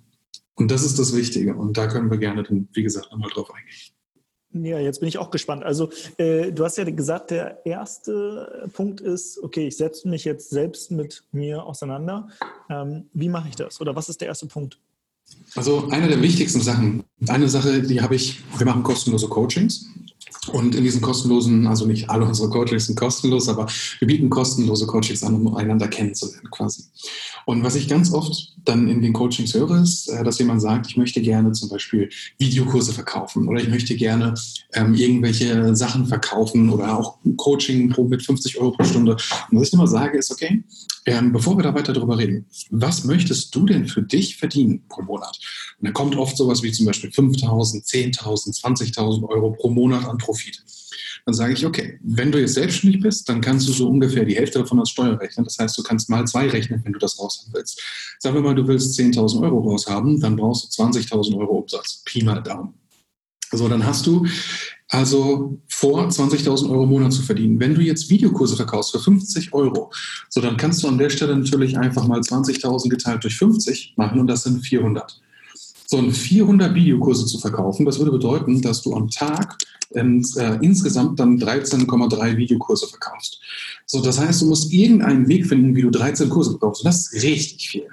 Und 0.59 0.69
das 0.69 0.83
ist 0.83 0.99
das 0.99 1.15
Wichtige. 1.15 1.55
Und 1.55 1.77
da 1.77 1.87
können 1.87 2.11
wir 2.11 2.17
gerne, 2.17 2.43
dann, 2.43 2.67
wie 2.73 2.83
gesagt, 2.83 3.11
nochmal 3.11 3.29
drauf 3.29 3.49
eingehen. 3.53 3.75
Ja, 4.51 4.79
jetzt 4.79 4.99
bin 4.99 5.07
ich 5.07 5.17
auch 5.17 5.29
gespannt. 5.29 5.63
Also 5.63 5.89
äh, 6.17 6.51
du 6.51 6.65
hast 6.65 6.77
ja 6.77 6.83
gesagt, 6.83 7.31
der 7.31 7.65
erste 7.65 8.69
Punkt 8.73 8.99
ist, 8.99 9.41
okay, 9.41 9.67
ich 9.67 9.77
setze 9.77 10.09
mich 10.09 10.25
jetzt 10.25 10.49
selbst 10.49 10.91
mit 10.91 11.23
mir 11.31 11.63
auseinander. 11.63 12.29
Ähm, 12.69 13.05
wie 13.13 13.29
mache 13.29 13.49
ich 13.49 13.55
das? 13.55 13.79
Oder 13.79 13.95
was 13.95 14.09
ist 14.09 14.21
der 14.21 14.27
erste 14.27 14.47
Punkt? 14.47 14.79
Also 15.55 15.87
eine 15.89 16.07
der 16.07 16.21
wichtigsten 16.21 16.61
Sachen, 16.61 17.03
eine 17.27 17.47
Sache, 17.47 17.83
die 17.83 18.01
habe 18.01 18.15
ich, 18.15 18.41
wir 18.57 18.65
machen 18.65 18.81
kostenlose 18.81 19.27
Coachings. 19.27 19.87
Und 20.53 20.75
in 20.75 20.83
diesen 20.83 21.01
kostenlosen, 21.01 21.67
also 21.67 21.85
nicht 21.85 22.09
alle 22.09 22.25
unsere 22.25 22.49
Coachings 22.49 22.87
sind 22.87 22.95
kostenlos, 22.97 23.47
aber 23.49 23.67
wir 23.99 24.07
bieten 24.07 24.29
kostenlose 24.29 24.85
Coachings 24.87 25.23
an, 25.23 25.35
um 25.35 25.55
einander 25.55 25.87
kennenzulernen 25.87 26.49
quasi. 26.51 26.83
Und 27.45 27.63
was 27.63 27.75
ich 27.75 27.87
ganz 27.87 28.13
oft 28.13 28.53
dann 28.65 28.87
in 28.87 29.01
den 29.01 29.13
Coachings 29.13 29.53
höre, 29.53 29.81
ist, 29.81 30.09
äh, 30.09 30.23
dass 30.23 30.39
jemand 30.39 30.61
sagt, 30.61 30.87
ich 30.87 30.97
möchte 30.97 31.21
gerne 31.21 31.51
zum 31.51 31.69
Beispiel 31.69 32.09
Videokurse 32.37 32.93
verkaufen 32.93 33.47
oder 33.47 33.61
ich 33.61 33.69
möchte 33.69 33.95
gerne 33.95 34.33
ähm, 34.73 34.93
irgendwelche 34.93 35.75
Sachen 35.75 36.05
verkaufen 36.05 36.69
oder 36.69 36.97
auch 36.97 37.17
Coaching 37.37 37.93
mit 38.07 38.23
50 38.23 38.59
Euro 38.59 38.71
pro 38.71 38.83
Stunde. 38.83 39.13
Und 39.13 39.59
was 39.59 39.69
ich 39.69 39.73
immer 39.73 39.87
sage, 39.87 40.17
ist, 40.17 40.31
okay, 40.31 40.63
ähm, 41.09 41.31
bevor 41.31 41.57
wir 41.57 41.63
da 41.63 41.73
weiter 41.73 41.91
drüber 41.91 42.17
reden, 42.19 42.45
was 42.69 43.03
möchtest 43.03 43.55
du 43.55 43.65
denn 43.65 43.87
für 43.87 44.03
dich 44.03 44.37
verdienen 44.37 44.83
pro 44.87 45.01
Monat? 45.01 45.39
Und 45.79 45.85
dann 45.87 45.93
kommt 45.93 46.15
oft 46.15 46.37
sowas 46.37 46.61
wie 46.61 46.71
zum 46.71 46.85
Beispiel 46.85 47.09
5.000, 47.09 47.83
10.000, 47.83 48.61
20.000 48.61 49.27
Euro 49.27 49.51
pro 49.51 49.69
Monat 49.69 50.05
an 50.05 50.19
Profit. 50.19 50.63
Dann 51.25 51.33
sage 51.33 51.53
ich, 51.53 51.65
okay, 51.65 51.99
wenn 52.03 52.31
du 52.31 52.39
jetzt 52.39 52.53
selbstständig 52.53 53.01
bist, 53.01 53.27
dann 53.27 53.41
kannst 53.41 53.67
du 53.67 53.73
so 53.73 53.89
ungefähr 53.89 54.23
die 54.23 54.35
Hälfte 54.35 54.59
davon 54.59 54.79
als 54.79 54.91
Steuer 54.91 55.19
rechnen. 55.19 55.45
Das 55.45 55.57
heißt, 55.57 55.77
du 55.77 55.83
kannst 55.83 56.09
mal 56.09 56.25
zwei 56.27 56.47
rechnen, 56.47 56.81
wenn 56.83 56.93
du 56.93 56.99
das 56.99 57.19
raushaben 57.19 57.53
willst. 57.53 57.81
Sagen 58.19 58.35
wir 58.35 58.41
mal, 58.41 58.55
du 58.55 58.67
willst 58.67 58.99
10.000 58.99 59.41
Euro 59.41 59.59
raushaben, 59.59 60.19
dann 60.19 60.35
brauchst 60.35 60.77
du 60.77 60.83
20.000 60.83 61.37
Euro 61.37 61.59
Umsatz. 61.59 62.03
Pi 62.05 62.23
mal 62.23 62.41
Daumen. 62.41 62.73
So, 63.51 63.67
dann 63.67 63.83
hast 63.83 64.05
du 64.05 64.27
also 64.89 65.59
vor 65.67 66.07
20.000 66.07 66.69
Euro 66.69 66.83
im 66.83 66.89
Monat 66.89 67.13
zu 67.13 67.21
verdienen. 67.21 67.59
Wenn 67.59 67.75
du 67.75 67.81
jetzt 67.81 68.09
Videokurse 68.09 68.55
verkaufst 68.55 68.91
für 68.91 68.99
50 68.99 69.53
Euro, 69.53 69.91
so 70.29 70.41
dann 70.41 70.57
kannst 70.57 70.83
du 70.83 70.87
an 70.87 70.97
der 70.97 71.09
Stelle 71.09 71.35
natürlich 71.35 71.77
einfach 71.77 72.07
mal 72.07 72.19
20.000 72.19 72.89
geteilt 72.89 73.23
durch 73.23 73.37
50 73.37 73.93
machen 73.97 74.19
und 74.19 74.27
das 74.27 74.43
sind 74.43 74.61
400. 74.61 75.21
So, 75.85 75.97
und 75.97 76.11
400 76.11 76.73
Videokurse 76.75 77.25
zu 77.25 77.39
verkaufen, 77.39 77.85
das 77.85 77.97
würde 77.97 78.11
bedeuten, 78.11 78.61
dass 78.61 78.81
du 78.81 78.93
am 78.93 79.09
Tag 79.09 79.57
ähm, 79.95 80.23
äh, 80.35 80.57
insgesamt 80.61 81.19
dann 81.19 81.39
13,3 81.39 82.37
Videokurse 82.37 82.87
verkaufst. 82.87 83.39
So, 83.85 84.01
das 84.01 84.19
heißt, 84.19 84.41
du 84.41 84.45
musst 84.47 84.71
irgendeinen 84.71 85.27
Weg 85.27 85.47
finden, 85.47 85.75
wie 85.75 85.81
du 85.81 85.89
13 85.89 86.29
Kurse 86.29 86.51
verkaufst. 86.51 86.83
Und 86.83 86.89
das 86.89 87.11
ist 87.11 87.23
richtig 87.23 87.69
viel. 87.69 87.87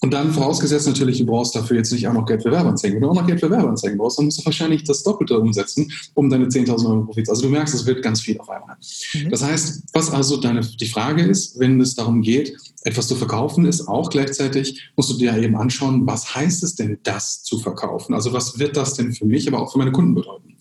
Und 0.00 0.12
dann 0.12 0.32
vorausgesetzt 0.32 0.86
natürlich, 0.86 1.18
du 1.18 1.26
brauchst 1.26 1.56
dafür 1.56 1.78
jetzt 1.78 1.90
nicht 1.90 2.06
auch 2.06 2.12
noch 2.12 2.24
Geld 2.24 2.44
für 2.44 2.52
Werbeanzeigen. 2.52 2.96
Wenn 2.96 3.02
du 3.02 3.10
auch 3.10 3.14
noch 3.14 3.26
Geld 3.26 3.40
für 3.40 3.50
Werbeanzeigen 3.50 3.98
brauchst, 3.98 4.18
dann 4.18 4.26
musst 4.26 4.40
du 4.40 4.44
wahrscheinlich 4.44 4.84
das 4.84 5.02
Doppelte 5.02 5.36
umsetzen, 5.38 5.90
um 6.14 6.30
deine 6.30 6.46
10.000 6.46 6.86
Euro 6.86 7.04
Profit. 7.04 7.28
Also 7.28 7.42
du 7.42 7.48
merkst, 7.48 7.74
es 7.74 7.84
wird 7.84 8.00
ganz 8.02 8.20
viel 8.20 8.38
auf 8.38 8.48
einmal. 8.48 8.76
Mhm. 9.14 9.30
Das 9.30 9.42
heißt, 9.42 9.82
was 9.92 10.10
also 10.12 10.36
deine, 10.36 10.60
die 10.60 10.86
Frage 10.86 11.22
ist, 11.22 11.58
wenn 11.58 11.80
es 11.80 11.96
darum 11.96 12.22
geht, 12.22 12.56
etwas 12.84 13.08
zu 13.08 13.16
verkaufen, 13.16 13.66
ist 13.66 13.88
auch 13.88 14.08
gleichzeitig, 14.08 14.88
musst 14.94 15.10
du 15.10 15.14
dir 15.14 15.36
eben 15.36 15.56
anschauen, 15.56 16.06
was 16.06 16.32
heißt 16.32 16.62
es 16.62 16.76
denn, 16.76 16.98
das 17.02 17.42
zu 17.42 17.58
verkaufen? 17.58 18.14
Also 18.14 18.32
was 18.32 18.58
wird 18.60 18.76
das 18.76 18.94
denn 18.94 19.12
für 19.12 19.26
mich, 19.26 19.48
aber 19.48 19.60
auch 19.60 19.72
für 19.72 19.78
meine 19.78 19.90
Kunden 19.92 20.14
bedeuten? 20.14 20.54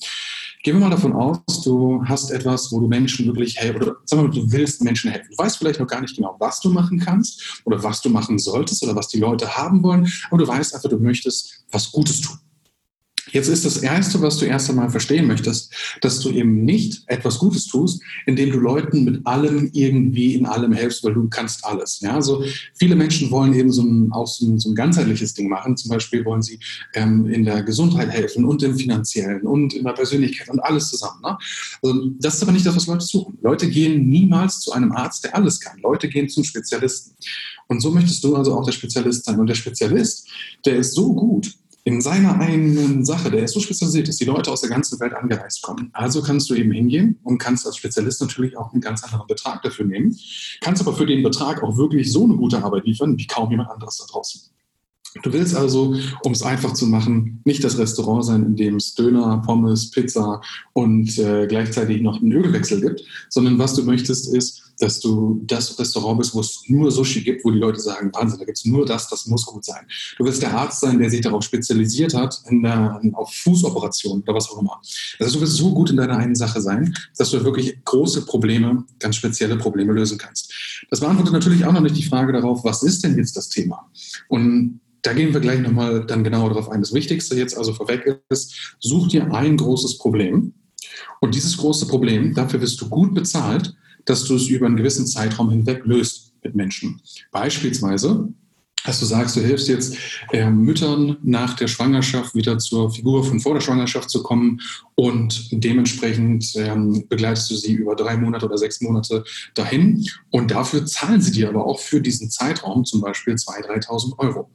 Gehen 0.63 0.76
wir 0.76 0.82
mal 0.82 0.89
davon 0.89 1.13
aus, 1.13 1.39
du 1.63 2.04
hast 2.06 2.32
etwas, 2.32 2.72
wo 2.72 2.80
du 2.80 2.88
Menschen 2.88 3.26
wirklich 3.28 3.58
helfen, 3.58 3.84
oder 3.84 3.96
sagen 4.06 4.24
wir 4.24 4.28
mal, 4.28 4.34
du 4.34 4.52
willst 4.52 4.82
Menschen 4.82 5.12
helfen. 5.12 5.28
Du 5.32 5.38
weißt 5.38 5.58
vielleicht 5.58 5.80
noch 5.80 5.88
gar 5.88 6.02
nicht 6.02 6.15
genau, 6.15 6.36
was 6.39 6.60
du 6.60 6.70
machen 6.70 7.00
kannst 7.00 7.62
oder 7.63 7.82
was 7.84 8.02
du 8.02 8.10
machen 8.10 8.38
solltest 8.39 8.84
oder 8.84 8.96
was 8.96 9.08
die 9.08 9.20
Leute 9.20 9.56
haben 9.56 9.84
wollen, 9.84 10.12
aber 10.30 10.39
du 10.39 10.48
weißt 10.48 10.76
einfach, 10.76 10.89
du 10.89 10.98
möchtest 10.98 11.63
was 11.72 11.91
Gutes 11.91 12.22
tun. 12.22 12.38
Jetzt 13.31 13.47
ist 13.47 13.65
das 13.65 13.77
Erste, 13.77 14.21
was 14.21 14.37
du 14.37 14.45
erst 14.45 14.69
einmal 14.69 14.89
verstehen 14.89 15.27
möchtest, 15.27 15.73
dass 16.01 16.19
du 16.19 16.29
eben 16.29 16.63
nicht 16.63 17.03
etwas 17.07 17.39
Gutes 17.39 17.67
tust, 17.67 18.01
indem 18.25 18.51
du 18.51 18.59
Leuten 18.59 19.03
mit 19.03 19.25
allem 19.25 19.69
irgendwie 19.73 20.35
in 20.35 20.45
allem 20.45 20.73
helfst, 20.73 21.03
weil 21.03 21.13
du 21.13 21.27
kannst 21.29 21.65
alles. 21.65 21.99
Ja, 21.99 22.15
also 22.15 22.43
viele 22.73 22.95
Menschen 22.95 23.29
wollen 23.31 23.53
eben 23.53 23.71
so 23.71 23.83
ein, 23.83 24.11
auch 24.11 24.27
so 24.27 24.45
ein, 24.45 24.59
so 24.59 24.69
ein 24.69 24.75
ganzheitliches 24.75 25.33
Ding 25.33 25.49
machen. 25.49 25.75
Zum 25.77 25.89
Beispiel 25.89 26.23
wollen 26.25 26.41
sie 26.41 26.59
ähm, 26.93 27.27
in 27.27 27.43
der 27.43 27.63
Gesundheit 27.63 28.09
helfen 28.09 28.45
und 28.45 28.63
im 28.63 28.77
Finanziellen 28.77 29.41
und 29.41 29.73
in 29.73 29.83
der 29.83 29.93
Persönlichkeit 29.93 30.49
und 30.49 30.59
alles 30.59 30.89
zusammen. 30.89 31.21
Ne? 31.21 31.37
Also 31.83 32.09
das 32.19 32.35
ist 32.35 32.43
aber 32.43 32.51
nicht 32.51 32.65
das, 32.65 32.75
was 32.75 32.87
Leute 32.87 33.05
suchen. 33.05 33.37
Leute 33.41 33.69
gehen 33.69 34.07
niemals 34.07 34.59
zu 34.61 34.71
einem 34.71 34.91
Arzt, 34.91 35.23
der 35.23 35.35
alles 35.35 35.59
kann. 35.59 35.79
Leute 35.81 36.07
gehen 36.07 36.29
zum 36.29 36.43
Spezialisten. 36.43 37.15
Und 37.67 37.81
so 37.81 37.91
möchtest 37.91 38.23
du 38.23 38.35
also 38.35 38.53
auch 38.53 38.63
der 38.63 38.71
Spezialist 38.71 39.25
sein. 39.25 39.39
Und 39.39 39.47
der 39.47 39.55
Spezialist, 39.55 40.27
der 40.65 40.77
ist 40.77 40.93
so 40.93 41.13
gut, 41.13 41.53
in 41.88 42.02
seiner 42.02 42.38
eigenen 42.41 43.06
Sache, 43.06 43.32
der 43.32 43.43
ist 43.45 43.54
so 43.54 43.62
spezialisiert, 43.62 44.10
dass 44.10 44.17
die 44.17 44.26
Leute 44.26 44.52
aus 44.52 44.60
der 44.60 44.69
ganzen 44.69 45.00
Welt 45.00 45.13
angereist 45.13 45.62
kommen. 45.62 45.89
Also 45.93 46.21
kannst 46.21 46.50
du 46.50 46.54
eben 46.54 46.73
hingehen 46.73 47.17
und 47.23 47.38
kannst 47.38 47.65
als 47.65 47.78
Spezialist 47.78 48.19
natürlich 48.19 48.58
auch 48.58 48.73
einen 48.73 48.82
ganz 48.82 49.06
anderen 49.06 49.26
Betrag 49.26 49.62
dafür 49.62 49.86
nehmen, 49.86 50.13
kannst 50.60 50.82
aber 50.82 50.93
für 50.93 51.06
den 51.06 51.23
Betrag 51.23 51.63
auch 51.63 51.78
wirklich 51.78 52.12
so 52.12 52.26
eine 52.26 52.36
gute 52.36 52.62
Arbeit 52.62 52.84
liefern, 52.84 53.17
wie 53.17 53.26
kaum 53.26 53.50
jemand 53.52 53.69
anderes 53.69 54.00
da 54.00 54.06
draußen. 54.12 54.41
Du 55.23 55.32
willst 55.32 55.56
also, 55.56 55.95
um 56.23 56.34
es 56.34 56.43
einfach 56.43 56.73
zu 56.73 56.88
machen, 56.88 57.39
nicht 57.45 57.63
das 57.63 57.78
Restaurant 57.78 58.26
sein, 58.26 58.43
in 58.43 58.58
dem 58.58 58.76
es 58.76 58.93
Döner, 58.93 59.41
Pommes, 59.45 59.89
Pizza 59.89 60.41
und 60.73 61.17
äh, 61.17 61.47
gleichzeitig 61.47 62.02
noch 62.02 62.21
einen 62.21 62.34
Ölwechsel 62.34 62.82
gibt, 62.82 63.02
sondern 63.30 63.60
was 63.60 63.76
du 63.76 63.84
möchtest 63.84 64.36
ist, 64.36 64.66
dass 64.79 64.99
du 64.99 65.41
das 65.45 65.77
Restaurant 65.79 66.19
bist, 66.19 66.33
wo 66.33 66.39
es 66.39 66.63
nur 66.67 66.91
Sushi 66.91 67.21
gibt, 67.21 67.43
wo 67.43 67.51
die 67.51 67.59
Leute 67.59 67.79
sagen, 67.79 68.11
Wahnsinn, 68.13 68.39
da 68.39 68.45
gibt 68.45 68.57
es 68.57 68.65
nur 68.65 68.85
das, 68.85 69.09
das 69.09 69.25
muss 69.25 69.45
gut 69.45 69.65
sein. 69.65 69.85
Du 70.17 70.25
willst 70.25 70.41
der 70.41 70.55
Arzt 70.55 70.81
sein, 70.81 70.99
der 70.99 71.09
sich 71.09 71.21
darauf 71.21 71.43
spezialisiert 71.43 72.13
hat, 72.13 72.41
der, 72.49 72.99
auf 73.13 73.33
Fußoperationen 73.33 74.23
oder 74.23 74.35
was 74.35 74.49
auch 74.49 74.59
immer. 74.59 74.79
Also 75.19 75.35
du 75.35 75.41
willst 75.41 75.55
so 75.55 75.73
gut 75.73 75.89
in 75.89 75.97
deiner 75.97 76.17
einen 76.17 76.35
Sache 76.35 76.61
sein, 76.61 76.93
dass 77.17 77.31
du 77.31 77.43
wirklich 77.43 77.83
große 77.85 78.25
Probleme, 78.25 78.85
ganz 78.99 79.15
spezielle 79.15 79.57
Probleme 79.57 79.93
lösen 79.93 80.17
kannst. 80.17 80.53
Das 80.89 80.99
beantwortet 80.99 81.33
natürlich 81.33 81.65
auch 81.65 81.73
noch 81.73 81.81
nicht 81.81 81.97
die 81.97 82.03
Frage 82.03 82.33
darauf, 82.33 82.63
was 82.63 82.83
ist 82.83 83.03
denn 83.03 83.17
jetzt 83.17 83.35
das 83.35 83.49
Thema? 83.49 83.89
Und 84.27 84.81
da 85.01 85.13
gehen 85.13 85.33
wir 85.33 85.39
gleich 85.39 85.61
nochmal 85.61 86.05
dann 86.05 86.23
genauer 86.23 86.49
darauf 86.49 86.69
ein. 86.69 86.81
Das 86.81 86.93
Wichtigste 86.93 87.35
jetzt 87.35 87.57
also 87.57 87.73
vorweg 87.73 88.21
ist, 88.29 88.75
such 88.79 89.07
dir 89.07 89.33
ein 89.33 89.57
großes 89.57 89.97
Problem. 89.97 90.53
Und 91.19 91.35
dieses 91.35 91.57
große 91.57 91.87
Problem, 91.87 92.33
dafür 92.33 92.61
wirst 92.61 92.79
du 92.81 92.89
gut 92.89 93.13
bezahlt, 93.13 93.75
dass 94.08 94.24
du 94.26 94.36
es 94.36 94.48
über 94.48 94.65
einen 94.65 94.78
gewissen 94.78 95.06
Zeitraum 95.06 95.50
hinweg 95.52 95.86
löst 95.86 96.34
mit 96.43 96.56
Menschen. 96.56 97.02
Beispielsweise 97.32 98.34
dass 98.88 99.02
du 99.02 99.06
sagst, 99.06 99.36
du 99.36 99.41
hilfst 99.41 99.67
jetzt 99.67 99.98
äh, 100.32 100.50
Müttern 100.50 101.17
nach 101.22 101.56
der 101.56 101.67
Schwangerschaft 101.67 102.34
wieder 102.36 102.58
zur 102.58 102.89
Figur 102.89 103.24
von 103.24 103.39
vor 103.41 103.54
der 103.54 103.62
Schwangerschaft 103.62 104.10
zu 104.10 104.24
kommen 104.24 104.62
und 104.96 105.50
dementsprechend 105.52 106.54
ähm, 106.56 107.04
begleitest 107.10 107.52
du 107.52 107.56
sie 107.56 107.74
über 107.74 107.96
drei 107.96 108.15
Monate 108.15 108.46
oder 108.46 108.58
sechs 108.58 108.80
Monate 108.80 109.26
dahin 109.56 110.06
und 110.32 110.52
dafür 110.52 110.86
zahlen 110.86 111.22
sie 111.22 111.32
dir 111.32 111.50
aber 111.50 111.65
auch 111.65 111.80
für 111.80 112.00
diesen 112.00 112.30
Zeitraum 112.30 112.86
zum 112.86 113.02
Beispiel 113.02 113.34
2.000, 113.34 113.88
3.000 113.88 114.20
Euro. 114.20 114.50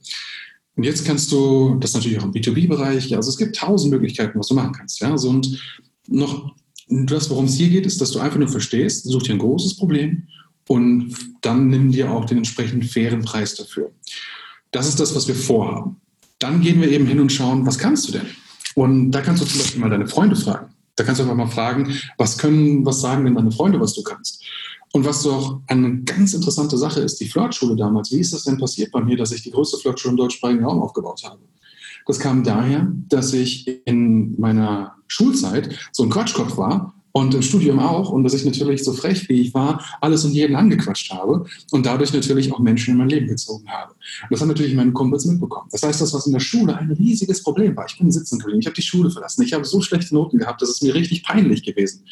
Und 0.75 0.83
jetzt 0.83 1.05
kannst 1.05 1.31
du, 1.31 1.77
das 1.79 1.93
natürlich 1.93 2.17
auch 2.17 2.23
im 2.23 2.33
B2B-Bereich, 2.33 3.15
also 3.15 3.29
es 3.29 3.37
gibt 3.37 3.55
tausend 3.55 3.91
Möglichkeiten, 3.91 4.39
was 4.39 4.47
du 4.47 4.55
machen 4.55 4.73
kannst. 4.73 4.99
Ja? 4.99 5.11
Also 5.11 5.29
und 5.29 5.61
noch 6.07 6.55
das, 6.87 7.29
worum 7.29 7.45
es 7.45 7.55
hier 7.55 7.69
geht, 7.69 7.85
ist, 7.85 8.01
dass 8.01 8.11
du 8.11 8.19
einfach 8.19 8.39
nur 8.39 8.49
verstehst, 8.49 9.05
such 9.05 9.23
dir 9.23 9.33
ein 9.33 9.39
großes 9.39 9.77
Problem 9.77 10.27
und 10.67 11.15
dann 11.41 11.67
nimm 11.67 11.91
dir 11.91 12.11
auch 12.11 12.25
den 12.25 12.37
entsprechend 12.37 12.85
fairen 12.85 13.23
Preis 13.23 13.55
dafür. 13.55 13.91
Das 14.71 14.87
ist 14.87 14.99
das, 14.99 15.15
was 15.15 15.27
wir 15.27 15.35
vorhaben. 15.35 15.97
Dann 16.39 16.61
gehen 16.61 16.81
wir 16.81 16.91
eben 16.91 17.05
hin 17.05 17.19
und 17.19 17.31
schauen, 17.31 17.65
was 17.65 17.77
kannst 17.77 18.07
du 18.07 18.13
denn? 18.13 18.27
Und 18.75 19.11
da 19.11 19.21
kannst 19.21 19.41
du 19.41 19.45
zum 19.45 19.59
Beispiel 19.59 19.81
mal 19.81 19.89
deine 19.89 20.07
Freunde 20.07 20.35
fragen. 20.35 20.73
Da 20.95 21.03
kannst 21.03 21.19
du 21.19 21.23
einfach 21.23 21.37
mal 21.37 21.47
fragen, 21.47 21.95
was 22.17 22.37
können, 22.37 22.85
was 22.85 23.01
sagen 23.01 23.25
denn 23.25 23.35
deine 23.35 23.51
Freunde, 23.51 23.79
was 23.79 23.93
du 23.93 24.03
kannst? 24.03 24.43
Und 24.91 25.05
was 25.05 25.23
doch 25.23 25.61
eine 25.67 26.01
ganz 26.03 26.33
interessante 26.33 26.77
Sache 26.77 26.99
ist, 26.99 27.19
die 27.19 27.27
Flirtschule 27.27 27.75
damals. 27.75 28.11
Wie 28.11 28.19
ist 28.19 28.33
das 28.33 28.43
denn 28.43 28.59
passiert 28.59 28.91
bei 28.91 29.01
mir, 29.01 29.17
dass 29.17 29.31
ich 29.31 29.41
die 29.41 29.49
größte 29.49 29.77
Flirtschule 29.77 30.11
im 30.11 30.17
deutschsprachigen 30.17 30.63
Raum 30.63 30.81
aufgebaut 30.81 31.21
habe? 31.23 31.39
Das 32.05 32.19
kam 32.19 32.43
daher, 32.43 32.91
dass 33.09 33.33
ich 33.33 33.85
in 33.85 34.39
meiner 34.39 34.95
Schulzeit 35.07 35.77
so 35.91 36.03
ein 36.03 36.09
Quatschkopf 36.09 36.57
war 36.57 36.93
und 37.13 37.35
im 37.35 37.43
Studium 37.43 37.79
auch 37.79 38.09
und 38.09 38.23
dass 38.23 38.33
ich 38.33 38.43
natürlich 38.43 38.83
so 38.83 38.91
frech 38.91 39.29
wie 39.29 39.39
ich 39.41 39.53
war, 39.53 39.83
alles 40.01 40.25
und 40.25 40.31
jeden 40.31 40.55
angequatscht 40.55 41.11
habe 41.11 41.45
und 41.71 41.85
dadurch 41.85 42.11
natürlich 42.11 42.51
auch 42.51 42.59
Menschen 42.59 42.91
in 42.91 42.97
mein 42.97 43.09
Leben 43.09 43.27
gezogen 43.27 43.69
habe. 43.69 43.93
Und 43.93 44.31
das 44.31 44.41
haben 44.41 44.47
natürlich 44.47 44.73
meine 44.73 44.91
Kumpels 44.91 45.25
mitbekommen. 45.25 45.69
Das 45.71 45.83
heißt, 45.83 46.01
das, 46.01 46.13
was 46.13 46.25
in 46.25 46.33
der 46.33 46.39
Schule 46.39 46.75
ein 46.75 46.91
riesiges 46.91 47.43
Problem 47.43 47.77
war, 47.77 47.85
ich 47.87 47.97
bin 47.99 48.11
sitzen 48.11 48.39
geblieben, 48.39 48.59
ich 48.59 48.65
habe 48.65 48.75
die 48.75 48.81
Schule 48.81 49.11
verlassen, 49.11 49.43
ich 49.43 49.53
habe 49.53 49.63
so 49.63 49.79
schlechte 49.81 50.15
Noten 50.15 50.39
gehabt, 50.39 50.61
das 50.61 50.69
ist 50.69 50.81
mir 50.81 50.95
richtig 50.95 51.23
peinlich 51.23 51.63
gewesen. 51.63 52.05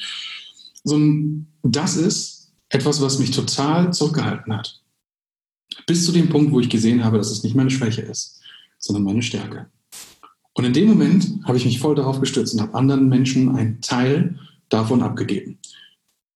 So, 0.84 1.00
das 1.64 1.98
ist 1.98 2.52
etwas, 2.70 3.02
was 3.02 3.20
mich 3.20 3.32
total 3.32 3.92
zurückgehalten 3.92 4.56
hat. 4.56 4.82
Bis 5.88 6.06
zu 6.06 6.12
dem 6.12 6.30
Punkt, 6.30 6.52
wo 6.52 6.60
ich 6.60 6.70
gesehen 6.70 7.04
habe, 7.04 7.18
dass 7.18 7.32
es 7.32 7.44
nicht 7.44 7.56
meine 7.56 7.72
Schwäche 7.72 8.02
ist, 8.02 8.40
sondern 8.78 9.04
meine 9.04 9.24
Stärke. 9.24 9.68
Und 10.54 10.66
in 10.66 10.74
dem 10.74 10.90
Moment 10.90 11.40
habe 11.46 11.58
ich 11.58 11.66
mich 11.66 11.80
voll 11.80 11.96
darauf 11.96 12.20
gestützt 12.20 12.54
und 12.54 12.62
habe 12.62 12.74
anderen 12.76 13.08
Menschen 13.08 13.56
einen 13.56 13.82
Teil 13.82 14.38
davon 14.70 15.02
abgegeben. 15.02 15.58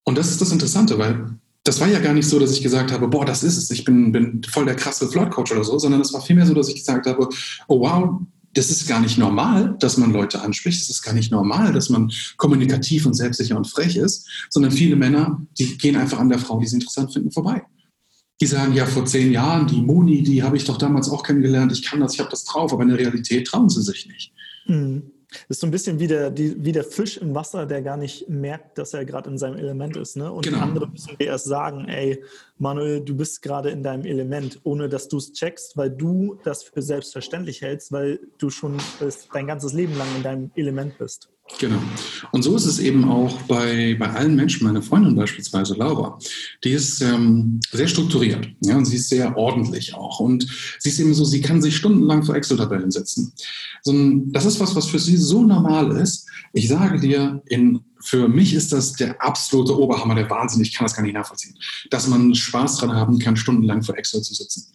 Und 0.04 0.17
das 0.17 0.32
ist 0.32 0.39
das 0.41 0.51
Interessante, 0.51 0.97
weil 0.97 1.38
das 1.63 1.82
war 1.82 1.88
ja 1.88 1.99
gar 1.99 2.13
nicht 2.13 2.30
so, 2.30 2.39
dass 2.39 2.51
ich 2.51 2.62
gesagt 2.62 2.91
habe, 2.91 3.08
boah, 3.08 3.25
das 3.25 3.43
ist 3.43 3.58
es, 3.58 3.71
ich 3.71 3.84
bin, 3.84 4.12
bin 4.12 4.41
voll 4.47 4.65
der 4.65 4.75
krasse 4.75 5.08
Flirt-Coach 5.08 5.51
oder 5.51 5.63
so, 5.63 5.80
sondern 5.80 5.99
es 5.99 6.13
war 6.13 6.21
vielmehr 6.21 6.45
so, 6.45 6.54
dass 6.54 6.69
ich 6.69 6.75
gesagt 6.75 7.08
habe, 7.08 7.28
oh 7.67 7.80
wow, 7.80 8.21
das 8.54 8.69
ist 8.69 8.88
gar 8.88 9.01
nicht 9.01 9.17
normal, 9.17 9.75
dass 9.80 9.97
man 9.97 10.13
Leute 10.13 10.41
anspricht. 10.41 10.82
Es 10.82 10.89
ist 10.89 11.01
gar 11.01 11.13
nicht 11.13 11.32
normal, 11.32 11.73
dass 11.73 11.89
man 11.89 12.12
kommunikativ 12.38 13.06
und 13.06 13.15
selbstsicher 13.15 13.58
und 13.58 13.67
frech 13.67 13.97
ist, 13.97 14.28
sondern 14.49 14.71
viele 14.71 14.95
Männer, 14.95 15.41
die 15.60 15.78
gehen 15.78 15.97
einfach 15.97 16.19
an 16.19 16.30
der 16.30 16.39
Frau, 16.39 16.60
die 16.60 16.67
sie 16.67 16.75
interessant 16.75 17.12
finden, 17.12 17.32
vorbei. 17.32 17.63
Die 18.41 18.45
sagen, 18.45 18.74
ja, 18.74 18.86
vor 18.86 19.06
zehn 19.06 19.32
Jahren, 19.32 19.65
die 19.65 19.82
Moni, 19.82 20.21
die 20.21 20.43
habe 20.43 20.58
ich 20.58 20.65
doch 20.65 20.78
damals 20.78 21.10
auch 21.10 21.24
kennengelernt, 21.24 21.71
ich 21.71 21.84
kann 21.84 22.02
das, 22.02 22.13
ich 22.13 22.19
habe 22.19 22.30
das 22.30 22.43
drauf, 22.43 22.74
aber 22.74 22.84
in 22.84 22.89
der 22.89 23.00
Realität 23.00 23.48
trauen 23.48 23.69
sie 23.69 23.82
sich 23.82 24.08
nicht. 24.08 24.34
Mhm. 24.67 25.12
Das 25.48 25.58
ist 25.58 25.62
so 25.62 25.67
ein 25.67 25.71
bisschen 25.71 26.00
wie 26.00 26.08
der, 26.08 26.32
die, 26.32 26.63
wie 26.63 26.71
der 26.71 26.84
Fisch 26.84 27.17
im 27.17 27.36
Wasser, 27.36 27.65
der 27.65 27.82
gar 27.82 27.98
nicht 27.98 28.30
merkt, 28.30 28.78
dass 28.78 28.93
er 28.93 29.06
gerade 29.06 29.30
in 29.30 29.38
seinem 29.38 29.58
Element 29.58 29.98
ist. 29.98 30.15
Ne? 30.15 30.32
Und 30.32 30.45
genau. 30.45 30.60
andere 30.60 30.88
müssen 30.88 31.17
dir 31.17 31.28
erst 31.28 31.45
sagen, 31.45 31.88
ey, 31.88 32.24
Manuel, 32.58 33.02
du 33.02 33.15
bist 33.15 33.41
gerade 33.41 33.69
in 33.69 33.84
deinem 33.84 34.06
Element, 34.06 34.60
ohne 34.63 34.89
dass 34.89 35.08
du 35.08 35.17
es 35.17 35.34
checkst, 35.34 35.78
weil 35.78 35.89
du 35.89 36.39
das 36.43 36.63
für 36.63 36.82
selbstverständlich 36.82 37.62
hältst, 37.62 37.91
weil 37.91 38.19
du 38.38 38.50
schon 38.50 38.78
dein 39.34 39.48
ganzes 39.48 39.74
Leben 39.74 39.98
lang 39.98 40.08
in 40.15 40.24
deinem 40.24 40.52
Element 40.56 40.98
bist. 40.98 41.30
Genau. 41.60 41.79
Und 42.31 42.41
so 42.41 42.55
ist 42.55 42.65
es 42.65 42.79
eben 42.79 43.08
auch 43.08 43.39
bei, 43.43 43.95
bei 43.99 44.10
allen 44.10 44.36
Menschen. 44.36 44.65
Meine 44.65 44.81
Freundin 44.81 45.15
beispielsweise, 45.15 45.75
Laura, 45.75 46.17
die 46.63 46.71
ist 46.71 47.01
ähm, 47.01 47.60
sehr 47.71 47.88
strukturiert 47.88 48.49
ja, 48.62 48.75
und 48.75 48.86
sie 48.86 48.95
ist 48.95 49.10
sehr 49.10 49.38
ordentlich 49.38 49.93
auch. 49.93 50.19
Und 50.19 50.47
sie 50.79 50.89
ist 50.89 50.99
eben 50.99 51.13
so, 51.13 51.23
sie 51.23 51.41
kann 51.41 51.62
sich 51.62 51.77
stundenlang 51.77 52.23
vor 52.23 52.36
Excel-Tabellen 52.36 52.89
setzen. 52.89 53.31
So, 53.84 53.93
das 54.25 54.45
ist 54.45 54.60
was, 54.60 54.75
was 54.75 54.88
für 54.88 54.99
sie 54.99 55.17
so 55.17 55.43
normal 55.43 55.95
ist. 55.97 56.27
Ich 56.51 56.67
sage 56.67 56.99
dir, 56.99 57.41
in 57.45 57.79
für 58.06 58.28
mich 58.28 58.54
ist 58.54 58.72
das 58.72 58.94
der 58.94 59.20
absolute 59.22 59.78
Oberhammer, 59.78 60.13
der 60.13 60.30
Wahnsinn. 60.30 60.62
Ich 60.62 60.74
kann 60.74 60.86
das 60.86 60.96
gar 60.96 61.02
nicht 61.02 61.15
nachvollziehen, 61.15 61.58
dass 61.89 62.08
man 62.08 62.36
Spaß 62.36 62.78
dran 62.78 62.94
haben 62.94 63.18
kann, 63.18 63.36
stundenlang 63.36 63.82
vor 63.82 63.98
Excel 63.98 64.22
zu 64.22 64.36
sitzen. 64.36 64.68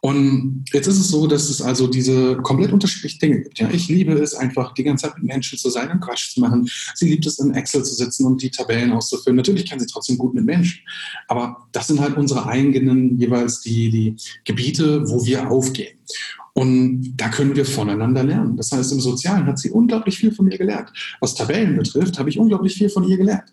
Und 0.00 0.64
jetzt 0.72 0.86
ist 0.86 0.98
es 0.98 1.08
so, 1.08 1.26
dass 1.26 1.50
es 1.50 1.60
also 1.60 1.86
diese 1.86 2.36
komplett 2.38 2.72
unterschiedlichen 2.72 3.18
Dinge 3.18 3.42
gibt. 3.42 3.58
Ja, 3.58 3.68
ich 3.70 3.88
liebe 3.88 4.14
es 4.14 4.34
einfach, 4.34 4.72
die 4.72 4.84
ganze 4.84 5.06
Zeit 5.06 5.18
mit 5.18 5.26
Menschen 5.26 5.58
zu 5.58 5.68
sein 5.68 5.90
und 5.90 6.00
Quatsch 6.00 6.32
zu 6.32 6.40
machen. 6.40 6.68
Sie 6.94 7.10
liebt 7.10 7.26
es, 7.26 7.38
in 7.38 7.52
Excel 7.52 7.84
zu 7.84 7.94
sitzen 7.94 8.24
und 8.24 8.42
die 8.42 8.50
Tabellen 8.50 8.92
auszufüllen. 8.92 9.36
Natürlich 9.36 9.68
kann 9.68 9.78
sie 9.78 9.86
trotzdem 9.86 10.16
gut 10.16 10.32
mit 10.32 10.46
Menschen. 10.46 10.80
Aber 11.28 11.68
das 11.72 11.88
sind 11.88 12.00
halt 12.00 12.16
unsere 12.16 12.46
eigenen 12.46 13.18
jeweils 13.18 13.60
die, 13.60 13.90
die 13.90 14.16
Gebiete, 14.44 15.06
wo 15.08 15.24
wir 15.26 15.50
aufgehen. 15.50 15.98
Und 16.58 17.12
da 17.16 17.28
können 17.28 17.54
wir 17.54 17.64
voneinander 17.64 18.24
lernen. 18.24 18.56
Das 18.56 18.72
heißt, 18.72 18.90
im 18.90 18.98
Sozialen 18.98 19.46
hat 19.46 19.60
sie 19.60 19.70
unglaublich 19.70 20.18
viel 20.18 20.32
von 20.32 20.46
mir 20.46 20.58
gelernt. 20.58 20.90
Was 21.20 21.36
Tabellen 21.36 21.76
betrifft, 21.76 22.18
habe 22.18 22.30
ich 22.30 22.36
unglaublich 22.36 22.74
viel 22.74 22.88
von 22.88 23.04
ihr 23.04 23.16
gelernt. 23.16 23.44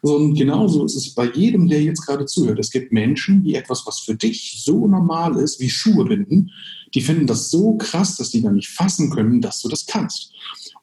Und 0.00 0.32
genauso 0.34 0.82
ist 0.86 0.94
es 0.94 1.10
bei 1.10 1.30
jedem, 1.30 1.68
der 1.68 1.82
jetzt 1.82 2.06
gerade 2.06 2.24
zuhört. 2.24 2.58
Es 2.58 2.70
gibt 2.70 2.90
Menschen, 2.90 3.44
die 3.44 3.54
etwas, 3.54 3.82
was 3.84 4.00
für 4.00 4.14
dich 4.14 4.62
so 4.64 4.86
normal 4.86 5.36
ist, 5.36 5.60
wie 5.60 5.68
Schuhe 5.68 6.06
binden, 6.06 6.52
die 6.94 7.02
finden 7.02 7.26
das 7.26 7.50
so 7.50 7.76
krass, 7.76 8.16
dass 8.16 8.30
die 8.30 8.40
gar 8.40 8.52
nicht 8.52 8.70
fassen 8.70 9.10
können, 9.10 9.42
dass 9.42 9.60
du 9.60 9.68
das 9.68 9.84
kannst. 9.84 10.32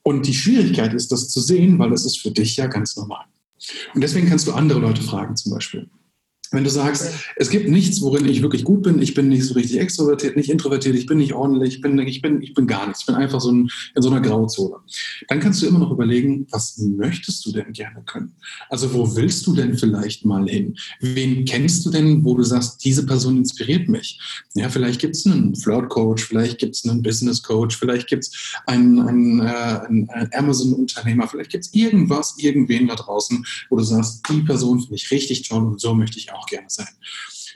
Und 0.03 0.27
die 0.27 0.35
Schwierigkeit 0.35 0.93
ist, 0.93 1.11
das 1.11 1.29
zu 1.29 1.39
sehen, 1.41 1.79
weil 1.79 1.89
das 1.89 2.05
ist 2.05 2.19
für 2.19 2.29
dich 2.29 2.57
ja 2.57 2.67
ganz 2.67 2.95
normal. 2.95 3.25
Und 3.95 4.01
deswegen 4.01 4.29
kannst 4.29 4.45
du 4.45 4.53
andere 4.53 4.77
Leute 4.77 5.01
fragen, 5.01 5.35
zum 5.35 5.51
Beispiel. 5.51 5.89
Wenn 6.53 6.65
du 6.65 6.69
sagst, 6.69 7.13
es 7.37 7.49
gibt 7.49 7.69
nichts, 7.69 8.01
worin 8.01 8.27
ich 8.27 8.41
wirklich 8.41 8.65
gut 8.65 8.83
bin, 8.83 9.01
ich 9.01 9.13
bin 9.13 9.29
nicht 9.29 9.45
so 9.45 9.53
richtig 9.53 9.79
extrovertiert, 9.79 10.35
nicht 10.35 10.49
introvertiert, 10.49 10.95
ich 10.95 11.05
bin 11.05 11.17
nicht 11.17 11.33
ordentlich, 11.33 11.75
ich 11.75 11.81
bin, 11.81 11.97
ich 11.99 12.21
bin, 12.21 12.41
ich 12.41 12.53
bin 12.53 12.67
gar 12.67 12.87
nichts, 12.87 13.01
ich 13.01 13.05
bin 13.05 13.15
einfach 13.15 13.39
so 13.39 13.51
ein, 13.51 13.69
in 13.95 14.01
so 14.01 14.09
einer 14.09 14.19
Grauzone. 14.19 14.75
Dann 15.29 15.39
kannst 15.39 15.61
du 15.61 15.67
immer 15.67 15.79
noch 15.79 15.91
überlegen, 15.91 16.47
was 16.51 16.77
möchtest 16.77 17.45
du 17.45 17.53
denn 17.53 17.71
gerne 17.71 18.03
können? 18.05 18.33
Also 18.69 18.93
wo 18.93 19.15
willst 19.15 19.47
du 19.47 19.55
denn 19.55 19.77
vielleicht 19.77 20.25
mal 20.25 20.45
hin? 20.45 20.75
Wen 20.99 21.45
kennst 21.45 21.85
du 21.85 21.89
denn, 21.89 22.25
wo 22.25 22.35
du 22.35 22.43
sagst, 22.43 22.83
diese 22.83 23.05
Person 23.05 23.37
inspiriert 23.37 23.87
mich? 23.87 24.19
Ja, 24.53 24.67
vielleicht 24.67 24.99
gibt 24.99 25.15
es 25.15 25.25
einen 25.25 25.55
Flirt-Coach, 25.55 26.25
vielleicht 26.25 26.57
gibt 26.57 26.75
es 26.75 26.85
einen 26.85 27.01
Business-Coach, 27.01 27.77
vielleicht 27.77 28.09
gibt 28.09 28.25
es 28.25 28.53
einen, 28.65 28.99
einen, 28.99 29.39
äh, 29.39 29.43
einen 29.87 30.09
Amazon-Unternehmer, 30.33 31.29
vielleicht 31.29 31.51
gibt 31.51 31.65
es 31.65 31.73
irgendwas, 31.73 32.35
irgendwen 32.37 32.87
da 32.87 32.95
draußen, 32.95 33.45
wo 33.69 33.77
du 33.77 33.83
sagst, 33.83 34.23
die 34.29 34.41
Person 34.41 34.81
finde 34.81 34.95
ich 34.95 35.09
richtig 35.11 35.47
toll 35.47 35.63
und 35.63 35.79
so 35.79 35.93
möchte 35.93 36.19
ich 36.19 36.33
auch 36.33 36.40
auch 36.41 36.47
gerne 36.47 36.67
sein. 36.69 36.87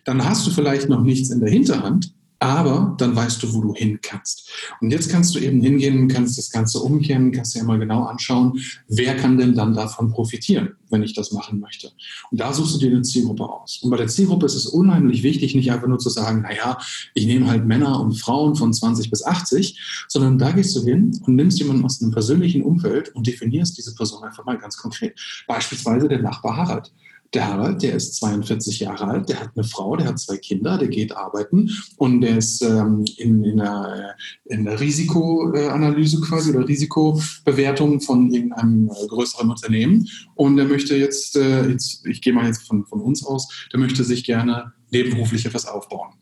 Dann 0.06 0.24
hast 0.24 0.46
du 0.46 0.52
vielleicht 0.52 0.88
noch 0.90 1.02
nichts 1.02 1.32
in 1.32 1.40
der 1.40 1.50
Hinterhand, 1.50 2.14
aber 2.40 2.96
dann 2.98 3.16
weißt 3.16 3.42
du, 3.42 3.54
wo 3.54 3.62
du 3.62 3.74
hin 3.74 4.00
kannst. 4.02 4.52
Und 4.82 4.92
jetzt 4.92 5.10
kannst 5.10 5.34
du 5.34 5.40
eben 5.40 5.62
hingehen, 5.62 6.08
kannst 6.08 6.38
das 6.38 6.52
Ganze 6.52 6.80
umkehren, 6.80 7.32
kannst 7.32 7.56
dir 7.56 7.64
mal 7.64 7.80
genau 7.80 8.04
anschauen, 8.04 8.60
wer 8.88 9.16
kann 9.16 9.38
denn 9.38 9.56
dann 9.56 9.74
davon 9.74 10.12
profitieren, 10.12 10.76
wenn 10.90 11.02
ich 11.02 11.14
das 11.14 11.32
machen 11.32 11.60
möchte. 11.60 11.92
Und 12.32 12.40
da 12.40 12.52
suchst 12.54 12.76
du 12.76 12.80
dir 12.80 12.92
eine 12.92 13.02
Zielgruppe 13.04 13.50
aus. 13.50 13.80
Und 13.82 13.90
bei 13.90 13.98
der 13.98 14.08
Zielgruppe 14.08 14.46
ist 14.46 14.56
es 14.56 14.66
unheimlich 14.66 15.24
wichtig, 15.24 15.56
nicht 15.56 15.72
einfach 15.72 15.88
nur 15.88 15.98
zu 15.98 16.10
sagen, 16.10 16.42
naja, 16.42 16.78
ich 17.14 17.26
nehme 17.26 17.48
halt 17.48 17.66
Männer 17.66 18.00
und 18.02 18.14
Frauen 18.14 18.56
von 18.56 18.74
20 18.74 19.10
bis 19.10 19.24
80, 19.24 20.06
sondern 20.10 20.38
da 20.38 20.52
gehst 20.52 20.76
du 20.76 20.84
hin 20.84 21.20
und 21.26 21.36
nimmst 21.36 21.58
jemanden 21.60 21.86
aus 21.86 22.02
einem 22.02 22.12
persönlichen 22.12 22.64
Umfeld 22.64 23.16
und 23.16 23.28
definierst 23.28 23.78
diese 23.78 23.96
Person 23.96 24.24
einfach 24.24 24.46
mal 24.46 24.58
ganz 24.58 24.78
konkret. 24.78 25.18
Beispielsweise 25.48 26.10
der 26.10 26.22
Nachbar 26.22 26.58
Harald. 26.58 26.92
Der 27.36 27.50
Harald, 27.50 27.84
der 27.84 27.96
ist 27.96 28.16
42 28.16 28.80
Jahre 28.80 29.08
alt, 29.08 29.28
der 29.28 29.42
hat 29.42 29.52
eine 29.56 29.66
Frau, 29.66 29.98
der 29.98 30.08
hat 30.08 30.20
zwei 30.20 30.38
Kinder, 30.38 30.78
der 30.78 30.88
geht 30.88 31.16
arbeiten 31.16 31.70
und 31.98 32.22
der 32.22 32.38
ist 32.38 32.62
ähm, 32.62 33.04
in, 33.18 33.44
in, 33.44 33.60
einer, 33.60 34.16
in 34.46 34.64
der 34.64 34.80
Risikoanalyse 34.80 36.22
quasi 36.22 36.52
oder 36.52 36.66
Risikobewertung 36.66 38.00
von 38.00 38.32
irgendeinem 38.32 38.90
äh, 38.90 39.08
größeren 39.08 39.50
Unternehmen 39.50 40.08
und 40.36 40.56
der 40.56 40.66
möchte 40.66 40.96
jetzt, 40.96 41.36
äh, 41.36 41.68
jetzt 41.68 42.06
ich 42.06 42.22
gehe 42.22 42.32
mal 42.32 42.46
jetzt 42.46 42.66
von, 42.66 42.86
von 42.86 43.02
uns 43.02 43.26
aus, 43.26 43.68
der 43.74 43.82
möchte 43.82 44.06
sich 44.06 44.24
gerne 44.24 44.72
nebenberuflich 44.92 45.46
etwas 45.46 45.66
aufbauen. 45.66 46.14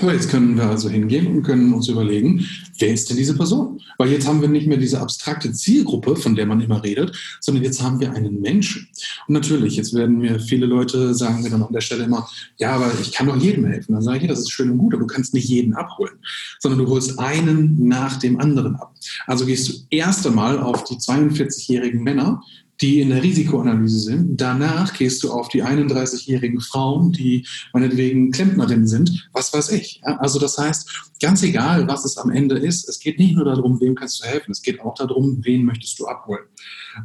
Aber 0.00 0.12
jetzt 0.12 0.28
können 0.28 0.56
wir 0.56 0.64
also 0.64 0.88
hingehen 0.88 1.28
und 1.28 1.42
können 1.44 1.72
uns 1.72 1.88
überlegen, 1.88 2.44
wer 2.78 2.92
ist 2.92 3.10
denn 3.10 3.16
diese 3.16 3.36
Person? 3.36 3.80
Weil 3.96 4.10
jetzt 4.10 4.26
haben 4.26 4.40
wir 4.40 4.48
nicht 4.48 4.66
mehr 4.66 4.76
diese 4.76 5.00
abstrakte 5.00 5.52
Zielgruppe, 5.52 6.16
von 6.16 6.34
der 6.34 6.46
man 6.46 6.60
immer 6.60 6.82
redet, 6.82 7.16
sondern 7.40 7.62
jetzt 7.62 7.80
haben 7.80 8.00
wir 8.00 8.12
einen 8.12 8.40
Menschen. 8.40 8.88
Und 9.28 9.34
natürlich, 9.34 9.76
jetzt 9.76 9.94
werden 9.94 10.18
mir 10.18 10.40
viele 10.40 10.66
Leute 10.66 11.14
sagen 11.14 11.42
mir 11.42 11.50
dann 11.50 11.62
an 11.62 11.72
der 11.72 11.80
Stelle 11.80 12.04
immer, 12.04 12.28
ja, 12.58 12.72
aber 12.72 12.90
ich 13.00 13.12
kann 13.12 13.28
doch 13.28 13.36
jedem 13.36 13.66
helfen. 13.66 13.92
Dann 13.92 14.02
sage 14.02 14.18
ich, 14.18 14.28
das 14.28 14.40
ist 14.40 14.50
schön 14.50 14.70
und 14.70 14.78
gut, 14.78 14.94
aber 14.94 15.02
du 15.02 15.06
kannst 15.06 15.32
nicht 15.32 15.48
jeden 15.48 15.74
abholen, 15.74 16.14
sondern 16.58 16.84
du 16.84 16.90
holst 16.90 17.18
einen 17.20 17.86
nach 17.86 18.18
dem 18.18 18.40
anderen 18.40 18.74
ab. 18.76 18.94
Also 19.26 19.46
gehst 19.46 19.68
du 19.68 19.72
erst 19.90 20.26
einmal 20.26 20.58
auf 20.58 20.84
die 20.84 20.96
42-jährigen 20.96 22.02
Männer, 22.02 22.42
die 22.80 23.00
in 23.00 23.10
der 23.10 23.22
Risikoanalyse 23.22 23.98
sind. 23.98 24.40
Danach 24.40 24.92
gehst 24.94 25.22
du 25.22 25.32
auf 25.32 25.48
die 25.48 25.62
31-jährigen 25.62 26.60
Frauen, 26.60 27.12
die 27.12 27.46
meinetwegen 27.72 28.30
Klempnerinnen 28.30 28.86
sind, 28.86 29.28
was 29.32 29.52
weiß 29.52 29.70
ich. 29.70 30.00
Also 30.04 30.38
das 30.38 30.58
heißt, 30.58 31.10
ganz 31.20 31.42
egal, 31.42 31.86
was 31.88 32.04
es 32.04 32.18
am 32.18 32.30
Ende 32.30 32.58
ist, 32.58 32.88
es 32.88 32.98
geht 32.98 33.18
nicht 33.18 33.36
nur 33.36 33.44
darum, 33.44 33.80
wem 33.80 33.94
kannst 33.94 34.22
du 34.22 34.26
helfen, 34.26 34.50
es 34.50 34.62
geht 34.62 34.80
auch 34.80 34.94
darum, 34.94 35.38
wen 35.42 35.64
möchtest 35.64 35.98
du 35.98 36.06
abholen. 36.06 36.44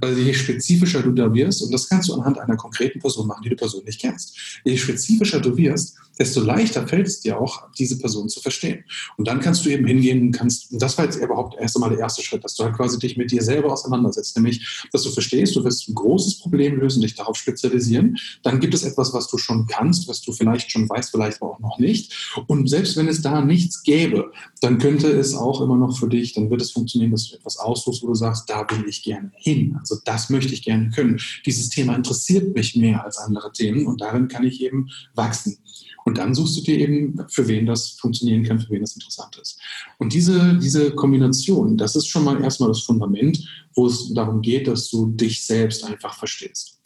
Weil 0.02 0.18
je 0.18 0.34
spezifischer 0.34 1.02
du 1.02 1.12
da 1.12 1.34
wirst, 1.34 1.62
und 1.64 1.72
das 1.72 1.90
kannst 1.90 2.10
du 2.10 2.14
anhand 2.14 2.38
einer 2.38 2.58
konkreten 2.58 3.00
Person 3.00 3.28
machen, 3.28 3.42
die 3.44 3.50
du 3.50 3.56
persönlich 3.56 3.98
kennst, 3.98 4.38
je 4.64 4.78
spezifischer 4.78 5.40
du 5.40 5.56
wirst, 5.58 5.96
desto 6.20 6.42
leichter 6.42 6.86
fällt 6.86 7.08
es 7.08 7.22
dir 7.22 7.40
auch, 7.40 7.72
diese 7.78 7.98
Person 7.98 8.28
zu 8.28 8.42
verstehen. 8.42 8.84
Und 9.16 9.28
dann 9.28 9.40
kannst 9.40 9.66
du 9.66 9.70
eben 9.70 9.88
hingehen 9.88 10.22
und 10.22 10.32
kannst, 10.34 10.72
und 10.72 10.82
das 10.82 10.98
war 10.98 11.06
jetzt 11.06 11.16
überhaupt 11.16 11.56
erst 11.60 11.78
einmal 11.78 11.90
der 11.90 12.00
erste 12.00 12.22
Schritt, 12.22 12.44
dass 12.44 12.56
du 12.56 12.66
halt 12.66 12.76
quasi 12.76 13.00
dich 13.00 13.16
mit 13.16 13.32
dir 13.32 13.42
selber 13.42 13.72
auseinandersetzt, 13.72 14.36
nämlich, 14.36 14.86
dass 14.92 15.04
du 15.04 15.12
verstehst, 15.12 15.56
du 15.56 15.64
wirst 15.64 15.88
ein 15.88 15.96
großes 15.96 16.40
Problem 16.40 16.78
lösen, 16.78 17.02
dich 17.02 17.16
darauf 17.16 17.38
spezialisieren. 17.38 18.18
Dann 18.44 18.60
gibt 18.60 18.74
es 18.74 18.84
etwas, 18.84 19.14
was 19.14 19.28
du 19.30 19.38
schon 19.38 19.66
kannst, 19.68 20.08
was 20.10 20.22
du 20.22 20.34
vielleicht 20.34 20.72
schon 20.72 20.90
weißt, 20.90 21.12
vielleicht 21.12 21.42
aber 21.42 21.54
auch 21.54 21.60
noch 21.60 21.80
nicht. 21.80 22.34
Und 22.48 22.70
selbst 22.70 22.98
wenn 22.98 23.08
es 23.08 23.22
da 23.22 23.42
nichts 23.42 23.84
gäbe, 23.84 24.32
dann 24.62 24.78
könnte 24.78 25.08
es 25.08 25.34
auch 25.34 25.62
immer 25.62 25.78
noch 25.78 25.98
für 25.98 26.10
dich, 26.10 26.34
dann 26.34 26.50
wird 26.50 26.62
es 26.62 26.72
funktionieren, 26.72 27.12
dass 27.12 27.30
du 27.30 27.38
etwas 27.38 27.58
aussuchst, 27.58 28.04
wo 28.04 28.08
du 28.08 28.16
sagst, 28.16 28.50
da 28.50 28.68
will 28.70 28.86
ich 28.90 29.04
gerne 29.04 29.32
hin. 29.38 29.49
Also 29.80 29.98
das 30.06 30.30
möchte 30.30 30.54
ich 30.54 30.64
gerne 30.64 30.90
können. 30.90 31.20
Dieses 31.46 31.70
Thema 31.70 31.96
interessiert 31.96 32.56
mich 32.56 32.76
mehr 32.76 33.04
als 33.04 33.18
andere 33.18 33.52
Themen 33.52 33.88
und 33.88 34.02
darin 34.02 34.28
kann 34.28 34.44
ich 34.44 34.62
eben 34.62 34.90
wachsen. 35.16 35.58
Und 36.06 36.18
dann 36.18 36.34
suchst 36.34 36.58
du 36.58 36.62
dir 36.62 36.80
eben, 36.80 37.24
für 37.30 37.48
wen 37.48 37.66
das 37.66 37.92
funktionieren 37.92 38.44
kann, 38.44 38.60
für 38.60 38.72
wen 38.72 38.82
das 38.82 38.96
interessant 38.96 39.38
ist. 39.42 39.60
Und 39.98 40.14
diese, 40.14 40.58
diese 40.58 40.92
Kombination, 40.92 41.78
das 41.78 41.96
ist 41.96 42.08
schon 42.08 42.24
mal 42.24 42.42
erstmal 42.42 42.70
das 42.70 42.82
Fundament, 42.82 43.48
wo 43.76 43.86
es 43.86 44.14
darum 44.14 44.42
geht, 44.42 44.68
dass 44.68 44.90
du 44.90 45.08
dich 45.08 45.46
selbst 45.46 45.84
einfach 45.84 46.18
verstehst. 46.18 46.80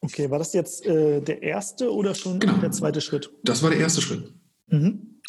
Okay, 0.00 0.28
war 0.30 0.38
das 0.38 0.52
jetzt 0.52 0.84
äh, 0.84 1.20
der 1.20 1.42
erste 1.42 1.92
oder 1.92 2.14
schon 2.14 2.40
genau. 2.40 2.54
der 2.54 2.72
zweite 2.72 3.00
Schritt? 3.00 3.30
Das 3.44 3.62
war 3.62 3.70
der 3.70 3.78
erste 3.78 4.00
Schritt. 4.00 4.32
Mhm. 4.66 5.20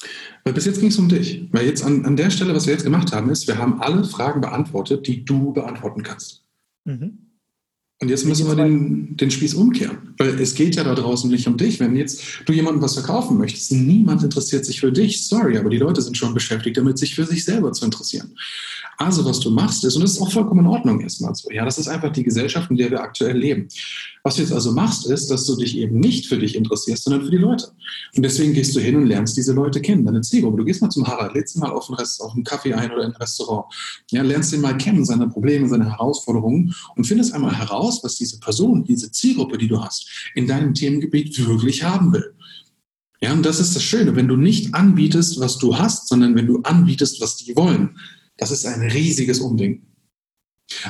Weil 0.43 0.53
bis 0.53 0.65
jetzt 0.65 0.79
ging 0.79 0.89
es 0.89 0.97
um 0.97 1.07
dich. 1.07 1.47
Weil 1.51 1.67
jetzt 1.67 1.83
an, 1.83 2.05
an 2.05 2.15
der 2.15 2.29
Stelle, 2.31 2.55
was 2.55 2.65
wir 2.65 2.73
jetzt 2.73 2.83
gemacht 2.83 3.11
haben, 3.13 3.29
ist, 3.29 3.47
wir 3.47 3.57
haben 3.57 3.81
alle 3.81 4.03
Fragen 4.03 4.41
beantwortet, 4.41 5.07
die 5.07 5.23
du 5.23 5.53
beantworten 5.53 6.03
kannst. 6.03 6.42
Mhm. 6.85 7.19
Und 8.01 8.09
jetzt 8.09 8.25
müssen 8.25 8.47
wir 8.47 8.55
den, 8.55 9.15
den 9.15 9.31
Spieß 9.31 9.53
umkehren. 9.53 10.13
Weil 10.17 10.39
es 10.41 10.55
geht 10.55 10.75
ja 10.75 10.83
da 10.83 10.93
draußen 10.93 11.31
nicht 11.31 11.47
um 11.47 11.55
dich. 11.55 11.79
Wenn 11.79 11.95
jetzt 11.95 12.21
du 12.45 12.51
jemandem 12.51 12.81
was 12.81 12.95
verkaufen 12.95 13.37
möchtest, 13.37 13.71
niemand 13.71 14.23
interessiert 14.23 14.65
sich 14.65 14.81
für 14.81 14.91
dich. 14.91 15.25
Sorry, 15.25 15.57
aber 15.57 15.69
die 15.69 15.77
Leute 15.77 16.01
sind 16.01 16.17
schon 16.17 16.33
beschäftigt 16.33 16.75
damit, 16.75 16.97
sich 16.97 17.15
für 17.15 17.25
sich 17.25 17.45
selber 17.45 17.71
zu 17.71 17.85
interessieren. 17.85 18.35
Also 18.97 19.25
was 19.25 19.39
du 19.39 19.49
machst 19.49 19.83
ist, 19.83 19.95
und 19.95 20.01
das 20.01 20.13
ist 20.13 20.21
auch 20.21 20.31
vollkommen 20.31 20.61
in 20.61 20.67
Ordnung 20.67 21.01
erstmal 21.01 21.33
so, 21.35 21.49
ja, 21.51 21.65
das 21.65 21.77
ist 21.77 21.87
einfach 21.87 22.11
die 22.11 22.23
Gesellschaft, 22.23 22.69
in 22.69 22.77
der 22.77 22.91
wir 22.91 23.01
aktuell 23.01 23.37
leben. 23.37 23.67
Was 24.23 24.35
du 24.35 24.41
jetzt 24.41 24.53
also 24.53 24.71
machst, 24.71 25.07
ist, 25.07 25.29
dass 25.29 25.45
du 25.45 25.55
dich 25.55 25.77
eben 25.77 25.99
nicht 25.99 26.27
für 26.27 26.37
dich 26.37 26.55
interessierst, 26.55 27.03
sondern 27.03 27.23
für 27.23 27.31
die 27.31 27.37
Leute. 27.37 27.67
Und 28.15 28.23
deswegen 28.23 28.53
gehst 28.53 28.75
du 28.75 28.79
hin 28.79 28.95
und 28.95 29.07
lernst 29.07 29.35
diese 29.35 29.53
Leute 29.53 29.81
kennen, 29.81 30.05
deine 30.05 30.21
Zielgruppe. 30.21 30.57
Du 30.57 30.65
gehst 30.65 30.81
mal 30.81 30.89
zum 30.89 31.05
Harald, 31.07 31.33
lädst 31.33 31.55
ihn 31.55 31.59
mal 31.59 31.71
auf, 31.71 31.89
ein 31.89 31.95
Rest, 31.95 32.21
auf 32.21 32.33
einen 32.33 32.43
Kaffee 32.43 32.73
ein 32.73 32.91
oder 32.91 33.03
in 33.03 33.11
ein 33.11 33.17
Restaurant. 33.17 33.65
Ja, 34.11 34.21
lernst 34.21 34.53
ihn 34.53 34.61
mal 34.61 34.77
kennen, 34.77 35.03
seine 35.05 35.27
Probleme, 35.27 35.67
seine 35.67 35.89
Herausforderungen 35.89 36.73
und 36.95 37.05
findest 37.05 37.33
einmal 37.33 37.57
heraus, 37.57 37.99
was 38.03 38.15
diese 38.15 38.39
Person, 38.39 38.83
diese 38.85 39.11
Zielgruppe, 39.11 39.57
die 39.57 39.67
du 39.67 39.81
hast, 39.81 40.07
in 40.35 40.47
deinem 40.47 40.73
Themengebiet 40.73 41.45
wirklich 41.47 41.83
haben 41.83 42.13
will. 42.13 42.33
Ja, 43.23 43.31
und 43.31 43.45
das 43.45 43.61
ist 43.61 43.73
das 43.73 43.83
Schöne, 43.83 44.17
wenn 44.17 44.27
du 44.27 44.35
nicht 44.35 44.73
anbietest, 44.75 45.39
was 45.39 45.57
du 45.57 45.77
hast, 45.77 46.09
sondern 46.09 46.35
wenn 46.35 46.45
du 46.45 46.59
anbietest, 46.63 47.21
was 47.21 47.37
die 47.37 47.55
wollen. 47.55 47.97
Das 48.43 48.51
ist 48.51 48.65
ein 48.65 48.81
riesiges 48.81 49.39
Unding. 49.39 49.83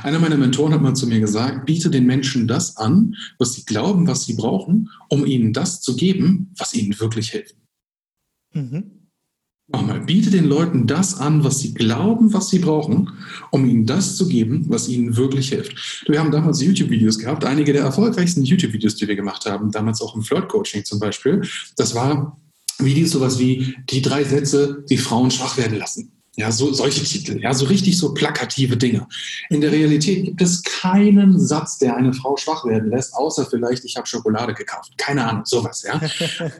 Einer 0.01 0.17
meiner 0.17 0.37
Mentoren 0.37 0.73
hat 0.73 0.81
mal 0.81 0.95
zu 0.95 1.05
mir 1.05 1.19
gesagt, 1.19 1.67
biete 1.67 1.91
den 1.91 2.07
Menschen 2.07 2.47
das 2.47 2.77
an, 2.77 3.15
was 3.37 3.53
sie 3.53 3.63
glauben, 3.63 4.07
was 4.07 4.25
sie 4.25 4.33
brauchen, 4.33 4.89
um 5.07 5.23
ihnen 5.23 5.53
das 5.53 5.79
zu 5.79 5.95
geben, 5.95 6.51
was 6.57 6.73
ihnen 6.73 6.99
wirklich 6.99 7.29
hilft. 7.29 7.55
Mhm. 8.53 9.09
Nochmal, 9.67 9.99
biete 10.01 10.31
den 10.31 10.45
Leuten 10.45 10.87
das 10.87 11.19
an, 11.19 11.43
was 11.43 11.59
sie 11.59 11.75
glauben, 11.75 12.33
was 12.33 12.49
sie 12.49 12.57
brauchen, 12.57 13.11
um 13.51 13.69
ihnen 13.69 13.85
das 13.85 14.15
zu 14.15 14.27
geben, 14.27 14.65
was 14.69 14.89
ihnen 14.89 15.15
wirklich 15.15 15.49
hilft. 15.49 16.05
Wir 16.07 16.19
haben 16.19 16.31
damals 16.31 16.59
YouTube-Videos 16.59 17.19
gehabt, 17.19 17.45
einige 17.45 17.71
der 17.71 17.83
erfolgreichsten 17.83 18.41
YouTube-Videos, 18.41 18.95
die 18.95 19.07
wir 19.07 19.15
gemacht 19.15 19.45
haben, 19.45 19.71
damals 19.71 20.01
auch 20.01 20.15
im 20.15 20.23
Flirt-Coaching 20.23 20.85
zum 20.85 20.99
Beispiel. 20.99 21.47
Das 21.75 21.93
war 21.93 22.41
Videos 22.79 23.11
sowas 23.11 23.37
wie 23.37 23.75
die 23.91 24.01
drei 24.01 24.23
Sätze, 24.23 24.83
die 24.89 24.97
Frauen 24.97 25.29
schwach 25.29 25.55
werden 25.55 25.77
lassen. 25.77 26.13
Ja, 26.35 26.51
so, 26.51 26.73
solche 26.73 27.03
Titel, 27.03 27.39
ja, 27.39 27.53
so 27.53 27.65
richtig 27.65 27.97
so 27.97 28.13
plakative 28.13 28.75
Dinge. 28.75 29.07
In 29.49 29.61
der 29.61 29.71
Realität 29.71 30.25
gibt 30.25 30.41
es 30.41 30.63
keinen 30.63 31.39
Satz, 31.39 31.77
der 31.77 31.95
eine 31.95 32.11
Frau 32.11 32.35
schwach 32.37 32.65
werden 32.65 32.89
lässt, 32.89 33.13
außer 33.13 33.45
vielleicht, 33.45 33.85
ich 33.85 33.95
habe 33.97 34.07
Schokolade 34.07 34.55
gekauft. 34.55 34.97
Keine 34.97 35.27
Ahnung, 35.27 35.45
sowas, 35.45 35.83
ja. 35.83 36.01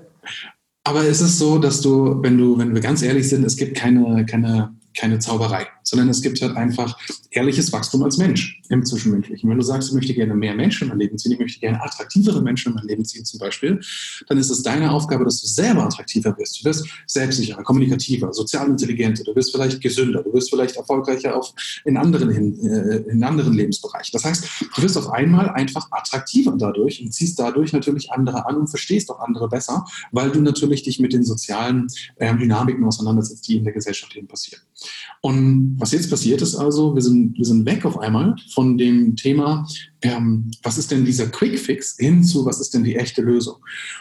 Aber 0.84 1.06
es 1.06 1.22
ist 1.22 1.40
so, 1.40 1.58
dass 1.58 1.82
du, 1.82 2.22
wenn 2.22 2.38
du, 2.38 2.58
wenn 2.58 2.74
wir 2.74 2.82
ganz 2.82 3.02
ehrlich 3.02 3.30
sind, 3.30 3.46
es 3.46 3.56
gibt 3.56 3.76
keine, 3.76 4.26
keine 4.26 4.76
keine 4.96 5.20
Zauberei, 5.20 5.68
sondern 5.84 6.10
es 6.10 6.22
gibt 6.22 6.42
halt 6.42 6.56
einfach 6.56 6.98
ehrliches 7.32 7.72
Wachstum 7.74 8.04
als 8.04 8.18
Mensch 8.18 8.62
im 8.70 8.86
Zwischenmenschlichen. 8.86 9.50
Wenn 9.50 9.58
du 9.58 9.64
sagst, 9.64 9.90
ich 9.90 9.96
möchte 9.96 10.14
gerne 10.14 10.36
mehr 10.36 10.56
Menschen 10.56 10.84
in 10.84 10.90
mein 10.90 11.00
Leben 11.00 11.18
ziehen, 11.18 11.32
ich 11.32 11.40
möchte 11.40 11.60
gerne 11.60 11.82
attraktivere 11.82 12.42
Menschen 12.42 12.70
in 12.70 12.76
mein 12.76 12.88
Leben 12.88 13.06
ziehen 13.06 13.26
zum 13.26 13.40
Beispiel, 13.40 13.80
dann 14.28 14.38
ist 14.38 14.50
es 14.50 14.64
deine 14.64 14.92
Aufgabe, 14.92 15.26
dass 15.26 15.42
du 15.42 15.48
selber 15.48 15.84
attraktiver 15.84 16.38
wirst. 16.38 16.62
Du 16.62 16.66
wirst 16.66 16.88
selbstsicherer, 17.08 17.64
kommunikativer, 17.64 18.34
sozial 18.34 18.68
intelligenter, 18.70 19.24
du 19.24 19.36
wirst 19.36 19.52
vielleicht 19.52 19.82
gesünder, 19.82 20.24
du 20.24 20.34
wirst 20.34 20.50
vielleicht 20.50 20.76
erfolgreicher 20.76 21.36
auch 21.36 21.54
in 21.86 21.98
anderen, 21.98 22.30
äh, 22.32 22.98
in 23.10 23.24
anderen 23.24 23.54
Lebensbereichen. 23.54 24.12
Das 24.14 24.26
heißt, 24.26 24.48
du 24.76 24.82
wirst 24.82 24.98
auf 24.98 25.10
einmal 25.12 25.50
einfach 25.50 25.88
attraktiver 25.92 26.56
dadurch 26.58 27.02
und 27.02 27.12
ziehst 27.14 27.40
dadurch 27.40 27.74
natürlich 27.74 28.12
andere 28.12 28.46
an 28.46 28.58
und 28.58 28.68
verstehst 28.68 29.10
auch 29.10 29.20
andere 29.20 29.50
besser, 29.50 29.86
weil 30.12 30.32
du 30.32 30.42
natürlich 30.42 30.84
dich 30.84 31.00
mit 31.00 31.14
den 31.14 31.24
sozialen 31.24 31.88
ähm, 32.20 32.40
Dynamiken 32.40 32.84
auseinandersetzt, 32.84 33.48
die 33.48 33.58
in 33.58 33.64
der 33.64 33.74
Gesellschaft 33.74 34.16
eben 34.16 34.28
passieren. 34.28 34.62
Und 35.22 35.76
was 35.80 35.92
jetzt 35.92 36.10
passiert 36.10 36.42
ist 36.42 36.56
also, 36.56 36.96
wir 36.96 37.02
sind, 37.02 37.38
wir 37.38 37.46
sind 37.46 37.66
weg 37.66 37.86
auf 37.86 38.00
einmal 38.00 38.36
von 38.54 38.78
dem 38.78 39.16
Thema, 39.16 39.66
ähm, 40.04 40.52
was 40.62 40.78
ist 40.78 40.92
denn 40.92 41.06
dieser 41.06 41.28
Quick 41.28 41.58
Fix 41.58 41.96
hin 41.98 42.24
zu, 42.24 42.46
was 42.46 42.60
ist 42.60 42.74
denn 42.74 42.84
die 42.84 42.98
echte 42.98 43.22
Lösung? 43.22 43.56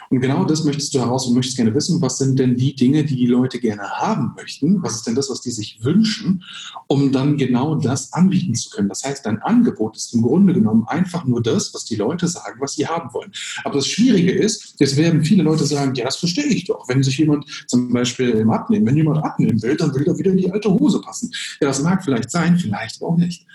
Und 0.09 0.19
genau 0.19 0.43
das 0.43 0.65
möchtest 0.65 0.93
du 0.93 0.99
heraus 0.99 1.25
und 1.27 1.33
möchtest 1.33 1.55
gerne 1.55 1.73
wissen, 1.73 2.01
was 2.01 2.17
sind 2.17 2.37
denn 2.37 2.57
die 2.57 2.75
Dinge, 2.75 3.05
die 3.05 3.15
die 3.15 3.25
Leute 3.25 3.57
gerne 3.59 3.83
haben 3.89 4.33
möchten? 4.35 4.83
Was 4.83 4.95
ist 4.95 5.07
denn 5.07 5.15
das, 5.15 5.29
was 5.29 5.39
die 5.39 5.51
sich 5.51 5.79
wünschen, 5.81 6.43
um 6.87 7.13
dann 7.13 7.37
genau 7.37 7.75
das 7.75 8.11
anbieten 8.11 8.53
zu 8.53 8.69
können? 8.69 8.89
Das 8.89 9.03
heißt, 9.05 9.25
dein 9.25 9.41
Angebot 9.41 9.95
ist 9.95 10.13
im 10.13 10.23
Grunde 10.23 10.53
genommen 10.53 10.85
einfach 10.87 11.23
nur 11.23 11.41
das, 11.41 11.73
was 11.73 11.85
die 11.85 11.95
Leute 11.95 12.27
sagen, 12.27 12.59
was 12.59 12.73
sie 12.73 12.85
haben 12.85 13.13
wollen. 13.13 13.31
Aber 13.63 13.75
das 13.75 13.87
Schwierige 13.87 14.31
ist, 14.31 14.75
jetzt 14.79 14.97
werden 14.97 15.23
viele 15.23 15.43
Leute 15.43 15.65
sagen, 15.65 15.95
ja, 15.95 16.03
das 16.03 16.17
verstehe 16.17 16.47
ich 16.47 16.65
doch. 16.65 16.87
Wenn 16.89 17.01
sich 17.01 17.17
jemand 17.17 17.45
zum 17.67 17.93
Beispiel 17.93 18.31
im 18.31 18.51
Abnehmen, 18.51 18.85
wenn 18.85 18.97
jemand 18.97 19.23
abnehmen 19.23 19.61
will, 19.61 19.77
dann 19.77 19.95
will 19.95 20.05
er 20.05 20.17
wieder 20.17 20.31
in 20.31 20.37
die 20.37 20.51
alte 20.51 20.69
Hose 20.69 20.99
passen. 20.99 21.31
Ja, 21.61 21.67
das 21.69 21.81
mag 21.81 22.03
vielleicht 22.03 22.29
sein, 22.29 22.57
vielleicht 22.57 23.01
auch 23.01 23.15
nicht. 23.15 23.45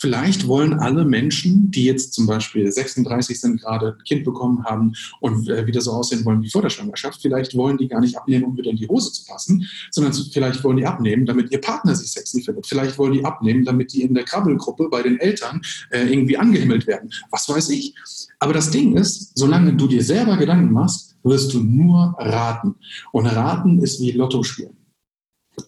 Vielleicht 0.00 0.48
wollen 0.48 0.72
alle 0.72 1.04
Menschen, 1.04 1.70
die 1.70 1.84
jetzt 1.84 2.14
zum 2.14 2.26
Beispiel 2.26 2.72
36 2.72 3.38
sind, 3.38 3.60
gerade 3.60 3.96
ein 3.98 4.04
Kind 4.04 4.24
bekommen 4.24 4.64
haben 4.64 4.94
und 5.20 5.46
äh, 5.50 5.66
wieder 5.66 5.82
so 5.82 5.92
aussehen 5.92 6.24
wollen 6.24 6.42
wie 6.42 6.48
vor 6.48 6.62
der 6.62 6.70
Schwangerschaft, 6.70 7.20
vielleicht 7.20 7.54
wollen 7.54 7.76
die 7.76 7.86
gar 7.86 8.00
nicht 8.00 8.16
abnehmen, 8.16 8.44
um 8.44 8.56
wieder 8.56 8.70
in 8.70 8.78
die 8.78 8.88
Hose 8.88 9.12
zu 9.12 9.26
passen, 9.26 9.68
sondern 9.90 10.14
vielleicht 10.14 10.64
wollen 10.64 10.78
die 10.78 10.86
abnehmen, 10.86 11.26
damit 11.26 11.52
ihr 11.52 11.60
Partner 11.60 11.94
sich 11.94 12.12
sexy 12.12 12.40
findet. 12.40 12.66
Vielleicht 12.66 12.96
wollen 12.96 13.12
die 13.12 13.26
abnehmen, 13.26 13.66
damit 13.66 13.92
die 13.92 14.00
in 14.00 14.14
der 14.14 14.24
Krabbelgruppe 14.24 14.88
bei 14.88 15.02
den 15.02 15.20
Eltern 15.20 15.60
äh, 15.90 16.06
irgendwie 16.06 16.38
angehimmelt 16.38 16.86
werden. 16.86 17.10
Was 17.30 17.46
weiß 17.46 17.68
ich. 17.68 17.94
Aber 18.38 18.54
das 18.54 18.70
Ding 18.70 18.96
ist, 18.96 19.36
solange 19.36 19.74
du 19.74 19.86
dir 19.86 20.02
selber 20.02 20.38
Gedanken 20.38 20.72
machst, 20.72 21.14
wirst 21.22 21.52
du 21.52 21.62
nur 21.62 22.14
raten. 22.18 22.76
Und 23.12 23.26
raten 23.26 23.82
ist 23.82 24.00
wie 24.00 24.12
Lotto 24.12 24.42
spielen. 24.42 24.79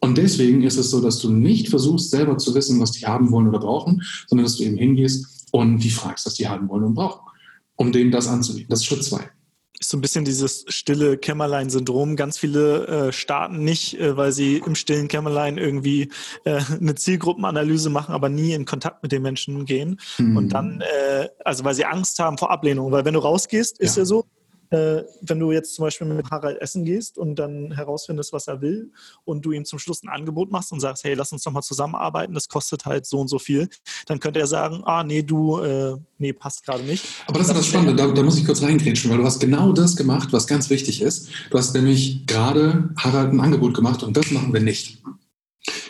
Und 0.00 0.18
deswegen 0.18 0.62
ist 0.62 0.76
es 0.76 0.90
so, 0.90 1.00
dass 1.00 1.18
du 1.18 1.30
nicht 1.30 1.68
versuchst, 1.68 2.10
selber 2.10 2.38
zu 2.38 2.54
wissen, 2.54 2.80
was 2.80 2.92
die 2.92 3.06
haben 3.06 3.30
wollen 3.30 3.48
oder 3.48 3.60
brauchen, 3.60 4.02
sondern 4.26 4.44
dass 4.44 4.56
du 4.56 4.64
eben 4.64 4.76
hingehst 4.76 5.48
und 5.52 5.78
die 5.78 5.90
fragst, 5.90 6.26
was 6.26 6.34
die 6.34 6.48
haben 6.48 6.68
wollen 6.68 6.84
und 6.84 6.94
brauchen, 6.94 7.20
um 7.76 7.92
denen 7.92 8.10
das 8.10 8.28
anzubieten. 8.28 8.68
Das 8.70 8.80
ist 8.80 8.86
Schritt 8.86 9.04
zwei 9.04 9.30
ist 9.82 9.90
so 9.90 9.96
ein 9.96 10.00
bisschen 10.00 10.24
dieses 10.24 10.64
stille 10.68 11.18
Kämmerlein-Syndrom. 11.18 12.16
Ganz 12.16 12.38
viele 12.38 12.86
äh, 12.86 13.12
starten 13.12 13.64
nicht, 13.64 13.98
äh, 13.98 14.16
weil 14.16 14.32
sie 14.32 14.62
im 14.64 14.74
stillen 14.74 15.08
Kämmerlein 15.08 15.58
irgendwie 15.58 16.08
äh, 16.44 16.60
eine 16.80 16.94
Zielgruppenanalyse 16.94 17.90
machen, 17.90 18.14
aber 18.14 18.28
nie 18.28 18.52
in 18.52 18.64
Kontakt 18.64 19.02
mit 19.02 19.12
den 19.12 19.22
Menschen 19.22 19.64
gehen. 19.66 20.00
Mhm. 20.18 20.36
Und 20.36 20.48
dann, 20.50 20.80
äh, 20.80 21.28
also 21.44 21.64
weil 21.64 21.74
sie 21.74 21.84
Angst 21.84 22.18
haben 22.20 22.38
vor 22.38 22.50
Ablehnung. 22.50 22.92
Weil 22.92 23.04
wenn 23.04 23.14
du 23.14 23.20
rausgehst, 23.20 23.78
ist 23.80 23.96
ja, 23.96 24.02
ja 24.02 24.06
so, 24.06 24.24
äh, 24.72 25.04
wenn 25.20 25.38
du 25.38 25.52
jetzt 25.52 25.74
zum 25.74 25.84
Beispiel 25.84 26.06
mit 26.06 26.30
Harald 26.30 26.60
essen 26.60 26.84
gehst 26.84 27.18
und 27.18 27.36
dann 27.36 27.72
herausfindest, 27.72 28.32
was 28.32 28.48
er 28.48 28.60
will 28.62 28.90
und 29.24 29.44
du 29.44 29.52
ihm 29.52 29.64
zum 29.64 29.78
Schluss 29.78 30.02
ein 30.02 30.08
Angebot 30.08 30.50
machst 30.50 30.72
und 30.72 30.80
sagst, 30.80 31.04
hey, 31.04 31.14
lass 31.14 31.32
uns 31.32 31.42
doch 31.42 31.52
mal 31.52 31.62
zusammenarbeiten, 31.62 32.32
das 32.32 32.48
kostet 32.48 32.86
halt 32.86 33.04
so 33.04 33.20
und 33.20 33.28
so 33.28 33.38
viel, 33.38 33.68
dann 34.06 34.18
könnte 34.18 34.40
er 34.40 34.46
sagen, 34.46 34.82
ah, 34.84 35.04
nee, 35.04 35.22
du, 35.22 35.58
äh, 35.58 35.96
nee, 36.18 36.32
passt 36.32 36.64
gerade 36.64 36.82
nicht. 36.84 37.04
Aber 37.26 37.38
das, 37.38 37.48
ist 37.48 37.56
das 37.56 37.66
Spannende, 37.66 37.94
da, 37.94 38.10
da, 38.10 38.22
muss 38.22 38.38
ich 38.38 38.46
kurz 38.46 38.62
reingrätschen, 38.62 39.10
weil 39.10 39.18
du 39.18 39.24
hast 39.24 39.40
genau 39.40 39.72
das 39.72 39.94
gemacht, 39.94 40.32
was 40.32 40.46
ganz 40.46 40.70
wichtig 40.70 41.02
ist. 41.02 41.28
Du 41.50 41.58
hast 41.58 41.74
nämlich 41.74 42.26
gerade 42.26 42.90
Harald 42.96 43.32
ein 43.32 43.40
Angebot 43.40 43.74
gemacht 43.74 44.02
und 44.02 44.16
das 44.16 44.30
machen 44.30 44.52
wir 44.52 44.60
nicht. 44.60 45.02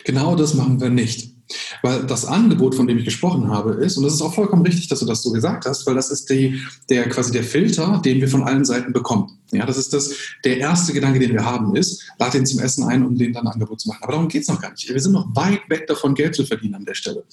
Genau 0.03 0.35
das 0.35 0.53
machen 0.53 0.81
wir 0.81 0.89
nicht. 0.89 1.32
Weil 1.81 2.05
das 2.05 2.25
Angebot, 2.25 2.75
von 2.75 2.87
dem 2.87 2.97
ich 2.97 3.05
gesprochen 3.05 3.49
habe, 3.49 3.73
ist, 3.73 3.97
und 3.97 4.03
das 4.03 4.13
ist 4.13 4.21
auch 4.21 4.33
vollkommen 4.33 4.65
richtig, 4.65 4.87
dass 4.87 4.99
du 4.99 5.05
das 5.05 5.21
so 5.21 5.31
gesagt 5.31 5.65
hast, 5.65 5.85
weil 5.85 5.95
das 5.95 6.09
ist 6.09 6.29
die, 6.29 6.61
der 6.89 7.09
quasi 7.09 7.31
der 7.31 7.43
Filter, 7.43 8.01
den 8.03 8.21
wir 8.21 8.27
von 8.27 8.43
allen 8.43 8.65
Seiten 8.65 8.93
bekommen. 8.93 9.39
Ja, 9.51 9.65
das 9.67 9.77
ist 9.77 9.93
das, 9.93 10.09
der 10.43 10.57
erste 10.57 10.93
Gedanke, 10.93 11.19
den 11.19 11.33
wir 11.33 11.45
haben, 11.45 11.75
ist, 11.75 12.03
lad 12.17 12.33
den 12.33 12.45
zum 12.45 12.59
Essen 12.59 12.85
ein, 12.85 13.05
um 13.05 13.15
den 13.15 13.33
dann 13.33 13.45
ein 13.45 13.53
Angebot 13.53 13.79
zu 13.79 13.87
machen. 13.87 13.99
Aber 14.01 14.13
darum 14.13 14.27
geht 14.27 14.41
es 14.41 14.47
noch 14.47 14.59
gar 14.59 14.71
nicht. 14.71 14.91
Wir 14.91 14.99
sind 14.99 15.11
noch 15.11 15.27
weit 15.35 15.61
weg 15.69 15.85
davon, 15.85 16.15
Geld 16.15 16.35
zu 16.35 16.45
verdienen 16.45 16.75
an 16.75 16.85
der 16.85 16.95
Stelle. 16.95 17.23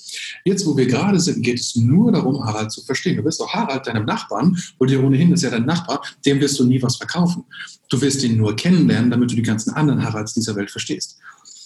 Jetzt, 0.44 0.66
wo 0.66 0.76
wir 0.76 0.86
gerade 0.86 1.18
sind, 1.18 1.42
geht 1.42 1.60
es 1.60 1.76
nur 1.76 2.12
darum, 2.12 2.44
Harald 2.44 2.72
zu 2.72 2.82
verstehen. 2.82 3.16
Du 3.16 3.24
wirst 3.24 3.40
auch 3.40 3.52
Harald, 3.54 3.86
deinem 3.86 4.04
Nachbarn, 4.04 4.58
wo 4.78 4.84
dir 4.84 5.02
ohnehin 5.02 5.32
ist 5.32 5.42
ja 5.42 5.50
dein 5.50 5.64
Nachbar, 5.64 6.02
dem 6.26 6.40
wirst 6.40 6.58
du 6.58 6.64
nie 6.64 6.82
was 6.82 6.96
verkaufen. 6.96 7.44
Du 7.88 8.00
wirst 8.00 8.22
ihn 8.22 8.36
nur 8.36 8.54
kennenlernen, 8.54 9.10
damit 9.10 9.30
du 9.30 9.34
die 9.34 9.42
ganzen 9.42 9.70
anderen 9.72 10.04
Haralds 10.04 10.34
dieser 10.34 10.54
Welt 10.56 10.70
verstehst. 10.70 11.18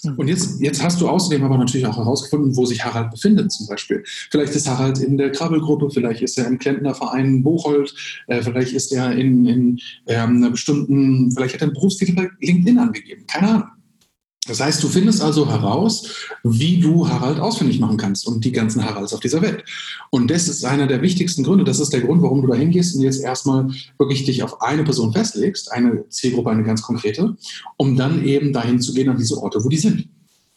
Und 0.05 0.29
jetzt, 0.29 0.61
jetzt 0.61 0.83
hast 0.83 1.01
du 1.01 1.09
außerdem 1.09 1.43
aber 1.45 1.59
natürlich 1.59 1.87
auch 1.87 1.97
herausgefunden, 1.97 2.57
wo 2.57 2.67
sich 2.67 2.85
Harald 2.85 3.11
befindet 3.11 3.53
zum 3.53 3.67
Beispiel. 3.67 4.03
Vielleicht 4.31 4.55
ist 4.55 4.69
Harald 4.69 4.99
in 4.99 5.17
der 5.17 5.33
Krabbelgruppe, 5.33 5.91
vielleicht 5.91 6.23
ist 6.23 6.39
er 6.39 6.47
im 6.47 6.59
Klempnerverein 6.59 7.43
Bocholt, 7.43 7.95
äh, 8.27 8.43
vielleicht 8.43 8.73
ist 8.73 8.93
er 8.93 9.13
in, 9.13 9.47
in 9.47 9.81
ähm, 10.07 10.37
einer 10.37 10.51
bestimmten, 10.51 11.33
vielleicht 11.33 11.55
hat 11.55 11.63
er 11.63 11.69
einen 11.69 11.75
Berufstitel 11.75 12.15
bei 12.15 12.29
LinkedIn 12.41 12.79
angegeben. 12.79 13.25
Keine 13.27 13.49
Ahnung. 13.49 13.69
Das 14.47 14.61
heißt, 14.61 14.83
du 14.83 14.89
findest 14.89 15.23
also 15.23 15.49
heraus, 15.49 16.29
wie 16.43 16.79
du 16.79 17.09
Harald 17.09 17.41
ausfindig 17.41 17.81
machen 17.81 17.97
kannst 17.97 18.27
und 18.27 18.45
die 18.45 18.53
ganzen 18.53 18.85
Haralds 18.85 19.15
auf 19.15 19.21
dieser 19.21 19.41
Welt. 19.41 19.65
Und 20.11 20.31
das 20.31 20.49
ist 20.49 20.65
einer 20.65 20.87
der 20.87 21.01
wichtigsten 21.01 21.45
Gründe. 21.45 21.65
Das 21.65 21.81
ist 21.81 21.93
der 21.93 22.03
Grund, 22.03 22.21
warum 22.21 22.43
du 22.43 22.49
da 22.49 22.55
hingehst 22.55 22.95
und 22.95 23.03
jetzt 23.03 23.23
erstmal 23.23 23.71
wirklich 23.99 24.25
dich 24.25 24.43
auf 24.43 24.61
eine 24.61 24.85
Person 24.85 25.13
festlegst, 25.13 25.73
eine 25.73 26.09
Zielgruppe, 26.11 26.51
eine 26.51 26.63
ganz 26.63 26.83
konkrete, 26.83 27.37
um 27.79 27.97
dann 27.97 28.25
eben 28.25 28.53
dahin 28.53 28.81
zu 28.81 28.93
gehen 28.93 29.09
an 29.09 29.17
diese 29.17 29.41
Orte, 29.43 29.65
wo 29.65 29.69
die 29.69 29.79
sind. 29.79 30.09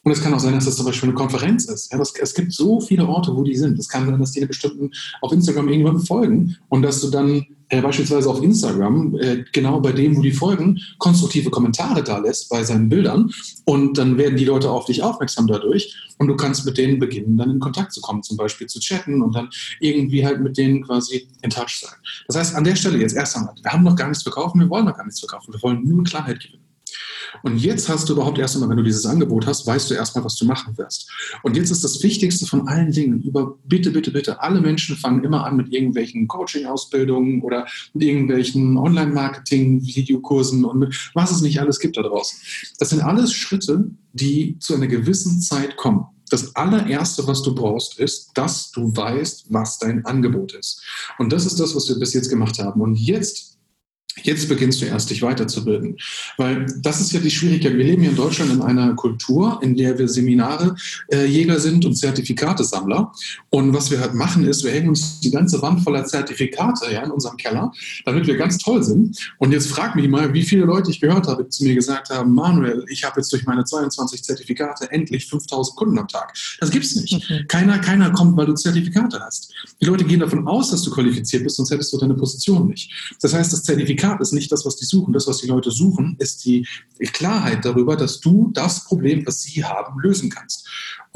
Und 0.08 0.14
es 0.14 0.24
kann 0.24 0.34
auch 0.34 0.40
sein, 0.40 0.54
dass 0.54 0.64
das 0.64 0.78
zum 0.78 0.86
Beispiel 0.86 1.10
eine 1.10 1.18
Konferenz 1.18 1.66
ist. 1.66 1.92
Ja, 1.92 1.98
das, 1.98 2.14
es 2.18 2.34
gibt 2.34 2.54
so 2.54 2.80
viele 2.80 3.06
Orte, 3.06 3.36
wo 3.36 3.44
die 3.44 3.58
sind. 3.58 3.78
Es 3.78 3.90
kann 3.90 4.06
sein, 4.06 4.18
dass 4.18 4.32
die 4.32 4.40
eine 4.40 4.48
bestimmten 4.48 4.90
auf 5.20 5.34
Instagram 5.34 5.68
irgendjemandem 5.68 6.06
folgen 6.06 6.56
und 6.70 6.82
dass 6.82 7.02
du 7.02 7.10
dann 7.10 7.46
äh, 7.68 7.82
beispielsweise 7.82 8.30
auf 8.30 8.42
Instagram, 8.42 9.18
äh, 9.20 9.44
genau 9.52 9.82
bei 9.82 9.92
dem, 9.92 10.16
wo 10.16 10.22
die 10.22 10.32
folgen, 10.32 10.80
konstruktive 10.98 11.50
Kommentare 11.50 12.06
da 12.06 12.20
lässt 12.20 12.48
bei 12.48 12.64
seinen 12.64 12.88
Bildern 12.88 13.30
und 13.66 13.98
dann 13.98 14.18
werden 14.18 14.38
die 14.38 14.46
Leute 14.46 14.72
auf 14.72 14.86
dich 14.86 15.04
aufmerksam 15.04 15.46
dadurch 15.46 15.94
und 16.20 16.28
du 16.28 16.38
kannst 16.38 16.66
mit 16.66 16.78
denen 16.78 17.00
beginnen, 17.00 17.36
dann 17.36 17.50
in 17.50 17.60
Kontakt 17.60 17.92
zu 17.92 18.00
kommen, 18.00 18.24
zum 18.24 18.38
Beispiel 18.38 18.68
zu 18.68 18.80
chatten 18.80 19.22
und 19.22 19.36
dann 19.36 19.50
irgendwie 19.82 20.26
halt 20.26 20.40
mit 20.40 20.58
denen 20.58 20.84
quasi 20.84 21.28
in 21.42 21.50
Touch 21.50 21.82
sein. 21.82 21.96
Das 22.28 22.38
heißt, 22.38 22.56
an 22.56 22.64
der 22.64 22.78
Stelle 22.78 22.98
jetzt 22.98 23.14
erst 23.14 23.36
einmal, 23.36 23.56
wir 23.62 23.74
haben 23.74 23.84
noch 23.84 23.98
gar 23.98 24.08
nichts 24.08 24.24
verkauft, 24.24 24.56
wir 24.56 24.70
wollen 24.70 24.86
noch 24.86 24.96
gar 24.96 25.04
nichts 25.04 25.20
verkaufen, 25.20 25.54
wir 25.54 25.62
wollen 25.62 25.86
nur 25.86 26.02
Klarheit 26.06 26.40
gewinnen. 26.40 26.67
Und 27.44 27.58
jetzt 27.58 27.90
hast 27.90 28.10
du 28.10 28.14
überhaupt 28.14 28.38
erst 28.38 28.56
einmal, 28.56 28.70
wenn 28.70 28.78
du 28.78 28.84
dieses 28.84 29.06
Angebot 29.06 29.48
hast, 29.48 29.66
weißt 29.66 29.90
du 29.90 29.94
erstmal, 29.94 30.26
was 30.26 30.36
du 30.36 30.46
machen 30.46 30.78
wirst. 30.78 31.10
Und 31.44 31.56
jetzt 31.58 31.72
ist 31.72 31.84
das 31.84 32.02
Wichtigste 32.04 32.46
von 32.46 32.68
allen 32.68 32.92
Dingen 32.92 33.22
über, 33.22 33.58
bitte, 33.66 33.92
bitte, 33.92 34.12
bitte, 34.12 34.42
alle 34.42 34.62
Menschen 34.62 34.96
fangen 34.98 35.24
immer 35.24 35.46
an 35.46 35.58
mit 35.58 35.72
irgendwelchen 35.72 36.28
Coaching-Ausbildungen 36.28 37.42
oder 37.42 37.66
mit 37.94 38.04
irgendwelchen 38.04 38.78
Online-Marketing-Videokursen 38.78 40.66
und 40.66 40.80
mit 40.80 41.12
was 41.14 41.32
es 41.32 41.42
nicht 41.42 41.60
alles 41.60 41.80
gibt 41.80 41.98
da 41.98 42.02
draußen. 42.02 42.40
Das 42.80 42.90
sind 42.90 43.02
alles 43.02 43.34
Schritte, 43.34 43.92
die 44.14 44.58
zu 44.60 44.76
einer 44.76 44.88
gewissen 44.88 45.42
Zeit 45.42 45.78
kommen. 45.78 46.06
Das 46.30 46.56
allererste, 46.56 47.26
was 47.28 47.42
du 47.42 47.56
brauchst, 47.56 48.00
ist, 48.00 48.32
dass 48.34 48.72
du 48.72 48.94
weißt, 48.96 49.46
was 49.50 49.80
dein 49.80 50.06
Angebot 50.06 50.54
ist. 50.54 50.84
Und 51.18 51.32
das 51.32 51.46
ist 51.46 51.60
das, 51.60 51.76
was 51.76 51.88
wir 51.88 51.98
bis 52.00 52.14
jetzt 52.14 52.30
gemacht 52.30 52.60
haben. 52.60 52.82
Und 52.82 52.96
jetzt 52.96 53.57
Jetzt 54.24 54.50
beginnst 54.50 54.82
du 54.82 54.86
erst, 54.86 55.10
dich 55.10 55.22
weiterzubilden. 55.22 55.98
Weil 56.38 56.66
das 56.82 57.00
ist 57.00 57.12
ja 57.12 57.20
die 57.20 57.32
Schwierigkeit. 57.32 57.78
Wir 57.78 57.84
leben 57.84 58.02
hier 58.02 58.12
in 58.12 58.18
Deutschland 58.18 58.52
in 58.52 58.62
einer 58.62 58.94
Kultur, 58.96 59.60
in 59.62 59.76
der 59.76 59.98
wir 59.98 60.08
Seminare 60.08 60.76
äh, 61.12 61.26
Jäger 61.26 61.60
sind 61.60 61.86
und 61.86 61.96
Zertifikatesammler. 61.96 63.12
Und 63.50 63.74
was 63.74 63.92
wir 63.92 64.00
halt 64.00 64.14
machen, 64.14 64.46
ist, 64.46 64.64
wir 64.64 64.72
hängen 64.72 64.90
uns 64.90 65.20
die 65.20 65.32
ganze 65.32 65.62
Wand 65.62 65.82
voller 65.82 66.06
Zertifikate 66.06 66.92
ja, 66.92 67.04
in 67.04 67.12
unserem 67.12 67.38
Keller, 67.38 67.72
damit 68.06 68.28
wir 68.28 68.38
ganz 68.38 68.58
toll 68.58 68.84
sind. 68.84 69.18
Und 69.38 69.52
jetzt 69.52 69.68
frag 69.68 69.96
mich 69.96 70.08
mal, 70.08 70.34
wie 70.34 70.44
viele 70.44 70.66
Leute 70.66 70.92
ich 70.92 71.00
gehört 71.00 71.28
habe, 71.28 71.44
die 71.44 71.50
zu 71.50 71.64
mir 71.64 71.76
gesagt 71.76 72.10
haben, 72.10 72.34
Manuel, 72.34 72.84
ich 72.90 73.04
habe 73.04 73.20
jetzt 73.20 73.32
durch 73.32 73.46
meine 73.46 73.64
22 73.64 74.24
Zertifikate 74.24 74.92
endlich 74.92 75.28
5000 75.28 75.78
Kunden 75.78 76.00
am 76.00 76.08
Tag. 76.08 76.34
Das 76.60 76.72
gibt's 76.72 76.96
nicht. 76.96 77.14
Okay. 77.14 77.46
Keiner, 77.48 77.80
keiner 77.80 78.12
kommt, 78.12 78.36
weil 78.36 78.48
du 78.48 78.54
Zertifikate 78.54 79.20
hast. 79.20 79.54
Die 79.82 79.86
Leute 79.86 80.06
gehen 80.06 80.20
davon 80.20 80.48
aus, 80.48 80.72
dass 80.72 80.82
du 80.82 80.92
qualifiziert 80.92 81.44
bist, 81.44 81.58
sonst 81.58 81.72
hättest 81.72 81.94
du 81.94 81.98
deine 81.98 82.16
Position 82.16 82.68
nicht. 82.68 82.92
Das 83.22 83.34
heißt, 83.34 83.54
das 83.54 83.64
Zertifikat 83.64 84.07
Zertifikat 84.08 84.22
ist 84.22 84.34
nicht 84.34 84.52
das, 84.52 84.66
was 84.66 84.76
die 84.76 84.86
suchen. 84.86 85.14
Das, 85.14 85.28
was 85.28 85.38
die 85.38 85.48
Leute 85.48 85.72
suchen, 85.72 86.16
ist 86.20 86.46
die 86.46 86.66
Klarheit 87.14 87.66
darüber, 87.66 87.96
dass 87.96 88.20
du 88.20 88.52
das 88.54 88.86
Problem, 88.86 89.26
was 89.26 89.42
sie 89.42 89.64
haben, 89.64 90.00
lösen 90.00 90.30
kannst. 90.30 90.68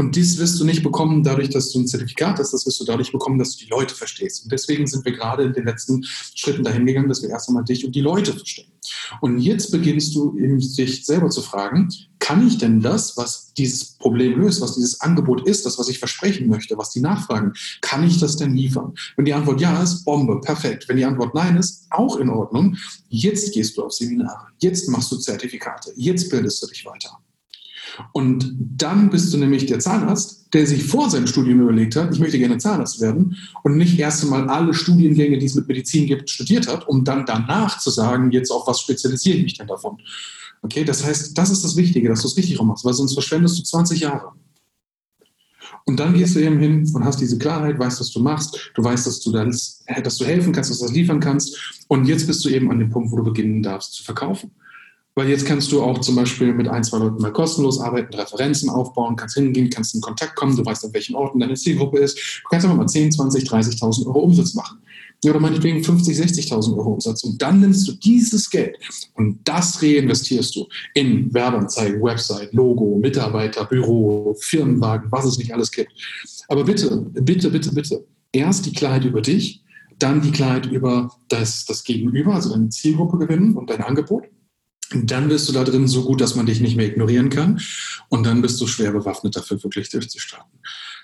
Und 0.02 0.16
dies 0.16 0.40
wirst 0.40 0.60
du 0.60 0.66
nicht 0.66 0.82
bekommen 0.82 1.22
dadurch, 1.22 1.52
dass 1.52 1.72
du 1.72 1.80
ein 1.80 1.86
Zertifikat 1.86 2.40
hast, 2.40 2.54
das 2.54 2.66
wirst 2.66 2.82
du 2.82 2.86
dadurch 2.86 3.12
bekommen, 3.12 3.38
dass 3.38 3.56
du 3.56 3.66
die 3.66 3.70
Leute 3.70 3.94
verstehst. 3.94 4.44
Und 4.44 4.52
deswegen 4.52 4.88
sind 4.88 5.06
wir 5.06 5.12
gerade 5.12 5.44
in 5.44 5.54
den 5.54 5.64
letzten 5.64 6.04
Schritten 6.34 6.64
dahin 6.64 6.88
gegangen, 6.88 7.08
dass 7.08 7.22
wir 7.22 7.30
erst 7.30 7.50
einmal 7.50 7.64
dich 7.64 7.86
und 7.86 7.94
die 7.94 8.02
Leute 8.02 8.34
verstehen. 8.34 8.72
Und 9.22 9.38
jetzt 9.38 9.70
beginnst 9.70 10.16
du 10.16 10.36
eben 10.40 10.58
dich 10.58 11.06
selber 11.06 11.30
zu 11.30 11.44
fragen, 11.44 11.90
kann 12.18 12.48
ich 12.48 12.58
denn 12.58 12.82
das, 12.82 13.16
was 13.16 13.54
dieses 13.54 13.92
Problem 14.00 14.40
löst, 14.40 14.60
was 14.62 14.74
dieses 14.74 15.02
Angebot 15.02 15.48
ist, 15.48 15.68
das, 15.68 15.78
was 15.78 15.88
ich 15.88 16.00
versprechen 16.00 16.48
möchte, 16.48 16.80
was 16.80 16.90
die 16.90 17.00
nachfragen, 17.00 17.54
kann 17.82 18.04
ich 18.04 18.20
das 18.20 18.38
denn 18.38 18.56
liefern? 18.56 18.96
Wenn 19.18 19.26
die 19.26 19.36
Antwort 19.36 19.62
ja 19.62 19.84
ist, 19.84 20.04
Bombe, 20.04 20.42
perfekt. 20.42 20.90
Wenn 20.90 20.98
die 20.98 21.06
Antwort 21.06 21.36
nein 21.36 21.58
ist, 21.58 21.86
auch 21.92 22.18
in 22.18 22.30
Ordnung. 22.30 22.76
Jetzt 23.10 23.54
gehst 23.54 23.78
du 23.78 23.84
auf 23.84 23.94
Seminare, 23.94 24.48
jetzt 24.62 24.90
machst 24.90 25.12
du 25.12 25.18
Zertifikate, 25.18 25.94
jetzt 25.96 26.32
bildest 26.32 26.64
du 26.64 26.66
dich 26.66 26.88
weiter. 26.88 27.20
Und 28.12 28.56
dann 28.58 29.10
bist 29.10 29.34
du 29.34 29.38
nämlich 29.38 29.66
der 29.66 29.80
Zahnarzt, 29.80 30.54
der 30.54 30.68
sich 30.68 30.84
vor 30.84 31.10
seinem 31.10 31.28
Studium 31.28 31.62
überlegt 31.62 31.96
hat, 31.96 32.14
ich 32.14 32.20
möchte 32.20 32.40
gerne 32.40 32.58
Zahnarzt 32.58 33.02
werden 33.02 33.38
und 33.64 33.78
nicht 33.78 33.98
erst 34.00 34.24
einmal 34.24 34.50
alle 34.50 34.74
Studiengänge, 34.74 35.38
die 35.38 35.46
es 35.46 35.56
mit 35.56 35.68
Medizin 35.68 36.08
gibt, 36.08 36.30
studiert 36.30 36.68
hat, 36.68 36.88
um 36.88 37.04
dann 37.04 37.26
danach 37.26 37.80
zu 37.80 37.90
sagen, 37.90 38.32
jetzt 38.32 38.52
auf 38.52 38.68
was 38.68 38.82
spezialisiere 38.82 39.38
ich 39.38 39.44
mich 39.44 39.58
denn 39.58 39.68
davon. 39.68 39.98
Okay, 40.62 40.84
das 40.84 41.04
heißt, 41.04 41.38
das 41.38 41.50
ist 41.50 41.64
das 41.64 41.76
Wichtige, 41.76 42.10
dass 42.10 42.22
du 42.22 42.28
es 42.28 42.38
richtig 42.38 42.62
machst, 42.62 42.86
weil 42.86 42.94
sonst 42.94 43.14
verschwendest 43.14 43.58
du 43.58 43.64
20 43.64 44.02
Jahre. 44.02 44.34
Und 45.86 46.00
dann 46.00 46.14
gehst 46.14 46.36
du 46.36 46.40
eben 46.40 46.60
hin 46.60 46.90
und 46.94 47.04
hast 47.04 47.20
diese 47.20 47.38
Klarheit, 47.38 47.80
weißt, 47.80 48.00
was 48.00 48.12
du 48.12 48.20
machst, 48.20 48.72
du 48.76 48.84
weißt, 48.84 49.08
dass 49.08 49.20
du, 49.22 49.32
dann, 49.32 49.50
dass 50.04 50.18
du 50.18 50.26
helfen 50.26 50.54
kannst, 50.54 50.70
dass 50.70 50.80
du 50.80 50.86
das 50.86 50.94
liefern 50.94 51.20
kannst. 51.20 51.58
Und 51.88 52.06
jetzt 52.06 52.28
bist 52.28 52.46
du 52.46 52.50
eben 52.50 52.70
an 52.72 52.80
dem 52.80 52.90
Punkt, 52.90 53.12
wo 53.12 53.18
du 53.18 53.24
beginnen 53.24 53.64
darfst 53.64 53.94
zu 53.94 54.04
verkaufen. 54.04 54.52
Weil 55.16 55.28
jetzt 55.28 55.46
kannst 55.46 55.72
du 55.74 55.82
auch 55.82 56.00
zum 56.00 56.16
Beispiel 56.16 56.54
mit 56.54 56.70
ein, 56.70 56.86
zwei 56.86 57.00
Leuten 57.00 57.22
mal 57.22 57.34
kostenlos 57.34 57.82
arbeiten, 57.82 58.14
Referenzen 58.14 58.70
aufbauen, 58.70 59.18
kannst 59.18 59.36
hingehen, 59.36 59.70
kannst 59.70 59.94
in 59.94 60.00
Kontakt 60.00 60.38
kommen, 60.38 60.56
du 60.56 60.66
weißt, 60.66 60.86
an 60.86 60.94
welchen 60.94 61.16
Orten 61.16 61.40
deine 61.40 61.56
Zielgruppe 61.56 62.00
ist. 62.00 62.18
Du 62.18 62.50
kannst 62.50 62.66
einfach 62.66 62.78
mal 62.78 62.88
10, 62.88 63.12
20, 63.12 63.44
30.000 63.44 64.08
Euro 64.08 64.20
Umsatz 64.20 64.54
machen. 64.54 64.80
Oder 65.26 65.40
meinetwegen 65.40 65.84
50, 65.84 66.18
60.000 66.18 66.78
Euro 66.78 66.94
Umsatz. 66.94 67.24
Und 67.24 67.42
dann 67.42 67.60
nimmst 67.60 67.88
du 67.88 67.92
dieses 67.92 68.50
Geld 68.50 68.78
und 69.16 69.40
das 69.44 69.84
reinvestierst 69.84 70.56
du 70.56 70.68
in 70.94 71.32
Werbeanzeigen, 71.34 72.02
Website, 72.02 72.54
Logo, 72.54 72.98
Mitarbeiter, 72.98 73.66
Büro, 73.66 74.36
Firmenwagen, 74.40 75.12
was 75.12 75.26
es 75.26 75.38
nicht 75.38 75.54
alles 75.54 75.72
gibt. 75.72 75.92
Aber 76.48 76.64
bitte, 76.64 77.06
bitte, 77.14 77.52
bitte, 77.52 77.72
bitte, 77.74 78.06
erst 78.32 78.66
die 78.66 78.74
Klarheit 78.74 79.06
über 79.06 79.22
dich, 79.22 79.62
dann 80.00 80.22
die 80.22 80.32
Klarheit 80.32 80.66
über 80.68 81.12
das, 81.28 81.66
das 81.66 81.84
Gegenüber, 81.84 82.34
also 82.34 82.50
deine 82.50 82.70
Zielgruppe 82.70 83.20
gewinnen 83.20 83.56
und 83.56 83.70
dein 83.70 83.82
Angebot 83.82 84.24
dann 84.94 85.30
bist 85.30 85.48
du 85.48 85.54
da 85.54 85.64
drin 85.64 85.88
so 85.88 86.04
gut, 86.04 86.22
dass 86.22 86.36
man 86.36 86.46
dich 86.46 86.60
nicht 86.60 86.76
mehr 86.76 86.88
ignorieren 86.88 87.30
kann. 87.30 87.62
Und 88.10 88.26
dann 88.26 88.42
bist 88.42 88.60
du 88.60 88.68
schwer 88.68 88.92
bewaffnet 88.92 89.36
dafür, 89.36 89.64
wirklich 89.64 89.90
durchzustarten. 89.90 90.60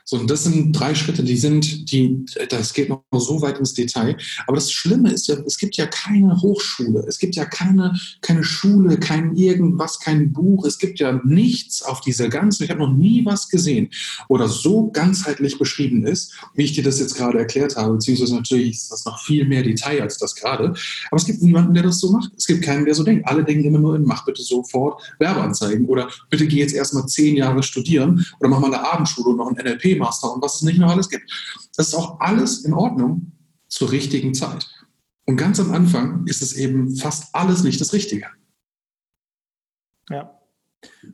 So, 0.09 0.15
und 0.15 0.29
das 0.29 0.45
sind 0.45 0.71
drei 0.71 0.95
Schritte, 0.95 1.21
die 1.21 1.35
sind, 1.35 1.91
die, 1.91 2.23
das 2.47 2.73
geht 2.73 2.87
noch 2.87 3.03
so 3.11 3.41
weit 3.41 3.59
ins 3.59 3.73
Detail. 3.73 4.15
Aber 4.45 4.55
das 4.55 4.71
Schlimme 4.71 5.11
ist 5.11 5.27
ja, 5.27 5.35
es 5.45 5.57
gibt 5.57 5.75
ja 5.75 5.85
keine 5.85 6.41
Hochschule, 6.41 7.03
es 7.05 7.19
gibt 7.19 7.35
ja 7.35 7.43
keine, 7.43 7.93
keine 8.21 8.45
Schule, 8.45 8.97
kein 8.97 9.35
irgendwas, 9.35 9.99
kein 9.99 10.31
Buch, 10.31 10.65
es 10.65 10.77
gibt 10.77 11.01
ja 11.01 11.19
nichts 11.25 11.81
auf 11.81 11.99
dieser 11.99 12.29
ganzen, 12.29 12.63
ich 12.63 12.69
habe 12.69 12.79
noch 12.79 12.93
nie 12.93 13.25
was 13.25 13.49
gesehen 13.49 13.89
oder 14.29 14.47
so 14.47 14.89
ganzheitlich 14.91 15.59
beschrieben 15.59 16.05
ist, 16.05 16.33
wie 16.53 16.63
ich 16.63 16.71
dir 16.71 16.85
das 16.85 17.01
jetzt 17.01 17.17
gerade 17.17 17.39
erklärt 17.39 17.75
habe, 17.75 17.95
beziehungsweise 17.95 18.35
natürlich 18.35 18.75
ist 18.75 18.91
das 18.93 19.03
noch 19.03 19.21
viel 19.21 19.45
mehr 19.45 19.63
Detail 19.63 20.01
als 20.01 20.17
das 20.17 20.35
gerade. 20.35 20.67
Aber 20.67 21.17
es 21.17 21.25
gibt 21.25 21.41
niemanden, 21.41 21.73
der 21.73 21.83
das 21.83 21.99
so 21.99 22.13
macht. 22.13 22.31
Es 22.37 22.47
gibt 22.47 22.63
keinen, 22.63 22.85
der 22.85 22.95
so 22.95 23.03
denkt. 23.03 23.27
Alle 23.27 23.43
denken 23.43 23.65
immer 23.65 23.79
nur 23.79 23.97
in, 23.97 24.03
mach 24.03 24.23
bitte 24.23 24.41
sofort 24.41 25.01
Werbeanzeigen 25.19 25.85
oder 25.87 26.09
bitte 26.29 26.47
geh 26.47 26.59
jetzt 26.59 26.73
erstmal 26.73 27.07
zehn 27.07 27.35
Jahre 27.35 27.61
studieren 27.61 28.25
oder 28.39 28.49
mach 28.49 28.61
mal 28.61 28.73
eine 28.73 28.89
Abendschule 28.89 29.31
und 29.31 29.37
noch 29.37 29.47
ein 29.47 29.61
NLP 29.61 29.96
Master 29.97 30.33
und 30.33 30.41
was 30.41 30.55
es 30.55 30.61
nicht 30.63 30.79
noch 30.79 30.91
alles 30.91 31.09
gibt. 31.09 31.31
Das 31.75 31.89
ist 31.89 31.95
auch 31.95 32.19
alles 32.19 32.65
in 32.65 32.73
Ordnung 32.73 33.31
zur 33.67 33.91
richtigen 33.91 34.33
Zeit. 34.33 34.67
Und 35.25 35.37
ganz 35.37 35.59
am 35.59 35.73
Anfang 35.73 36.25
ist 36.25 36.41
es 36.41 36.53
eben 36.53 36.95
fast 36.95 37.35
alles 37.35 37.63
nicht 37.63 37.81
das 37.81 37.93
Richtige. 37.93 38.27
Ja, 40.09 40.37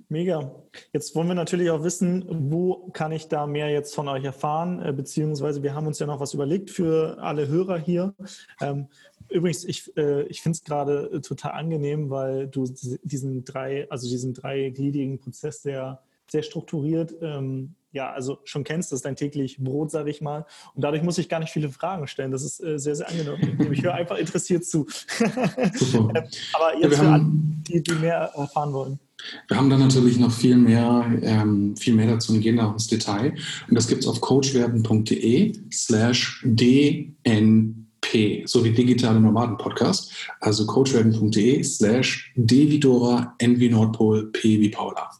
Mega. 0.09 0.63
Jetzt 0.91 1.15
wollen 1.15 1.27
wir 1.27 1.35
natürlich 1.35 1.69
auch 1.71 1.83
wissen, 1.83 2.25
wo 2.51 2.89
kann 2.89 3.11
ich 3.11 3.27
da 3.27 3.47
mehr 3.47 3.69
jetzt 3.69 3.95
von 3.95 4.07
euch 4.07 4.23
erfahren, 4.23 4.81
äh, 4.81 4.91
beziehungsweise 4.91 5.63
wir 5.63 5.73
haben 5.73 5.87
uns 5.87 5.99
ja 5.99 6.05
noch 6.05 6.19
was 6.19 6.33
überlegt 6.33 6.69
für 6.69 7.17
alle 7.19 7.47
Hörer 7.47 7.77
hier. 7.77 8.13
Ähm, 8.61 8.87
übrigens, 9.29 9.63
ich, 9.63 9.95
äh, 9.97 10.23
ich 10.23 10.41
finde 10.41 10.57
es 10.57 10.63
gerade 10.63 11.21
total 11.21 11.53
angenehm, 11.53 12.09
weil 12.09 12.47
du 12.47 12.65
diesen 13.03 13.45
drei, 13.45 13.89
also 13.89 14.07
diesen 14.07 14.33
dreigliedigen 14.33 15.19
Prozess 15.19 15.63
sehr 15.63 16.01
sehr 16.27 16.43
strukturiert. 16.43 17.13
Ähm, 17.21 17.75
ja, 17.93 18.11
also 18.11 18.39
schon 18.43 18.63
kennst, 18.63 18.91
das 18.91 18.97
ist 18.97 19.05
dein 19.05 19.15
täglich 19.15 19.57
Brot, 19.59 19.91
sage 19.91 20.09
ich 20.09 20.19
mal. 20.19 20.45
Und 20.73 20.83
dadurch 20.83 21.03
muss 21.03 21.19
ich 21.19 21.29
gar 21.29 21.39
nicht 21.39 21.51
viele 21.51 21.69
Fragen 21.69 22.07
stellen. 22.07 22.31
Das 22.31 22.43
ist 22.43 22.61
äh, 22.61 22.79
sehr, 22.79 22.95
sehr 22.95 23.07
angenehm. 23.07 23.71
Ich 23.71 23.83
höre 23.83 23.93
einfach 23.93 24.17
interessiert 24.17 24.65
zu. 24.65 24.87
Super. 25.75 26.11
Ähm, 26.15 26.23
aber 26.53 26.77
jetzt 26.81 26.97
ja, 26.97 27.03
für 27.03 27.09
alle, 27.09 27.25
die, 27.25 27.83
die 27.83 27.93
mehr 27.93 28.31
erfahren 28.35 28.73
wollen. 28.73 28.99
Wir 29.47 29.57
haben 29.57 29.69
dann 29.69 29.79
natürlich 29.79 30.19
noch 30.19 30.31
viel 30.31 30.57
mehr, 30.57 31.05
ähm, 31.21 31.77
viel 31.77 31.93
mehr 31.93 32.07
dazu 32.07 32.33
und 32.33 32.41
gehen 32.41 32.57
da 32.57 32.71
ins 32.71 32.87
Detail. 32.87 33.35
Und 33.69 33.75
das 33.75 33.87
gibt 33.87 34.01
es 34.01 34.07
auf 34.07 34.19
coachwerden.de 34.19 35.53
slash 35.71 36.43
DNP, 36.45 37.15
so 38.45 38.65
wie 38.65 38.71
digitale 38.71 39.21
Nomaden 39.21 39.57
Podcast. 39.57 40.11
Also 40.39 40.65
coachwerden.de 40.65 41.63
slash 41.63 42.33
D 42.35 42.71
wie 42.71 42.79
Dora, 42.79 43.35
N 43.37 43.59
wie 43.59 43.69
Nordpol, 43.69 44.31
P 44.31 44.59
wie 44.59 44.69
Paula. 44.69 45.11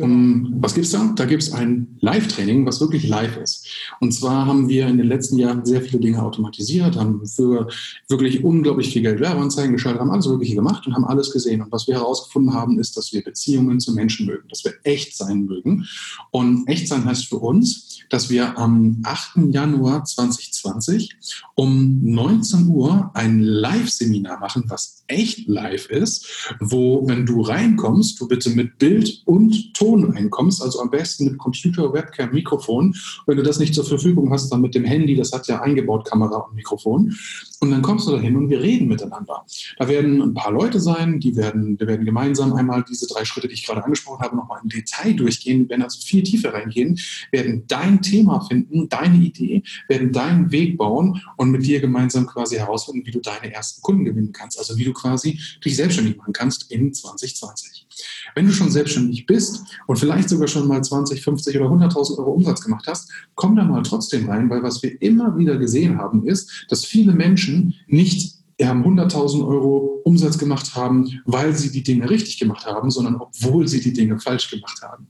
Um, 0.00 0.54
was 0.60 0.74
gibt's 0.74 0.90
da? 0.90 1.12
Da 1.16 1.24
gibt 1.24 1.42
es 1.42 1.52
ein 1.52 1.96
Live-Training, 2.00 2.64
was 2.64 2.80
wirklich 2.80 3.08
live 3.08 3.36
ist. 3.36 3.66
Und 3.98 4.12
zwar 4.12 4.46
haben 4.46 4.68
wir 4.68 4.86
in 4.86 4.96
den 4.96 5.08
letzten 5.08 5.36
Jahren 5.38 5.64
sehr 5.66 5.82
viele 5.82 5.98
Dinge 5.98 6.22
automatisiert, 6.22 6.94
haben 6.94 7.26
für 7.26 7.66
wirklich 8.08 8.44
unglaublich 8.44 8.92
viel 8.92 9.02
Geld 9.02 9.18
Werbeanzeigen 9.18 9.72
geschaltet, 9.72 10.00
haben 10.00 10.12
alles 10.12 10.28
Mögliche 10.28 10.54
gemacht 10.54 10.86
und 10.86 10.94
haben 10.94 11.04
alles 11.04 11.32
gesehen. 11.32 11.62
Und 11.62 11.72
was 11.72 11.88
wir 11.88 11.96
herausgefunden 11.96 12.54
haben, 12.54 12.78
ist, 12.78 12.96
dass 12.96 13.12
wir 13.12 13.24
Beziehungen 13.24 13.80
zu 13.80 13.92
Menschen 13.92 14.26
mögen, 14.26 14.48
dass 14.48 14.64
wir 14.64 14.74
echt 14.84 15.16
sein 15.16 15.46
mögen. 15.46 15.84
Und 16.30 16.68
echt 16.68 16.86
sein 16.86 17.04
heißt 17.04 17.26
für 17.26 17.38
uns, 17.38 17.98
dass 18.08 18.30
wir 18.30 18.56
am 18.56 19.00
8. 19.02 19.52
Januar 19.52 20.04
2020 20.04 21.16
um 21.56 21.98
19 22.04 22.68
Uhr 22.68 23.10
ein 23.14 23.40
Live-Seminar 23.40 24.38
machen, 24.38 24.62
was 24.68 24.97
echt 25.08 25.48
live 25.48 25.90
ist, 25.90 26.54
wo, 26.60 27.06
wenn 27.08 27.26
du 27.26 27.40
reinkommst, 27.40 28.20
du 28.20 28.28
bitte 28.28 28.50
mit 28.50 28.78
Bild 28.78 29.22
und 29.24 29.74
Ton 29.74 30.12
reinkommst, 30.12 30.62
also 30.62 30.80
am 30.80 30.90
besten 30.90 31.24
mit 31.24 31.38
Computer, 31.38 31.92
Webcam, 31.92 32.32
Mikrofon. 32.32 32.94
Wenn 33.26 33.36
du 33.36 33.42
das 33.42 33.58
nicht 33.58 33.74
zur 33.74 33.84
Verfügung 33.84 34.30
hast, 34.32 34.50
dann 34.50 34.60
mit 34.60 34.74
dem 34.74 34.84
Handy, 34.84 35.16
das 35.16 35.32
hat 35.32 35.48
ja 35.48 35.60
eingebaut 35.60 36.06
Kamera 36.06 36.36
und 36.38 36.54
Mikrofon. 36.54 37.16
Und 37.60 37.72
dann 37.72 37.82
kommst 37.82 38.06
du 38.06 38.12
dahin 38.12 38.36
und 38.36 38.48
wir 38.50 38.60
reden 38.60 38.86
miteinander. 38.86 39.44
Da 39.78 39.88
werden 39.88 40.22
ein 40.22 40.34
paar 40.34 40.52
Leute 40.52 40.78
sein, 40.80 41.18
die 41.18 41.34
werden, 41.34 41.78
wir 41.78 41.88
werden 41.88 42.04
gemeinsam 42.04 42.52
einmal 42.52 42.84
diese 42.88 43.08
drei 43.08 43.24
Schritte, 43.24 43.48
die 43.48 43.54
ich 43.54 43.66
gerade 43.66 43.84
angesprochen 43.84 44.22
habe, 44.22 44.36
nochmal 44.36 44.60
im 44.62 44.68
Detail 44.68 45.14
durchgehen, 45.14 45.68
werden 45.68 45.82
also 45.82 46.00
viel 46.00 46.22
tiefer 46.22 46.54
reingehen, 46.54 46.98
werden 47.32 47.64
dein 47.66 48.00
Thema 48.00 48.40
finden, 48.42 48.88
deine 48.88 49.16
Idee, 49.16 49.64
werden 49.88 50.12
deinen 50.12 50.52
Weg 50.52 50.78
bauen 50.78 51.20
und 51.36 51.50
mit 51.50 51.66
dir 51.66 51.80
gemeinsam 51.80 52.26
quasi 52.26 52.56
herausfinden, 52.56 53.04
wie 53.04 53.10
du 53.10 53.20
deine 53.20 53.52
ersten 53.52 53.82
Kunden 53.82 54.04
gewinnen 54.04 54.32
kannst. 54.32 54.58
Also 54.58 54.76
wie 54.76 54.84
du 54.84 54.92
quasi 54.92 55.40
dich 55.64 55.74
selbstständig 55.74 56.16
machen 56.16 56.32
kannst 56.32 56.70
in 56.70 56.94
2020. 56.94 57.87
Wenn 58.34 58.46
du 58.46 58.52
schon 58.52 58.70
selbstständig 58.70 59.26
bist 59.26 59.64
und 59.86 59.98
vielleicht 59.98 60.28
sogar 60.28 60.48
schon 60.48 60.68
mal 60.68 60.82
20, 60.82 61.22
50 61.22 61.56
oder 61.56 61.66
100.000 61.66 62.18
Euro 62.18 62.32
Umsatz 62.32 62.62
gemacht 62.62 62.86
hast, 62.86 63.10
komm 63.34 63.56
da 63.56 63.64
mal 63.64 63.82
trotzdem 63.82 64.28
rein, 64.28 64.48
weil 64.50 64.62
was 64.62 64.82
wir 64.82 65.00
immer 65.02 65.36
wieder 65.36 65.56
gesehen 65.56 65.98
haben, 65.98 66.26
ist, 66.26 66.66
dass 66.68 66.84
viele 66.84 67.12
Menschen 67.12 67.74
nicht 67.86 68.37
100.000 68.66 69.46
Euro 69.46 70.00
Umsatz 70.04 70.38
gemacht 70.38 70.74
haben, 70.74 71.20
weil 71.26 71.54
sie 71.54 71.70
die 71.70 71.82
Dinge 71.82 72.08
richtig 72.10 72.38
gemacht 72.38 72.66
haben, 72.66 72.90
sondern 72.90 73.16
obwohl 73.16 73.68
sie 73.68 73.80
die 73.80 73.92
Dinge 73.92 74.18
falsch 74.18 74.50
gemacht 74.50 74.80
haben. 74.82 75.06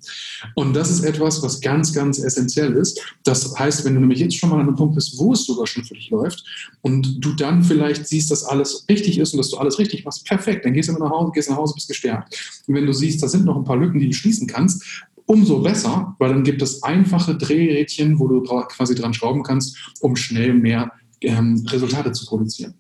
Und 0.54 0.74
das 0.74 0.90
ist 0.90 1.04
etwas, 1.04 1.42
was 1.42 1.60
ganz, 1.60 1.94
ganz 1.94 2.18
essentiell 2.18 2.72
ist. 2.74 3.00
Das 3.24 3.58
heißt, 3.58 3.84
wenn 3.84 3.94
du 3.94 4.00
nämlich 4.00 4.18
jetzt 4.18 4.36
schon 4.36 4.50
mal 4.50 4.56
an 4.56 4.66
einem 4.66 4.76
Punkt 4.76 4.96
bist, 4.96 5.18
wo 5.18 5.32
es 5.32 5.44
sogar 5.44 5.66
schon 5.66 5.84
für 5.84 5.94
dich 5.94 6.10
läuft 6.10 6.44
und 6.82 7.24
du 7.24 7.32
dann 7.32 7.62
vielleicht 7.62 8.06
siehst, 8.06 8.30
dass 8.30 8.44
alles 8.44 8.84
richtig 8.88 9.18
ist 9.18 9.32
und 9.32 9.38
dass 9.38 9.50
du 9.50 9.56
alles 9.56 9.78
richtig 9.78 10.04
machst, 10.04 10.26
perfekt, 10.26 10.64
dann 10.64 10.74
gehst 10.74 10.88
du 10.88 10.92
nach 10.92 11.10
Hause, 11.10 11.32
gehst 11.32 11.48
nach 11.48 11.56
Hause, 11.56 11.74
bist 11.74 11.88
gestärkt. 11.88 12.64
Und 12.66 12.74
wenn 12.74 12.86
du 12.86 12.92
siehst, 12.92 13.22
da 13.22 13.28
sind 13.28 13.44
noch 13.44 13.56
ein 13.56 13.64
paar 13.64 13.76
Lücken, 13.76 14.00
die 14.00 14.08
du 14.08 14.14
schließen 14.14 14.46
kannst, 14.46 14.84
umso 15.26 15.60
besser, 15.60 16.16
weil 16.18 16.30
dann 16.30 16.42
gibt 16.42 16.62
es 16.62 16.82
einfache 16.82 17.36
Drehrädchen, 17.36 18.18
wo 18.18 18.26
du 18.26 18.42
quasi 18.42 18.94
dran 18.94 19.14
schrauben 19.14 19.42
kannst, 19.42 19.76
um 20.00 20.16
schnell 20.16 20.54
mehr 20.54 20.90
ähm, 21.20 21.64
Resultate 21.68 22.12
zu 22.12 22.26
produzieren. 22.26 22.74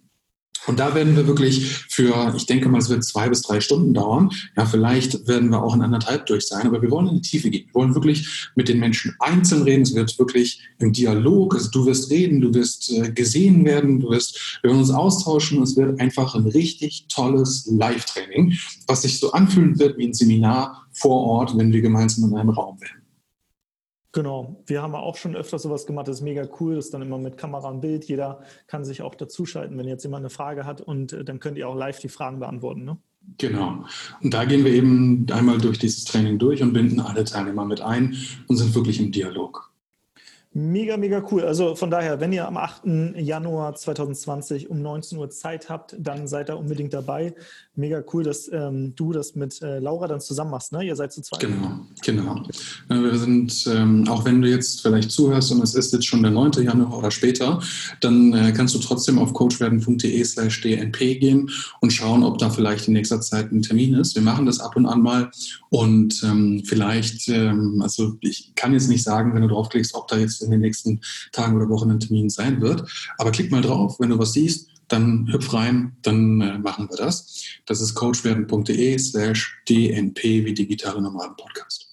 Und 0.68 0.78
da 0.78 0.94
werden 0.94 1.16
wir 1.16 1.26
wirklich 1.26 1.66
für, 1.88 2.34
ich 2.36 2.44
denke 2.44 2.68
mal, 2.68 2.78
es 2.78 2.90
wird 2.90 3.02
zwei 3.02 3.28
bis 3.30 3.40
drei 3.40 3.60
Stunden 3.60 3.94
dauern. 3.94 4.30
Ja, 4.54 4.66
vielleicht 4.66 5.26
werden 5.26 5.50
wir 5.50 5.62
auch 5.62 5.74
in 5.74 5.80
anderthalb 5.80 6.26
durch 6.26 6.46
sein, 6.46 6.66
aber 6.66 6.82
wir 6.82 6.90
wollen 6.90 7.08
in 7.08 7.14
die 7.16 7.22
Tiefe 7.22 7.48
gehen. 7.48 7.66
Wir 7.68 7.74
wollen 7.74 7.94
wirklich 7.94 8.50
mit 8.54 8.68
den 8.68 8.78
Menschen 8.78 9.16
einzeln 9.18 9.62
reden. 9.62 9.82
Es 9.82 9.94
wird 9.94 10.18
wirklich 10.18 10.60
im 10.78 10.92
Dialog, 10.92 11.54
also 11.54 11.70
du 11.70 11.86
wirst 11.86 12.10
reden, 12.10 12.42
du 12.42 12.52
wirst 12.52 12.92
äh, 12.92 13.10
gesehen 13.10 13.64
werden, 13.64 14.00
du 14.00 14.10
wirst, 14.10 14.58
wir 14.60 14.70
werden 14.70 14.80
uns 14.80 14.90
austauschen. 14.90 15.62
Es 15.62 15.74
wird 15.74 15.98
einfach 16.00 16.34
ein 16.34 16.46
richtig 16.46 17.06
tolles 17.08 17.66
Live-Training, 17.66 18.58
was 18.86 19.02
sich 19.02 19.18
so 19.18 19.32
anfühlen 19.32 19.78
wird 19.78 19.96
wie 19.96 20.08
ein 20.08 20.14
Seminar 20.14 20.86
vor 20.92 21.24
Ort, 21.24 21.56
wenn 21.56 21.72
wir 21.72 21.80
gemeinsam 21.80 22.30
in 22.30 22.36
einem 22.36 22.50
Raum 22.50 22.78
werden. 22.78 22.97
Genau, 24.18 24.60
wir 24.66 24.82
haben 24.82 24.96
auch 24.96 25.14
schon 25.14 25.36
öfter 25.36 25.60
sowas 25.60 25.86
gemacht, 25.86 26.08
das 26.08 26.16
ist 26.16 26.22
mega 26.22 26.42
cool, 26.58 26.74
das 26.74 26.86
ist 26.86 26.94
dann 26.94 27.02
immer 27.02 27.18
mit 27.18 27.36
Kamera 27.36 27.68
und 27.68 27.80
Bild, 27.80 28.04
jeder 28.06 28.40
kann 28.66 28.84
sich 28.84 29.00
auch 29.00 29.14
dazuschalten, 29.14 29.78
wenn 29.78 29.86
jetzt 29.86 30.02
jemand 30.02 30.22
eine 30.22 30.30
Frage 30.30 30.66
hat 30.66 30.80
und 30.80 31.12
äh, 31.12 31.24
dann 31.24 31.38
könnt 31.38 31.56
ihr 31.56 31.68
auch 31.68 31.76
live 31.76 32.00
die 32.00 32.08
Fragen 32.08 32.40
beantworten. 32.40 32.84
Ne? 32.84 32.98
Genau. 33.36 33.84
Und 34.20 34.34
da 34.34 34.44
gehen 34.44 34.64
wir 34.64 34.72
eben 34.72 35.24
einmal 35.30 35.58
durch 35.58 35.78
dieses 35.78 36.02
Training 36.04 36.40
durch 36.40 36.60
und 36.64 36.72
binden 36.72 36.98
alle 36.98 37.22
Teilnehmer 37.22 37.64
mit 37.64 37.80
ein 37.80 38.16
und 38.48 38.56
sind 38.56 38.74
wirklich 38.74 38.98
im 38.98 39.12
Dialog. 39.12 39.67
Mega, 40.54 40.96
mega 40.96 41.22
cool. 41.30 41.44
Also 41.44 41.74
von 41.74 41.90
daher, 41.90 42.20
wenn 42.20 42.32
ihr 42.32 42.48
am 42.48 42.56
8. 42.56 42.82
Januar 43.16 43.74
2020 43.74 44.70
um 44.70 44.80
19 44.80 45.18
Uhr 45.18 45.28
Zeit 45.28 45.68
habt, 45.68 45.94
dann 45.98 46.26
seid 46.26 46.48
da 46.48 46.54
unbedingt 46.54 46.94
dabei. 46.94 47.34
Mega 47.76 48.02
cool, 48.12 48.24
dass 48.24 48.50
ähm, 48.50 48.94
du 48.96 49.12
das 49.12 49.34
mit 49.34 49.60
äh, 49.60 49.78
Laura 49.78 50.08
dann 50.08 50.20
zusammen 50.20 50.50
machst. 50.50 50.72
Ne? 50.72 50.84
Ihr 50.84 50.96
seid 50.96 51.12
zu 51.12 51.20
zweit. 51.20 51.40
Genau, 51.40 51.80
genau. 52.02 52.42
Wir 52.88 53.18
sind, 53.18 53.66
ähm, 53.72 54.08
auch 54.08 54.24
wenn 54.24 54.40
du 54.40 54.48
jetzt 54.48 54.80
vielleicht 54.80 55.10
zuhörst 55.10 55.52
und 55.52 55.62
es 55.62 55.74
ist 55.74 55.92
jetzt 55.92 56.06
schon 56.06 56.22
der 56.22 56.32
9. 56.32 56.52
Januar 56.62 56.98
oder 56.98 57.10
später, 57.10 57.60
dann 58.00 58.32
äh, 58.32 58.52
kannst 58.52 58.74
du 58.74 58.78
trotzdem 58.78 59.18
auf 59.18 59.34
coachwerden.de 59.34 60.24
slash 60.24 60.62
dnp 60.62 60.98
gehen 61.20 61.50
und 61.80 61.92
schauen, 61.92 62.24
ob 62.24 62.38
da 62.38 62.48
vielleicht 62.48 62.88
in 62.88 62.94
nächster 62.94 63.20
Zeit 63.20 63.52
ein 63.52 63.62
Termin 63.62 63.94
ist. 63.94 64.14
Wir 64.14 64.22
machen 64.22 64.46
das 64.46 64.60
ab 64.60 64.76
und 64.76 64.86
an 64.86 65.02
mal 65.02 65.30
und 65.68 66.22
ähm, 66.24 66.62
vielleicht, 66.64 67.28
ähm, 67.28 67.80
also 67.82 68.16
ich 68.22 68.54
kann 68.56 68.72
jetzt 68.72 68.88
nicht 68.88 69.04
sagen, 69.04 69.34
wenn 69.34 69.42
du 69.42 69.48
draufklickst, 69.48 69.94
ob 69.94 70.08
da 70.08 70.16
jetzt 70.16 70.37
in 70.42 70.50
den 70.50 70.60
nächsten 70.60 71.00
Tagen 71.32 71.56
oder 71.56 71.68
Wochen 71.68 71.90
ein 71.90 72.00
Termin 72.00 72.30
sein 72.30 72.60
wird. 72.60 72.88
Aber 73.18 73.30
klick 73.30 73.50
mal 73.50 73.62
drauf, 73.62 73.98
wenn 73.98 74.10
du 74.10 74.18
was 74.18 74.32
siehst, 74.32 74.68
dann 74.88 75.30
hüpf 75.30 75.52
rein, 75.52 75.96
dann 76.02 76.40
äh, 76.40 76.58
machen 76.58 76.88
wir 76.88 76.96
das. 76.96 77.44
Das 77.66 77.80
ist 77.80 77.94
coachwerden.de 77.94 78.98
slash 78.98 79.62
dnp 79.68 80.22
wie 80.22 80.54
digitale 80.54 81.02
Nomaden 81.02 81.36
Podcast. 81.36 81.87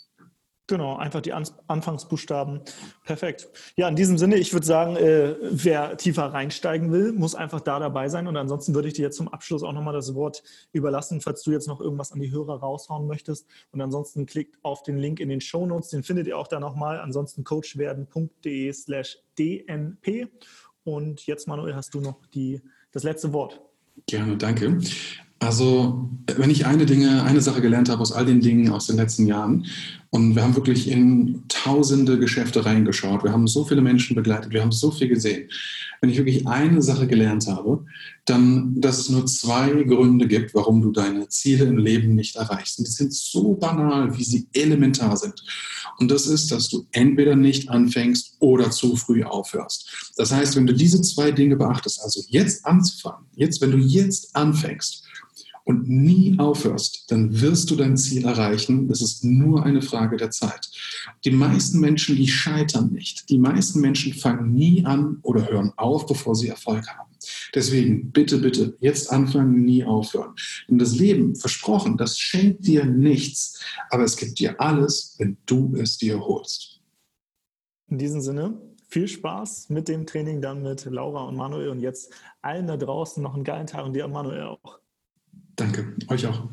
Genau, 0.68 0.96
einfach 0.96 1.22
die 1.22 1.32
Anfangsbuchstaben. 1.32 2.62
Perfekt. 3.04 3.50
Ja, 3.76 3.88
in 3.88 3.96
diesem 3.96 4.18
Sinne, 4.18 4.38
ich 4.38 4.52
würde 4.52 4.66
sagen, 4.66 4.96
äh, 4.96 5.36
wer 5.40 5.96
tiefer 5.96 6.26
reinsteigen 6.34 6.92
will, 6.92 7.12
muss 7.12 7.36
einfach 7.36 7.62
da 7.62 7.78
dabei 7.80 8.10
sein. 8.10 8.28
Und 8.28 8.36
ansonsten 8.36 8.74
würde 8.74 8.88
ich 8.88 8.96
dir 8.96 9.04
jetzt 9.04 9.18
zum 9.18 9.28
Abschluss 9.28 9.62
auch 9.62 9.74
nochmal 9.74 9.94
das 9.94 10.16
Wort 10.16 10.42
überlassen, 10.72 11.22
falls 11.22 11.44
du 11.44 11.52
jetzt 11.52 11.68
noch 11.68 11.82
irgendwas 11.82 12.12
an 12.12 12.20
die 12.20 12.32
Hörer 12.32 12.60
raushauen 12.62 13.06
möchtest. 13.06 13.48
Und 13.72 13.82
ansonsten 13.82 14.26
klickt 14.26 14.58
auf 14.64 14.82
den 14.82 14.98
Link 14.98 15.20
in 15.20 15.30
den 15.30 15.40
Show 15.40 15.68
Notes, 15.68 15.90
den 15.90 16.02
findet 16.02 16.26
ihr 16.26 16.38
auch 16.38 16.48
da 16.48 16.60
nochmal. 16.60 17.00
Ansonsten 17.00 17.44
coachwerden.de 17.44 18.74
slash 18.74 19.20
dnp. 19.38 20.30
Und 20.84 21.28
jetzt, 21.28 21.48
Manuel, 21.48 21.76
hast 21.76 21.94
du 21.94 22.02
noch 22.02 22.26
die, 22.34 22.60
das 22.92 23.04
letzte 23.04 23.34
Wort. 23.34 23.62
Gerne, 24.08 24.36
danke. 24.36 24.80
Also, 25.46 26.10
wenn 26.38 26.50
ich 26.50 26.66
eine 26.66 26.88
Dinge, 26.88 27.24
eine 27.24 27.40
Sache 27.40 27.62
gelernt 27.62 27.90
habe 27.90 28.02
aus 28.02 28.12
all 28.12 28.26
den 28.26 28.42
Dingen 28.42 28.72
aus 28.72 28.88
den 28.88 28.98
letzten 28.98 29.28
Jahren, 29.28 29.68
und 30.10 30.34
wir 30.34 30.44
haben 30.44 30.56
wirklich 30.56 30.90
in 30.90 31.44
tausende 31.50 32.18
Geschäfte 32.18 32.66
reingeschaut, 32.66 33.24
wir 33.24 33.32
haben 33.32 33.48
so 33.48 33.66
viele 33.66 33.82
Menschen 33.82 34.16
begleitet, 34.16 34.54
wir 34.54 34.62
haben 34.62 34.72
so 34.72 34.90
viel 34.90 35.08
gesehen. 35.08 35.50
Wenn 36.02 36.10
ich 36.10 36.18
wirklich 36.18 36.48
eine 36.48 36.82
Sache 36.82 37.06
gelernt 37.06 37.48
habe, 37.48 37.86
dann, 38.24 38.80
dass 38.80 38.98
es 38.98 39.10
nur 39.10 39.26
zwei 39.26 39.70
Gründe 39.84 40.28
gibt, 40.28 40.56
warum 40.56 40.82
du 40.82 40.92
deine 40.92 41.28
Ziele 41.28 41.66
im 41.66 41.78
Leben 41.78 42.16
nicht 42.16 42.38
erreichst. 42.38 42.80
Und 42.80 42.88
die 42.88 42.92
sind 42.92 43.14
so 43.14 43.54
banal, 43.54 44.18
wie 44.18 44.24
sie 44.24 44.48
elementar 44.54 45.16
sind. 45.18 45.44
Und 46.00 46.10
das 46.10 46.28
ist, 46.28 46.52
dass 46.52 46.70
du 46.70 46.88
entweder 46.92 47.36
nicht 47.36 47.70
anfängst 47.70 48.38
oder 48.40 48.72
zu 48.72 48.96
früh 48.96 49.24
aufhörst. 49.24 50.14
Das 50.18 50.32
heißt, 50.32 50.56
wenn 50.56 50.66
du 50.66 50.74
diese 50.74 51.02
zwei 51.02 51.32
Dinge 51.32 51.56
beachtest, 51.56 52.02
also 52.02 52.22
jetzt 52.30 52.66
anzufangen, 52.66 53.26
jetzt, 53.36 53.62
wenn 53.62 53.72
du 53.72 53.78
jetzt 53.78 54.36
anfängst, 54.36 55.05
und 55.66 55.90
nie 55.90 56.38
aufhörst, 56.38 57.12
dann 57.12 57.42
wirst 57.42 57.70
du 57.72 57.76
dein 57.76 57.98
Ziel 57.98 58.24
erreichen. 58.24 58.90
Es 58.90 59.02
ist 59.02 59.26
nur 59.26 59.66
eine 59.66 59.82
Frage 59.82 60.16
der 60.16 60.30
Zeit. 60.30 60.70
Die 61.26 61.32
meisten 61.32 61.80
Menschen, 61.80 62.16
die 62.16 62.28
scheitern 62.28 62.94
nicht. 62.94 63.30
Die 63.30 63.40
meisten 63.40 63.82
Menschen 63.82 64.14
fangen 64.14 64.54
nie 64.54 64.86
an 64.86 65.18
oder 65.24 65.50
hören 65.50 65.74
auf, 65.76 66.06
bevor 66.06 66.36
sie 66.36 66.50
Erfolg 66.50 66.88
haben. 66.88 67.10
Deswegen 67.56 68.12
bitte, 68.12 68.38
bitte, 68.38 68.78
jetzt 68.80 69.12
anfangen, 69.12 69.66
nie 69.66 69.84
aufhören. 69.84 70.36
Denn 70.70 70.78
das 70.78 70.96
Leben, 70.96 71.36
versprochen, 71.36 71.98
das 71.98 72.20
schenkt 72.20 72.68
dir 72.68 72.86
nichts, 72.86 73.60
aber 73.90 74.04
es 74.04 74.18
gibt 74.18 74.38
dir 74.40 74.62
alles, 74.62 75.16
wenn 75.18 75.38
du 75.48 75.76
es 75.76 75.98
dir 75.98 76.20
holst. 76.20 76.80
In 77.88 77.98
diesem 77.98 78.22
Sinne, 78.22 78.62
viel 78.88 79.08
Spaß 79.08 79.70
mit 79.70 79.88
dem 79.88 80.06
Training 80.06 80.42
dann 80.42 80.62
mit 80.62 80.86
Laura 80.86 81.24
und 81.24 81.36
Manuel 81.36 81.70
und 81.70 81.80
jetzt 81.80 82.14
allen 82.42 82.68
da 82.68 82.78
draußen 82.78 83.22
noch 83.24 83.34
einen 83.34 83.44
geilen 83.44 83.66
Tag 83.66 83.84
und 83.84 83.94
dir, 83.94 84.08
Manuel, 84.08 84.44
auch. 84.44 84.80
Danke, 85.56 85.94
euch 86.10 86.26
auch. 86.28 86.48